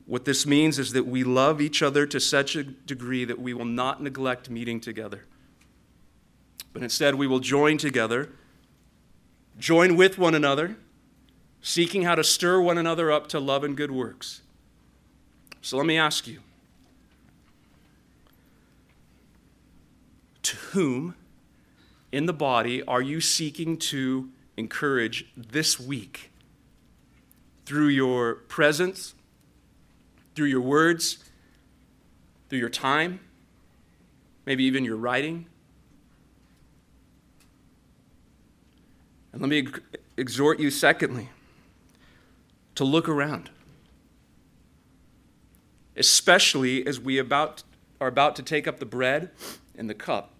What 0.05 0.25
this 0.25 0.45
means 0.45 0.77
is 0.77 0.93
that 0.93 1.07
we 1.07 1.23
love 1.23 1.59
each 1.59 1.81
other 1.81 2.05
to 2.05 2.19
such 2.19 2.55
a 2.55 2.61
degree 2.61 3.25
that 3.25 3.39
we 3.39 3.55
will 3.55 3.65
not 3.65 4.03
neglect 4.03 4.51
meeting 4.51 4.81
together. 4.81 5.25
But 6.73 6.83
instead, 6.83 7.15
we 7.15 7.25
will 7.25 7.39
join 7.39 7.79
together, 7.79 8.29
join 9.57 9.95
with 9.95 10.19
one 10.19 10.35
another, 10.35 10.77
seeking 11.63 12.03
how 12.03 12.13
to 12.13 12.23
stir 12.23 12.61
one 12.61 12.77
another 12.77 13.11
up 13.11 13.25
to 13.29 13.39
love 13.39 13.63
and 13.63 13.75
good 13.75 13.89
works. 13.89 14.41
So 15.61 15.77
let 15.77 15.87
me 15.87 15.97
ask 15.97 16.27
you 16.27 16.41
to 20.43 20.55
whom 20.55 21.15
in 22.11 22.27
the 22.27 22.33
body 22.33 22.83
are 22.83 23.01
you 23.01 23.19
seeking 23.19 23.77
to 23.77 24.29
encourage 24.57 25.25
this 25.35 25.79
week 25.79 26.31
through 27.65 27.87
your 27.87 28.35
presence? 28.35 29.15
through 30.35 30.47
your 30.47 30.61
words, 30.61 31.19
through 32.49 32.59
your 32.59 32.69
time, 32.69 33.19
maybe 34.45 34.63
even 34.63 34.83
your 34.83 34.97
writing. 34.97 35.45
And 39.31 39.41
let 39.41 39.49
me 39.49 39.67
exhort 40.17 40.59
you, 40.59 40.69
secondly, 40.69 41.29
to 42.75 42.83
look 42.83 43.07
around, 43.07 43.49
especially 45.95 46.85
as 46.85 46.99
we 46.99 47.17
about, 47.17 47.63
are 48.01 48.07
about 48.07 48.35
to 48.37 48.43
take 48.43 48.67
up 48.67 48.79
the 48.79 48.85
bread 48.85 49.29
and 49.77 49.89
the 49.89 49.93
cup. 49.93 50.31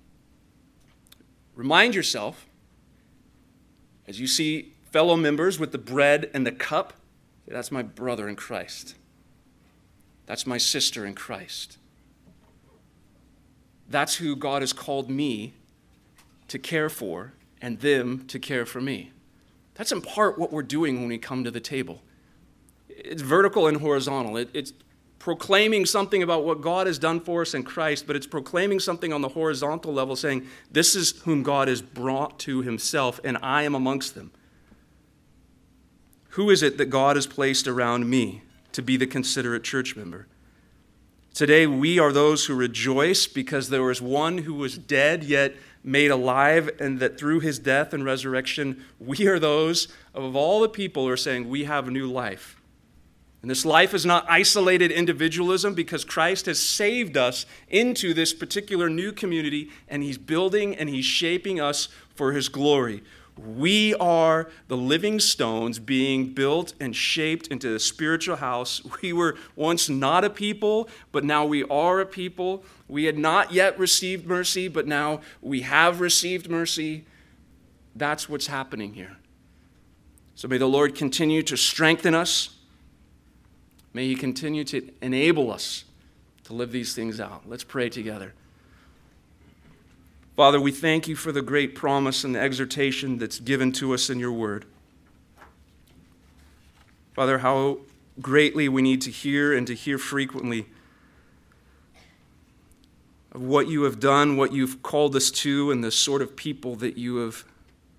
Remind 1.56 1.94
yourself, 1.94 2.48
as 4.08 4.20
you 4.20 4.28
see 4.28 4.74
fellow 4.92 5.16
members 5.16 5.60
with 5.60 5.72
the 5.72 5.78
bread 5.78 6.30
and 6.34 6.46
the 6.46 6.52
cup, 6.52 6.94
that's 7.48 7.72
my 7.72 7.82
brother 7.82 8.28
in 8.28 8.36
Christ. 8.36 8.96
That's 10.26 10.48
my 10.48 10.58
sister 10.58 11.06
in 11.06 11.14
Christ. 11.14 11.78
That's 13.90 14.16
who 14.16 14.36
God 14.36 14.62
has 14.62 14.74
called 14.74 15.10
me 15.10 15.54
to 16.48 16.58
care 16.58 16.90
for 16.90 17.34
and 17.62 17.80
them 17.80 18.26
to 18.28 18.40
care 18.40 18.66
for 18.66 18.82
me. 18.82 19.12
That's 19.76 19.92
in 19.92 20.02
part 20.02 20.40
what 20.40 20.52
we're 20.52 20.64
doing 20.64 21.00
when 21.00 21.08
we 21.08 21.18
come 21.18 21.44
to 21.44 21.52
the 21.52 21.60
table. 21.60 22.02
It's 22.98 23.22
vertical 23.22 23.68
and 23.68 23.78
horizontal. 23.78 24.38
It, 24.38 24.50
it's 24.54 24.74
proclaiming 25.20 25.86
something 25.86 26.22
about 26.22 26.44
what 26.44 26.62
God 26.62 26.88
has 26.88 27.00
done 27.00 27.20
for 27.20 27.42
us 27.42 27.54
in 27.54 27.64
Christ, 27.64 28.06
but 28.08 28.16
it's 28.16 28.28
proclaiming 28.28 28.80
something 28.80 29.14
on 29.14 29.22
the 29.22 29.30
horizontal 29.30 29.94
level, 29.94 30.16
saying, 30.16 30.48
This 30.72 30.96
is 30.96 31.22
whom 31.22 31.44
God 31.44 31.68
has 31.68 31.82
brought 31.82 32.40
to 32.40 32.62
himself, 32.62 33.20
and 33.24 33.38
I 33.42 33.64
am 33.64 33.76
amongst 33.76 34.16
them. 34.16 34.32
Who 36.30 36.50
is 36.50 36.64
it 36.64 36.78
that 36.78 36.88
God 36.88 37.16
has 37.16 37.28
placed 37.28 37.68
around 37.68 38.10
me? 38.10 38.42
to 38.74 38.82
be 38.82 38.98
the 38.98 39.08
considerate 39.08 39.64
church 39.64 39.96
member. 39.96 40.28
Today, 41.34 41.66
we 41.66 41.98
are 41.98 42.12
those 42.12 42.46
who 42.46 42.54
rejoice 42.54 43.26
because 43.26 43.70
there 43.70 43.82
was 43.82 44.02
one 44.02 44.40
who 44.40 44.54
was 44.54 44.78
dead 44.78 45.24
yet 45.24 45.56
made 45.84 46.12
alive, 46.12 46.70
and 46.80 47.00
that 47.00 47.18
through 47.18 47.40
his 47.40 47.60
death 47.60 47.94
and 47.94 48.06
resurrection, 48.06 48.84
we 49.00 49.28
are 49.28 49.40
those 49.40 49.88
of 50.14 50.36
all 50.36 50.62
the 50.62 50.70
people 50.70 51.06
who 51.06 51.10
are 51.10 51.18
saying 51.18 51.50
we 51.50 51.64
have 51.64 51.88
a 51.88 51.92
new 51.92 52.10
life. 52.10 52.60
And 53.44 53.52
this 53.52 53.66
life 53.66 53.94
is 53.94 54.06
not 54.06 54.26
isolated 54.30 54.90
individualism 54.90 55.74
because 55.74 56.06
Christ 56.06 56.46
has 56.46 56.60
saved 56.60 57.18
us 57.18 57.46
into 57.68 58.14
this 58.14 58.34
particular 58.34 58.90
new 58.90 59.12
community, 59.12 59.70
and 59.90 60.02
he's 60.02 60.18
building 60.18 60.74
and 60.78 60.88
he's 60.88 61.04
shaping 61.04 61.60
us 61.60 61.90
for 62.16 62.32
his 62.32 62.48
glory. 62.48 63.04
We 63.36 63.96
are 63.96 64.50
the 64.70 64.78
living 64.78 65.20
stones 65.20 65.78
being 65.78 66.34
built 66.34 66.74
and 66.80 66.96
shaped 66.96 67.48
into 67.48 67.68
the 67.68 67.82
spiritual 67.82 68.38
house. 68.38 68.82
We 69.02 69.12
were 69.12 69.36
once 69.58 69.90
not 69.90 70.24
a 70.24 70.30
people, 70.30 70.88
but 71.12 71.26
now 71.26 71.46
we 71.46 71.64
are 71.66 72.00
a 72.00 72.06
people. 72.06 72.64
We 72.88 73.06
had 73.06 73.18
not 73.18 73.52
yet 73.52 73.78
received 73.78 74.26
mercy, 74.26 74.70
but 74.70 74.88
now 74.88 75.20
we 75.42 75.62
have 75.62 76.00
received 76.00 76.50
mercy. 76.50 77.04
That's 77.94 78.30
what's 78.30 78.48
happening 78.48 78.94
here. 78.94 79.18
So 80.34 80.48
may 80.48 80.58
the 80.58 80.68
Lord 80.68 80.96
continue 80.96 81.44
to 81.44 81.58
strengthen 81.58 82.16
us. 82.16 82.52
May 83.94 84.08
He 84.08 84.16
continue 84.16 84.64
to 84.66 84.90
enable 85.02 85.52
us 85.52 85.86
to 86.46 86.54
live 86.54 86.72
these 86.72 86.94
things 86.94 87.20
out. 87.20 87.44
Let's 87.48 87.64
pray 87.64 87.90
together. 87.90 88.34
Father, 90.36 90.60
we 90.60 90.72
thank 90.72 91.08
you 91.08 91.16
for 91.16 91.32
the 91.32 91.44
great 91.44 91.76
promise 91.76 92.24
and 92.24 92.34
the 92.34 92.40
exhortation 92.40 93.20
that's 93.20 93.40
given 93.40 93.72
to 93.74 93.94
us 93.94 94.10
in 94.10 94.20
your 94.20 94.32
word. 94.32 94.66
Father, 97.14 97.38
how 97.40 97.78
greatly 98.20 98.68
we 98.68 98.82
need 98.82 99.02
to 99.02 99.12
hear 99.12 99.56
and 99.56 99.68
to 99.68 99.76
hear 99.76 100.00
frequently 100.00 100.66
of 103.32 103.42
what 103.42 103.68
you 103.68 103.84
have 103.84 104.00
done, 104.00 104.38
what 104.38 104.52
you've 104.52 104.82
called 104.82 105.16
us 105.16 105.30
to, 105.30 105.72
and 105.72 105.84
the 105.84 105.92
sort 105.92 106.22
of 106.22 106.36
people 106.36 106.76
that 106.76 106.98
you 106.98 107.18
have 107.18 107.46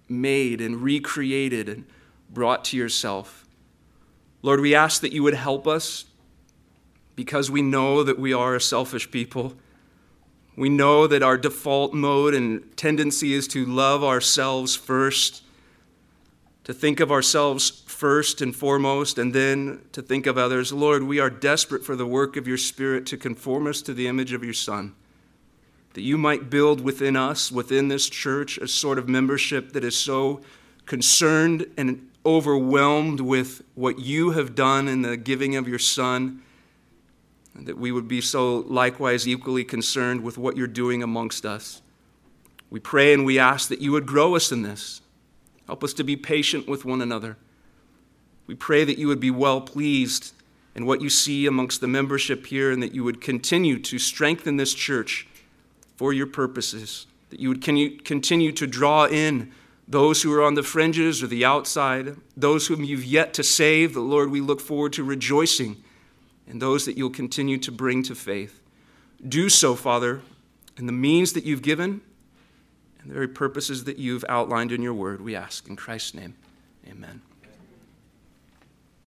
made 0.08 0.60
and 0.60 0.82
recreated 0.82 1.68
and 1.68 1.84
brought 2.30 2.64
to 2.64 2.76
yourself. 2.76 3.43
Lord, 4.44 4.60
we 4.60 4.74
ask 4.74 5.00
that 5.00 5.12
you 5.12 5.24
would 5.24 5.34
help 5.34 5.66
us 5.66 6.04
because 7.16 7.50
we 7.50 7.62
know 7.62 8.04
that 8.04 8.18
we 8.18 8.32
are 8.32 8.54
a 8.54 8.60
selfish 8.60 9.10
people 9.10 9.54
we 10.56 10.68
know 10.68 11.06
that 11.06 11.22
our 11.22 11.36
default 11.36 11.94
mode 11.94 12.34
and 12.34 12.76
tendency 12.76 13.34
is 13.34 13.48
to 13.48 13.64
love 13.66 14.04
ourselves 14.04 14.76
first, 14.76 15.42
to 16.62 16.72
think 16.72 17.00
of 17.00 17.10
ourselves 17.10 17.82
first 17.86 18.40
and 18.40 18.54
foremost, 18.54 19.18
and 19.18 19.34
then 19.34 19.82
to 19.92 20.00
think 20.00 20.26
of 20.26 20.38
others. 20.38 20.72
Lord, 20.72 21.02
we 21.02 21.18
are 21.18 21.30
desperate 21.30 21.84
for 21.84 21.96
the 21.96 22.06
work 22.06 22.36
of 22.36 22.46
your 22.46 22.58
Spirit 22.58 23.04
to 23.06 23.16
conform 23.16 23.66
us 23.66 23.82
to 23.82 23.94
the 23.94 24.06
image 24.06 24.32
of 24.32 24.44
your 24.44 24.54
Son. 24.54 24.94
that 25.94 26.02
you 26.02 26.18
might 26.18 26.50
build 26.50 26.80
within 26.80 27.14
us, 27.14 27.52
within 27.52 27.86
this 27.86 28.08
church, 28.08 28.58
a 28.58 28.66
sort 28.66 28.98
of 28.98 29.08
membership 29.08 29.72
that 29.74 29.84
is 29.84 29.94
so 29.96 30.40
concerned 30.86 31.64
and 31.76 32.10
overwhelmed 32.26 33.20
with 33.20 33.62
what 33.74 33.98
you 33.98 34.30
have 34.30 34.54
done 34.54 34.88
in 34.88 35.02
the 35.02 35.16
giving 35.16 35.56
of 35.56 35.68
your 35.68 35.78
Son, 35.78 36.42
that 37.54 37.78
we 37.78 37.92
would 37.92 38.08
be 38.08 38.20
so 38.20 38.58
likewise 38.60 39.28
equally 39.28 39.64
concerned 39.64 40.22
with 40.22 40.38
what 40.38 40.56
you're 40.56 40.66
doing 40.66 41.02
amongst 41.02 41.46
us. 41.46 41.82
We 42.70 42.80
pray 42.80 43.12
and 43.12 43.24
we 43.24 43.38
ask 43.38 43.68
that 43.68 43.80
you 43.80 43.92
would 43.92 44.06
grow 44.06 44.34
us 44.34 44.50
in 44.50 44.62
this. 44.62 45.00
Help 45.66 45.84
us 45.84 45.92
to 45.94 46.04
be 46.04 46.16
patient 46.16 46.66
with 46.66 46.84
one 46.84 47.00
another. 47.00 47.36
We 48.46 48.54
pray 48.54 48.84
that 48.84 48.98
you 48.98 49.06
would 49.08 49.20
be 49.20 49.30
well 49.30 49.60
pleased 49.60 50.32
in 50.74 50.84
what 50.84 51.00
you 51.00 51.08
see 51.08 51.46
amongst 51.46 51.80
the 51.80 51.86
membership 51.86 52.46
here 52.46 52.70
and 52.70 52.82
that 52.82 52.94
you 52.94 53.04
would 53.04 53.20
continue 53.20 53.78
to 53.78 53.98
strengthen 53.98 54.56
this 54.56 54.74
church 54.74 55.26
for 55.96 56.12
your 56.12 56.26
purposes, 56.26 57.06
that 57.30 57.38
you 57.38 57.48
would 57.48 57.62
continue 57.62 58.52
to 58.52 58.66
draw 58.66 59.06
in 59.06 59.52
those 59.86 60.22
who 60.22 60.32
are 60.32 60.42
on 60.42 60.54
the 60.54 60.62
fringes 60.62 61.22
or 61.22 61.26
the 61.26 61.44
outside, 61.44 62.16
those 62.36 62.66
whom 62.66 62.84
you've 62.84 63.04
yet 63.04 63.34
to 63.34 63.42
save. 63.42 63.94
The 63.94 64.00
Lord, 64.00 64.30
we 64.30 64.40
look 64.40 64.60
forward 64.60 64.92
to 64.94 65.04
rejoicing 65.04 65.82
and 66.48 66.60
those 66.60 66.84
that 66.84 66.96
you'll 66.96 67.10
continue 67.10 67.58
to 67.58 67.72
bring 67.72 68.02
to 68.04 68.14
faith. 68.14 68.60
Do 69.26 69.48
so, 69.48 69.74
Father, 69.74 70.20
in 70.76 70.86
the 70.86 70.92
means 70.92 71.32
that 71.32 71.44
you've 71.44 71.62
given 71.62 72.00
and 73.00 73.10
the 73.10 73.14
very 73.14 73.28
purposes 73.28 73.84
that 73.84 73.98
you've 73.98 74.24
outlined 74.28 74.72
in 74.72 74.82
your 74.82 74.94
word, 74.94 75.20
we 75.20 75.36
ask. 75.36 75.68
In 75.68 75.76
Christ's 75.76 76.14
name, 76.14 76.34
amen. 76.88 77.22